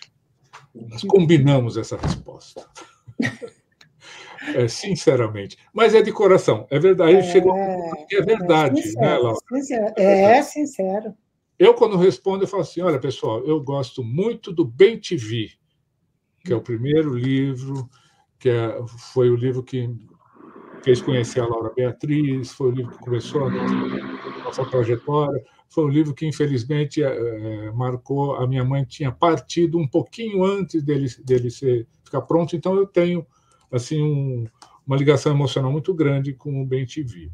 nós 0.75 1.01
combinamos 1.01 1.77
essa 1.77 1.97
resposta. 1.97 2.67
É, 4.55 4.67
sinceramente. 4.67 5.57
Mas 5.73 5.93
é 5.93 6.01
de 6.01 6.11
coração, 6.11 6.65
é 6.69 6.79
verdade. 6.79 7.15
É, 7.15 7.23
chegou 7.23 7.55
é 7.55 8.21
verdade, 8.21 8.79
é 8.79 8.83
sincero, 8.83 9.05
né, 9.05 9.17
Laura? 9.17 9.39
Sincero, 9.47 9.93
é 9.97 10.41
sincero. 10.41 11.13
Eu, 11.59 11.75
quando 11.75 11.95
respondo, 11.95 12.43
eu 12.43 12.47
falo 12.47 12.63
assim: 12.63 12.81
olha, 12.81 12.99
pessoal, 12.99 13.45
eu 13.45 13.61
gosto 13.61 14.03
muito 14.03 14.51
do 14.51 14.65
Bem 14.65 14.99
TV, 14.99 15.51
que 16.43 16.51
é 16.51 16.55
o 16.55 16.61
primeiro 16.61 17.13
livro, 17.13 17.87
que 18.39 18.49
é, 18.49 18.79
foi 19.13 19.29
o 19.29 19.35
livro 19.35 19.61
que 19.61 19.87
fez 20.83 21.01
conhecer 21.01 21.39
a 21.39 21.47
Laura 21.47 21.71
Beatriz, 21.75 22.51
foi 22.51 22.69
o 22.69 22.71
livro 22.71 22.91
que 22.91 23.03
começou 23.03 23.45
a 23.45 23.51
nossa, 23.51 24.43
nossa 24.43 24.65
trajetória, 24.65 25.43
foi 25.69 25.85
um 25.85 25.89
livro 25.89 26.15
que, 26.15 26.25
infelizmente, 26.25 27.03
é, 27.03 27.71
marcou. 27.71 28.35
A 28.35 28.47
minha 28.47 28.65
mãe 28.65 28.83
tinha 28.83 29.11
partido 29.11 29.77
um 29.77 29.87
pouquinho 29.87 30.43
antes 30.43 30.81
dele, 30.81 31.07
dele 31.23 31.51
ser, 31.51 31.87
ficar 32.03 32.21
pronto, 32.21 32.55
então 32.55 32.75
eu 32.75 32.87
tenho 32.87 33.25
assim 33.71 34.01
um, 34.01 34.45
uma 34.85 34.97
ligação 34.97 35.31
emocional 35.31 35.71
muito 35.71 35.93
grande 35.93 36.33
com 36.33 36.61
o 36.61 36.65
Bem 36.65 36.85
TV. 36.85 37.31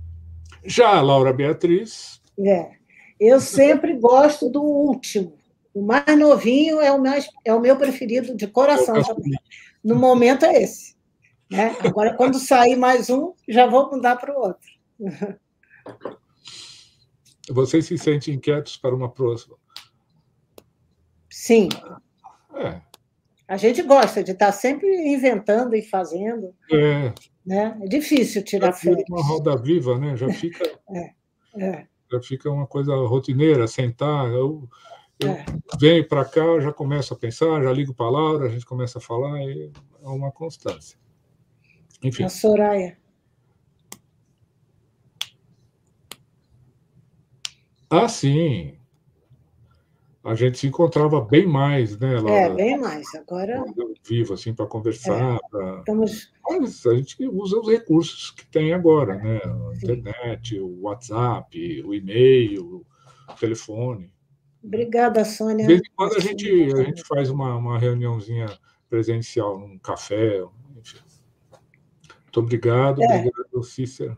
Já 0.63 0.97
a 0.97 1.01
Laura 1.01 1.33
Beatriz. 1.33 2.21
É, 2.39 2.71
eu 3.19 3.39
sempre 3.39 3.97
gosto 3.97 4.49
do 4.49 4.61
último. 4.61 5.37
O 5.73 5.81
mais 5.81 6.17
novinho 6.17 6.79
é 6.81 6.91
o, 6.91 7.01
mais, 7.01 7.29
é 7.45 7.53
o 7.53 7.61
meu 7.61 7.77
preferido 7.77 8.35
de 8.35 8.47
coração 8.47 9.01
também. 9.03 9.37
No 9.83 9.95
momento 9.95 10.45
é 10.45 10.63
esse. 10.63 10.95
Né? 11.49 11.75
Agora, 11.79 12.13
quando 12.15 12.39
sair 12.39 12.75
mais 12.75 13.09
um, 13.09 13.33
já 13.47 13.67
vou 13.67 13.89
mudar 13.89 14.17
para 14.17 14.37
o 14.37 14.41
outro. 14.41 14.69
Vocês 17.49 17.85
se 17.85 17.97
sentem 17.97 18.35
inquietos 18.35 18.75
para 18.75 18.93
uma 18.93 19.09
próxima? 19.09 19.55
Sim. 21.29 21.69
É. 22.55 22.81
A 23.47 23.55
gente 23.55 23.81
gosta 23.81 24.23
de 24.23 24.31
estar 24.31 24.51
sempre 24.51 24.87
inventando 25.13 25.73
e 25.73 25.81
fazendo. 25.81 26.53
É. 26.71 27.13
Né? 27.45 27.79
É 27.81 27.87
difícil 27.87 28.43
tirar 28.43 28.73
férias. 28.73 29.05
uma 29.09 29.23
roda 29.23 29.55
viva, 29.55 29.97
né? 29.97 30.17
Já 30.17 30.27
fica, 30.33 30.65
é. 30.91 31.11
É. 31.55 31.87
Já 32.11 32.21
fica 32.21 32.51
uma 32.51 32.67
coisa 32.67 32.93
rotineira, 32.93 33.65
sentar. 33.67 34.29
Eu, 34.29 34.67
eu 35.19 35.29
é. 35.29 35.45
venho 35.79 36.05
para 36.07 36.25
cá, 36.25 36.59
já 36.59 36.73
começo 36.73 37.13
a 37.13 37.17
pensar, 37.17 37.63
já 37.63 37.71
ligo 37.71 37.93
para 37.93 38.05
a 38.05 38.09
Laura, 38.09 38.45
a 38.47 38.49
gente 38.49 38.65
começa 38.65 38.97
a 38.97 39.01
falar, 39.01 39.39
é 39.41 39.69
uma 40.03 40.31
constância. 40.31 40.99
Enfim. 42.03 42.23
A 42.23 42.29
Soraya. 42.29 42.97
Ah, 47.89 48.09
sim. 48.09 48.77
A 50.27 50.35
gente 50.35 50.57
se 50.57 50.67
encontrava 50.67 51.21
bem 51.21 51.47
mais, 51.47 51.97
né, 51.97 52.19
Laura? 52.19 52.31
É, 52.33 52.49
bem 52.53 52.77
mais. 52.77 53.15
Agora. 53.15 53.63
Vivo, 54.05 54.33
assim, 54.33 54.53
para 54.53 54.65
conversar. 54.67 55.35
É. 55.35 55.39
Pra... 55.49 55.79
Estamos... 55.79 56.33
Mas 56.49 56.85
a 56.85 56.95
gente 56.95 57.25
usa 57.29 57.57
os 57.57 57.65
recursos 57.69 58.31
que 58.31 58.45
tem 58.45 58.73
agora, 58.73 59.15
né? 59.15 59.39
A 59.45 59.73
internet, 59.73 60.59
o 60.59 60.81
WhatsApp, 60.81 61.81
o 61.81 61.93
e-mail, 61.93 62.85
o 63.29 63.33
telefone. 63.39 64.11
Obrigada, 64.61 65.23
Sônia. 65.23 65.65
De 65.65 65.75
vez 65.75 65.79
em 65.79 65.95
quando 65.95 66.17
a 66.17 66.19
gente, 66.19 66.73
a 66.73 66.83
gente 66.83 67.03
faz 67.03 67.29
uma, 67.29 67.55
uma 67.55 67.79
reuniãozinha 67.79 68.47
presencial, 68.89 69.57
num 69.57 69.77
café, 69.77 70.43
enfim. 70.77 70.97
Muito 72.23 72.39
obrigado, 72.41 73.01
é. 73.01 73.05
obrigado, 73.05 73.63
Cícero. 73.63 74.17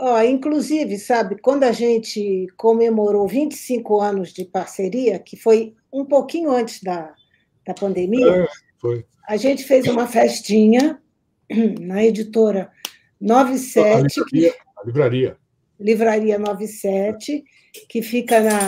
Ó, 0.00 0.20
inclusive, 0.22 0.96
sabe, 0.96 1.36
quando 1.40 1.64
a 1.64 1.72
gente 1.72 2.46
comemorou 2.56 3.26
25 3.26 4.00
anos 4.00 4.32
de 4.32 4.44
parceria, 4.44 5.18
que 5.18 5.36
foi 5.36 5.74
um 5.92 6.04
pouquinho 6.04 6.50
antes 6.50 6.82
da, 6.82 7.12
da 7.66 7.74
pandemia, 7.74 8.46
é, 8.84 9.04
a 9.28 9.36
gente 9.36 9.64
fez 9.64 9.86
uma 9.88 10.06
festinha 10.06 11.02
na 11.80 12.04
editora 12.04 12.70
97. 13.20 14.20
A 14.20 14.22
livraria, 14.22 14.54
a 14.76 14.86
livraria. 14.86 15.36
Livraria 15.80 16.38
97, 16.38 17.44
que 17.88 18.00
fica 18.00 18.40
na 18.40 18.58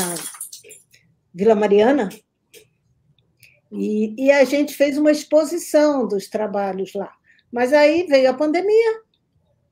Vila 1.32 1.54
Mariana. 1.54 2.08
E, 3.70 4.14
e 4.18 4.32
a 4.32 4.42
gente 4.44 4.74
fez 4.74 4.98
uma 4.98 5.12
exposição 5.12 6.08
dos 6.08 6.28
trabalhos 6.28 6.92
lá. 6.92 7.12
Mas 7.52 7.72
aí 7.72 8.06
veio 8.08 8.30
a 8.30 8.34
pandemia, 8.34 9.00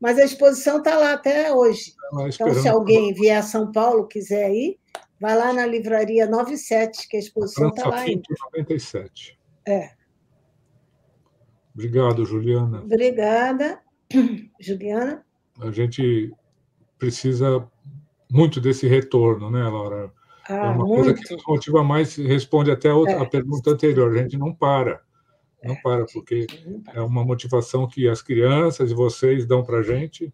mas 0.00 0.18
a 0.18 0.24
exposição 0.24 0.78
está 0.78 0.96
lá 0.96 1.12
até 1.12 1.52
hoje. 1.52 1.94
Tá 2.10 2.28
então, 2.28 2.54
se 2.54 2.68
alguém 2.68 3.12
vier 3.12 3.38
a 3.38 3.42
São 3.42 3.72
Paulo, 3.72 4.06
quiser 4.06 4.50
ir, 4.50 4.78
vai 5.20 5.36
lá 5.36 5.52
na 5.52 5.66
livraria 5.66 6.26
97, 6.26 7.08
que 7.08 7.16
a 7.16 7.20
exposição 7.20 7.68
está 7.68 7.88
lá 7.88 8.00
ainda. 8.00 8.22
97. 8.54 9.38
É. 9.66 9.90
Obrigado, 11.74 12.24
Juliana. 12.24 12.82
Obrigada, 12.82 13.80
Juliana. 14.60 15.24
A 15.60 15.70
gente 15.70 16.32
precisa 16.98 17.68
muito 18.30 18.60
desse 18.60 18.86
retorno, 18.86 19.50
né, 19.50 19.62
Laura? 19.62 20.12
Ah, 20.48 20.54
é 20.54 20.68
uma 20.70 20.86
muito. 20.86 21.04
coisa 21.04 21.14
que 21.14 21.34
nos 21.34 21.44
motiva 21.46 21.84
mais, 21.84 22.16
responde 22.16 22.70
até 22.70 22.88
a, 22.88 22.94
outra, 22.94 23.14
é. 23.14 23.20
a 23.20 23.26
pergunta 23.26 23.70
anterior. 23.70 24.16
A 24.16 24.22
gente 24.22 24.38
não 24.38 24.54
para. 24.54 25.02
Não 25.62 25.74
é. 25.74 25.80
para, 25.82 26.06
porque 26.06 26.46
é 26.94 27.00
uma 27.00 27.24
motivação 27.24 27.88
que 27.88 28.08
as 28.08 28.22
crianças 28.22 28.90
e 28.90 28.94
vocês 28.94 29.46
dão 29.46 29.64
para 29.64 29.78
a 29.78 29.82
gente. 29.82 30.32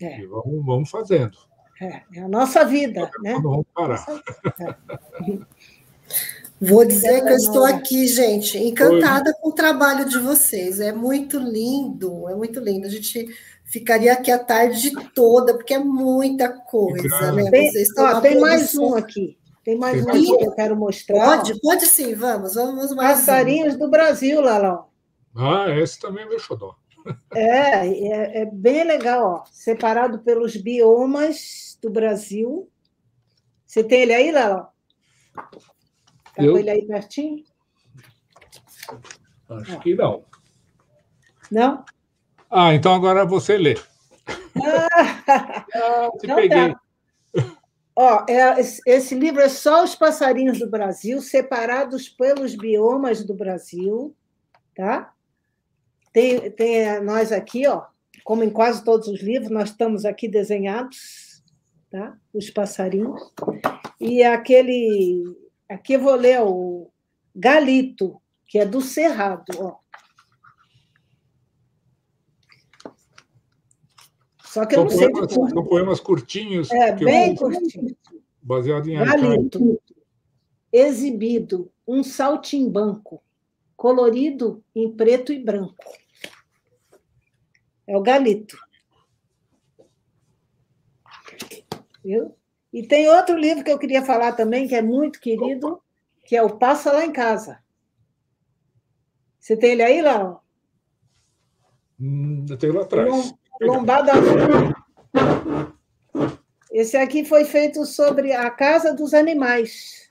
É. 0.00 0.20
E 0.20 0.26
vamos, 0.26 0.64
vamos 0.64 0.90
fazendo. 0.90 1.36
É, 1.80 2.02
é 2.14 2.20
a 2.22 2.28
nossa 2.28 2.64
vida, 2.64 3.10
né? 3.22 3.34
Não 3.34 3.42
vamos 3.42 3.66
parar. 3.74 4.04
Vou 6.60 6.84
dizer 6.84 7.22
que 7.22 7.32
eu 7.32 7.36
estou 7.36 7.64
aqui, 7.64 8.06
gente, 8.06 8.58
encantada 8.58 9.30
Oi. 9.30 9.36
com 9.40 9.48
o 9.48 9.52
trabalho 9.52 10.06
de 10.06 10.18
vocês. 10.18 10.78
É 10.78 10.92
muito 10.92 11.38
lindo, 11.38 12.28
é 12.28 12.34
muito 12.34 12.60
lindo. 12.60 12.86
A 12.86 12.90
gente 12.90 13.28
ficaria 13.64 14.12
aqui 14.12 14.30
a 14.30 14.38
tarde 14.38 14.92
toda, 15.14 15.54
porque 15.54 15.72
é 15.72 15.78
muita 15.78 16.50
coisa, 16.50 17.32
né? 17.32 17.50
Tem, 17.50 17.70
ó, 17.96 18.20
tem 18.20 18.38
mais 18.38 18.76
um 18.76 18.94
aqui. 18.94 19.38
Tem 19.64 19.76
mais 19.76 20.04
um 20.04 20.08
aqui 20.08 20.36
que 20.38 20.44
eu 20.44 20.54
quero 20.54 20.76
mostrar. 20.76 21.36
Pode, 21.36 21.60
pode 21.60 21.86
sim, 21.86 22.14
vamos, 22.14 22.54
vamos 22.54 22.94
mais. 22.94 23.20
Passarinhos 23.20 23.76
do 23.76 23.90
Brasil, 23.90 24.40
Lalão. 24.40 24.86
Ah, 25.34 25.66
esse 25.70 25.98
também 26.00 26.24
é 26.24 26.28
meu 26.28 26.38
xodó. 26.38 26.74
É, 27.34 27.86
é, 27.86 28.42
é, 28.42 28.46
bem 28.46 28.84
legal, 28.84 29.24
ó. 29.24 29.44
Separado 29.50 30.20
pelos 30.20 30.56
biomas 30.56 31.78
do 31.82 31.90
Brasil. 31.90 32.70
Você 33.66 33.84
tem 33.84 34.02
ele 34.02 34.14
aí, 34.14 34.32
Lalão? 34.32 34.68
Está 36.28 36.42
eu... 36.42 36.52
com 36.52 36.58
ele 36.58 36.70
aí 36.70 36.86
pertinho? 36.86 37.44
Acho 39.48 39.80
que 39.80 39.94
não. 39.94 40.24
Não? 41.50 41.84
Ah, 42.50 42.74
então 42.74 42.94
agora 42.94 43.24
você 43.24 43.56
lê. 43.56 43.76
Ah, 44.62 46.10
Te 46.18 46.24
então 46.24 46.36
peguei. 46.36 46.72
Tá. 46.72 46.80
Ó, 48.02 48.24
é, 48.26 48.58
esse 48.86 49.14
livro 49.14 49.42
é 49.42 49.48
só 49.50 49.84
os 49.84 49.94
passarinhos 49.94 50.58
do 50.58 50.66
Brasil, 50.66 51.20
separados 51.20 52.08
pelos 52.08 52.54
biomas 52.54 53.22
do 53.22 53.34
Brasil, 53.34 54.16
tá? 54.74 55.12
Tem, 56.10 56.50
tem 56.50 56.98
nós 57.02 57.30
aqui, 57.30 57.66
ó, 57.66 57.84
como 58.24 58.42
em 58.42 58.48
quase 58.48 58.82
todos 58.82 59.06
os 59.06 59.20
livros, 59.20 59.50
nós 59.50 59.68
estamos 59.68 60.06
aqui 60.06 60.28
desenhados, 60.28 61.44
tá? 61.90 62.16
Os 62.32 62.48
passarinhos. 62.48 63.20
E 64.00 64.22
aquele, 64.22 65.22
aqui 65.68 65.92
eu 65.92 66.00
vou 66.00 66.14
ler 66.14 66.40
o 66.40 66.90
Galito, 67.36 68.18
que 68.46 68.58
é 68.58 68.64
do 68.64 68.80
Cerrado, 68.80 69.44
ó. 69.58 69.76
Só 74.50 74.66
que 74.66 74.74
são 74.74 74.84
eu 74.84 74.90
não 74.90 74.96
poemas, 74.96 75.32
sei. 75.32 75.48
São 75.48 75.64
poemas 75.64 76.00
curtinhos. 76.00 76.70
É, 76.72 76.92
bem 76.92 77.36
curtinhos. 77.36 77.94
Baseado 78.42 78.88
em 78.88 78.98
Galito. 78.98 79.80
Exibido 80.72 81.70
um 81.86 82.02
saltimbanco, 82.02 83.22
colorido 83.76 84.60
em 84.74 84.90
preto 84.90 85.32
e 85.32 85.38
branco. 85.38 85.84
É 87.86 87.96
o 87.96 88.02
Galito. 88.02 88.58
Viu? 92.04 92.34
E 92.72 92.82
tem 92.84 93.08
outro 93.08 93.36
livro 93.36 93.62
que 93.62 93.70
eu 93.70 93.78
queria 93.78 94.04
falar 94.04 94.32
também, 94.32 94.66
que 94.66 94.74
é 94.74 94.82
muito 94.82 95.20
querido, 95.20 95.80
que 96.24 96.34
é 96.34 96.42
o 96.42 96.58
Passa 96.58 96.90
Lá 96.90 97.04
em 97.04 97.12
Casa. 97.12 97.62
Você 99.38 99.56
tem 99.56 99.72
ele 99.72 99.82
aí, 99.84 100.02
Léo? 100.02 100.40
Hum, 102.00 102.44
eu 102.50 102.56
tenho 102.56 102.74
lá 102.74 102.82
atrás. 102.82 103.32
Lombada. 103.60 104.12
Esse 106.72 106.96
aqui 106.96 107.24
foi 107.24 107.44
feito 107.44 107.84
sobre 107.84 108.32
a 108.32 108.50
casa 108.50 108.94
dos 108.94 109.12
animais. 109.12 110.10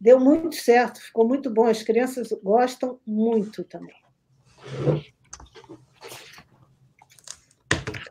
Deu 0.00 0.18
muito 0.20 0.54
certo, 0.54 1.00
ficou 1.00 1.26
muito 1.26 1.50
bom. 1.50 1.66
As 1.66 1.82
crianças 1.82 2.28
gostam 2.42 3.00
muito 3.04 3.64
também. 3.64 3.96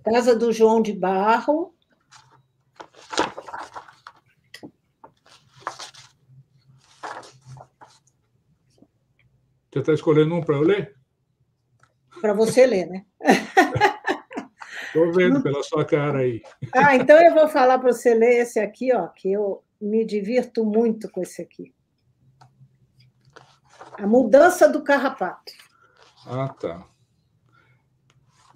Casa 0.04 0.36
do 0.36 0.52
João 0.52 0.82
de 0.82 0.94
Barro. 0.94 1.74
Você 9.72 9.80
está 9.80 9.94
escolhendo 9.94 10.34
um 10.34 10.42
para 10.42 10.56
eu 10.56 10.62
ler? 10.62 10.97
Para 12.22 12.34
você 12.34 12.66
ler, 12.66 12.88
né? 12.88 13.06
Estou 14.88 15.12
vendo 15.12 15.42
pela 15.42 15.62
sua 15.64 15.86
cara 15.86 16.20
aí. 16.20 16.42
Ah, 16.74 16.96
então 16.96 17.20
eu 17.22 17.34
vou 17.34 17.48
falar 17.48 17.78
para 17.78 17.92
você 17.92 18.14
ler 18.14 18.42
esse 18.42 18.60
aqui, 18.60 18.94
ó, 18.94 19.08
que 19.08 19.32
eu 19.32 19.64
me 19.80 20.06
divirto 20.06 20.66
muito 20.66 21.10
com 21.12 21.22
esse 21.22 21.42
aqui. 21.42 21.74
A 23.94 24.08
mudança 24.08 24.68
do 24.70 24.84
carrapato. 24.84 25.52
Ah, 26.26 26.50
tá. 26.50 26.86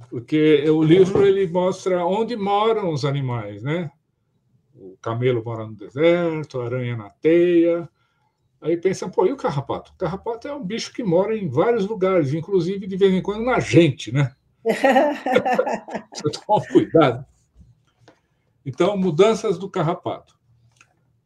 Porque 0.10 0.70
o 0.70 0.84
livro 0.84 1.26
ele 1.26 1.48
mostra 1.48 2.06
onde 2.06 2.36
moram 2.36 2.92
os 2.92 3.06
animais, 3.06 3.64
né? 3.64 3.92
O 4.76 4.98
camelo 5.02 5.44
mora 5.44 5.66
no 5.66 5.76
deserto, 5.76 6.60
a 6.60 6.66
aranha 6.66 6.98
na 6.98 7.10
teia. 7.10 7.90
Aí 8.62 8.78
pensa, 8.78 9.10
pô, 9.10 9.26
e 9.26 9.34
o 9.34 9.38
carrapato? 9.38 9.92
O 9.92 9.96
carrapato 9.96 10.48
é 10.48 10.54
um 10.54 10.64
bicho 10.64 10.94
que 10.94 11.04
mora 11.04 11.36
em 11.36 11.50
vários 11.50 11.88
lugares, 11.88 12.34
inclusive 12.34 12.86
de 12.86 12.96
vez 12.96 13.12
em 13.12 13.22
quando 13.22 13.44
na 13.44 13.60
gente, 13.60 14.12
né? 14.12 14.36
Você 16.14 16.30
toma 16.46 16.66
cuidado. 16.68 17.26
Então, 18.64 18.96
mudanças 18.96 19.58
do 19.58 19.68
carrapato. 19.68 20.38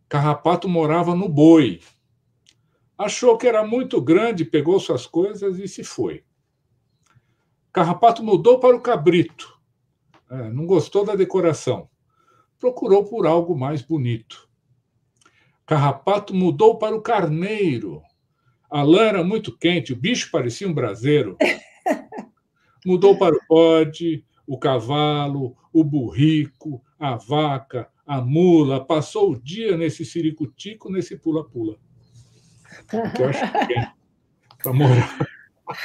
Carrapato 0.08 0.70
morava 0.70 1.14
no 1.14 1.28
boi. 1.28 1.82
Achou 2.98 3.38
que 3.38 3.46
era 3.46 3.68
muito 3.68 4.00
grande, 4.00 4.46
pegou 4.46 4.80
suas 4.80 5.06
coisas 5.06 5.60
e 5.60 5.68
se 5.68 5.84
foi. 5.84 6.24
Carrapato 7.74 8.24
mudou 8.24 8.58
para 8.58 8.74
o 8.74 8.80
cabrito. 8.80 9.60
É, 10.32 10.50
não 10.50 10.66
gostou 10.66 11.04
da 11.04 11.16
decoração. 11.16 11.90
procurou 12.58 13.04
por 13.04 13.28
algo 13.28 13.58
mais 13.58 13.82
bonito. 13.82 14.50
Carrapato 15.66 16.34
mudou 16.34 16.78
para 16.78 16.96
o 16.96 17.02
carneiro. 17.02 18.02
A 18.70 18.84
lã 18.84 19.04
era 19.04 19.24
muito 19.24 19.58
quente, 19.58 19.94
o 19.94 19.96
bicho 19.96 20.30
parecia 20.32 20.68
um 20.68 20.74
braseiro. 20.74 21.38
Mudou 22.86 23.18
para 23.18 23.36
o 23.36 23.40
bode, 23.50 24.24
o 24.46 24.60
cavalo, 24.60 25.58
o 25.74 25.84
burrico, 25.84 26.84
a 27.00 27.16
vaca, 27.16 27.90
a 28.06 28.22
mula, 28.22 28.86
passou 28.86 29.32
o 29.32 29.42
dia 29.42 29.76
nesse 29.76 30.06
ciricutico, 30.06 30.92
nesse 30.92 31.18
pula-pula. 31.18 31.78
Eu 32.94 33.30
acho 33.30 33.68
que 33.68 33.74
é 33.74 33.92
para 34.62 34.74
morar. 34.74 35.18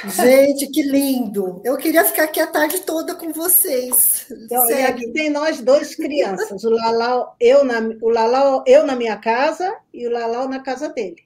Gente, 0.05 0.67
que 0.67 0.83
lindo! 0.83 1.61
Eu 1.63 1.75
queria 1.77 2.05
ficar 2.05 2.23
aqui 2.23 2.39
a 2.39 2.47
tarde 2.47 2.81
toda 2.81 3.15
com 3.15 3.31
vocês. 3.31 4.27
Então, 4.29 4.69
e 4.69 4.83
aqui 4.83 5.11
tem 5.11 5.29
nós 5.29 5.59
dois 5.59 5.95
crianças, 5.95 6.63
o 6.63 6.69
Lalau, 6.69 7.35
eu 7.39 7.63
na, 7.63 7.79
o 8.01 8.09
Lalau, 8.09 8.63
eu 8.67 8.85
na 8.85 8.95
minha 8.95 9.17
casa 9.17 9.75
e 9.93 10.07
o 10.07 10.11
Lalau 10.11 10.47
na 10.47 10.59
casa 10.59 10.89
dele. 10.89 11.23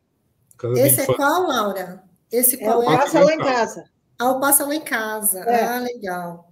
Casa 0.58 0.80
Esse 0.80 1.02
é 1.02 1.06
qual, 1.06 1.48
Laura? 1.48 2.04
Esse 2.32 2.58
qual 2.58 2.82
é? 2.84 2.88
O 2.88 2.92
é? 2.94 2.98
Passa 2.98 3.20
lá 3.20 3.34
em 3.34 3.38
casa. 3.40 3.84
Ah, 4.18 4.32
o 4.32 4.40
Passa 4.40 4.66
lá 4.66 4.76
em 4.76 4.82
casa. 4.82 5.40
É. 5.42 5.64
Ah, 5.64 5.80
legal. 5.80 6.50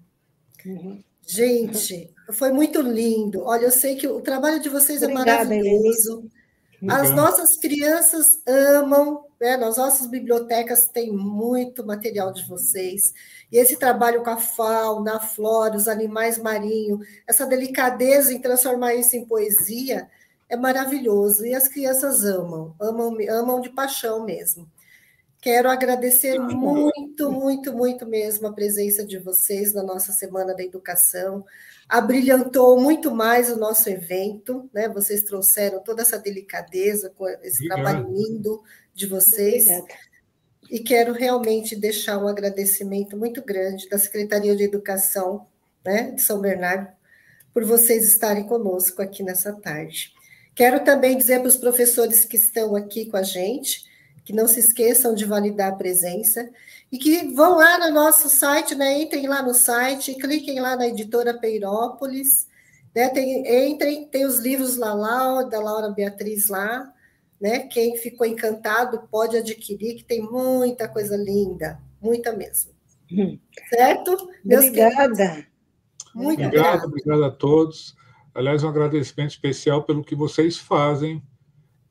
Uhum. 0.65 1.01
Gente, 1.25 2.13
foi 2.33 2.51
muito 2.51 2.81
lindo. 2.81 3.43
Olha, 3.43 3.65
eu 3.65 3.71
sei 3.71 3.95
que 3.95 4.07
o 4.07 4.21
trabalho 4.21 4.59
de 4.59 4.69
vocês 4.69 5.01
é 5.01 5.05
Obrigada, 5.05 5.31
é 5.31 5.35
maravilhoso. 5.45 6.29
As 6.89 7.11
nossas 7.11 7.57
crianças 7.57 8.41
amam, 8.47 9.25
né? 9.39 9.57
Nas 9.57 9.77
nossas 9.77 10.07
bibliotecas 10.07 10.85
tem 10.85 11.11
muito 11.11 11.85
material 11.85 12.33
de 12.33 12.45
vocês. 12.47 13.13
E 13.51 13.57
esse 13.57 13.77
trabalho 13.77 14.23
com 14.23 14.29
a 14.29 14.37
fauna, 14.37 15.17
a 15.17 15.19
flora, 15.19 15.75
os 15.75 15.87
animais 15.87 16.37
marinhos, 16.37 17.05
essa 17.27 17.45
delicadeza 17.45 18.33
em 18.33 18.41
transformar 18.41 18.95
isso 18.95 19.15
em 19.15 19.25
poesia 19.25 20.09
é 20.49 20.57
maravilhoso. 20.57 21.45
E 21.45 21.53
as 21.53 21.67
crianças 21.67 22.23
amam, 22.25 22.75
amam, 22.79 23.15
amam 23.29 23.61
de 23.61 23.69
paixão 23.69 24.25
mesmo. 24.25 24.67
Quero 25.43 25.69
agradecer 25.69 26.39
muito, 26.39 27.29
muito, 27.29 27.73
muito 27.73 28.05
mesmo 28.05 28.47
a 28.47 28.53
presença 28.53 29.05
de 29.05 29.19
vocês 29.19 29.73
na 29.73 29.83
nossa 29.83 30.13
Semana 30.13 30.55
da 30.55 30.63
Educação. 30.63 31.43
Abrilhantou 31.87 32.79
muito 32.81 33.13
mais 33.13 33.51
o 33.51 33.57
nosso 33.57 33.89
evento, 33.89 34.69
né? 34.73 34.87
Vocês 34.89 35.23
trouxeram 35.23 35.83
toda 35.83 36.01
essa 36.01 36.17
delicadeza 36.17 37.09
com 37.09 37.27
esse 37.27 37.65
Obrigado. 37.65 37.83
trabalho 37.83 38.13
lindo 38.13 38.61
de 38.93 39.05
vocês. 39.05 39.67
Obrigada. 39.67 39.93
E 40.71 40.79
quero 40.79 41.13
realmente 41.13 41.75
deixar 41.75 42.17
um 42.17 42.27
agradecimento 42.27 43.17
muito 43.17 43.43
grande 43.43 43.87
da 43.89 43.97
Secretaria 43.97 44.55
de 44.55 44.63
Educação 44.63 45.45
né, 45.85 46.11
de 46.11 46.21
São 46.21 46.39
Bernardo 46.39 46.87
por 47.53 47.63
vocês 47.63 48.07
estarem 48.07 48.45
conosco 48.45 49.01
aqui 49.01 49.21
nessa 49.21 49.53
tarde. 49.53 50.11
Quero 50.55 50.83
também 50.83 51.17
dizer 51.17 51.39
para 51.39 51.47
os 51.47 51.57
professores 51.57 52.25
que 52.25 52.35
estão 52.35 52.75
aqui 52.75 53.05
com 53.05 53.17
a 53.17 53.23
gente 53.23 53.85
que 54.23 54.33
não 54.33 54.47
se 54.47 54.59
esqueçam 54.59 55.13
de 55.13 55.25
validar 55.25 55.73
a 55.73 55.75
presença 55.75 56.49
e 56.91 56.97
que 56.97 57.33
vão 57.33 57.57
lá 57.57 57.79
no 57.79 57.93
nosso 57.93 58.29
site, 58.29 58.73
né? 58.75 59.01
Entrem 59.01 59.27
lá 59.27 59.41
no 59.41 59.53
site, 59.53 60.15
cliquem 60.15 60.59
lá 60.59 60.75
na 60.75 60.87
editora 60.87 61.33
Peirópolis, 61.33 62.47
né? 62.95 63.09
Tem, 63.09 63.71
entrem, 63.71 64.05
tem 64.07 64.25
os 64.25 64.39
livros 64.39 64.77
lá, 64.77 64.93
lá 64.93 65.43
da 65.43 65.59
Laura 65.59 65.89
Beatriz 65.89 66.47
lá, 66.47 66.91
né? 67.39 67.59
Quem 67.59 67.97
ficou 67.97 68.25
encantado 68.25 69.07
pode 69.11 69.35
adquirir, 69.35 69.95
que 69.95 70.03
tem 70.03 70.21
muita 70.21 70.87
coisa 70.87 71.17
linda, 71.17 71.79
muita 72.01 72.31
mesmo. 72.31 72.71
Hum. 73.11 73.37
Certo? 73.69 74.29
Obrigada. 74.45 75.45
Muito 76.15 76.43
obrigado, 76.43 76.85
obrigado 76.85 77.23
a 77.25 77.31
todos. 77.31 77.95
Aliás, 78.33 78.63
um 78.63 78.69
agradecimento 78.69 79.31
especial 79.31 79.83
pelo 79.83 80.03
que 80.03 80.15
vocês 80.15 80.57
fazem 80.57 81.21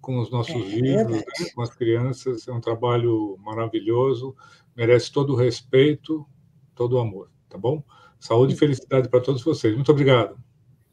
com 0.02 0.18
os 0.18 0.30
nossos 0.30 0.54
é, 0.54 0.58
livros, 0.58 1.16
né? 1.16 1.24
com 1.54 1.62
as 1.62 1.74
crianças. 1.74 2.46
É 2.46 2.52
um 2.52 2.60
trabalho 2.60 3.38
maravilhoso, 3.40 4.36
merece 4.76 5.10
todo 5.10 5.32
o 5.32 5.36
respeito, 5.36 6.26
todo 6.74 6.96
o 6.96 6.98
amor, 6.98 7.30
tá 7.48 7.56
bom? 7.56 7.82
Saúde 8.20 8.54
e 8.54 8.58
felicidade 8.58 9.08
para 9.08 9.20
todos 9.20 9.42
vocês. 9.42 9.74
Muito 9.74 9.92
obrigado. 9.92 10.36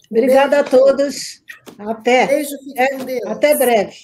Obrigada 0.09 0.61
a 0.61 0.63
todos. 0.63 1.43
Até. 1.77 2.27
Beijo, 2.27 2.55
Deus. 3.05 3.25
Até 3.25 3.57
breve. 3.57 3.95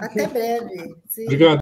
Até 0.00 0.26
breve. 0.26 0.96
Sim. 1.08 1.24
Obrigado. 1.24 1.52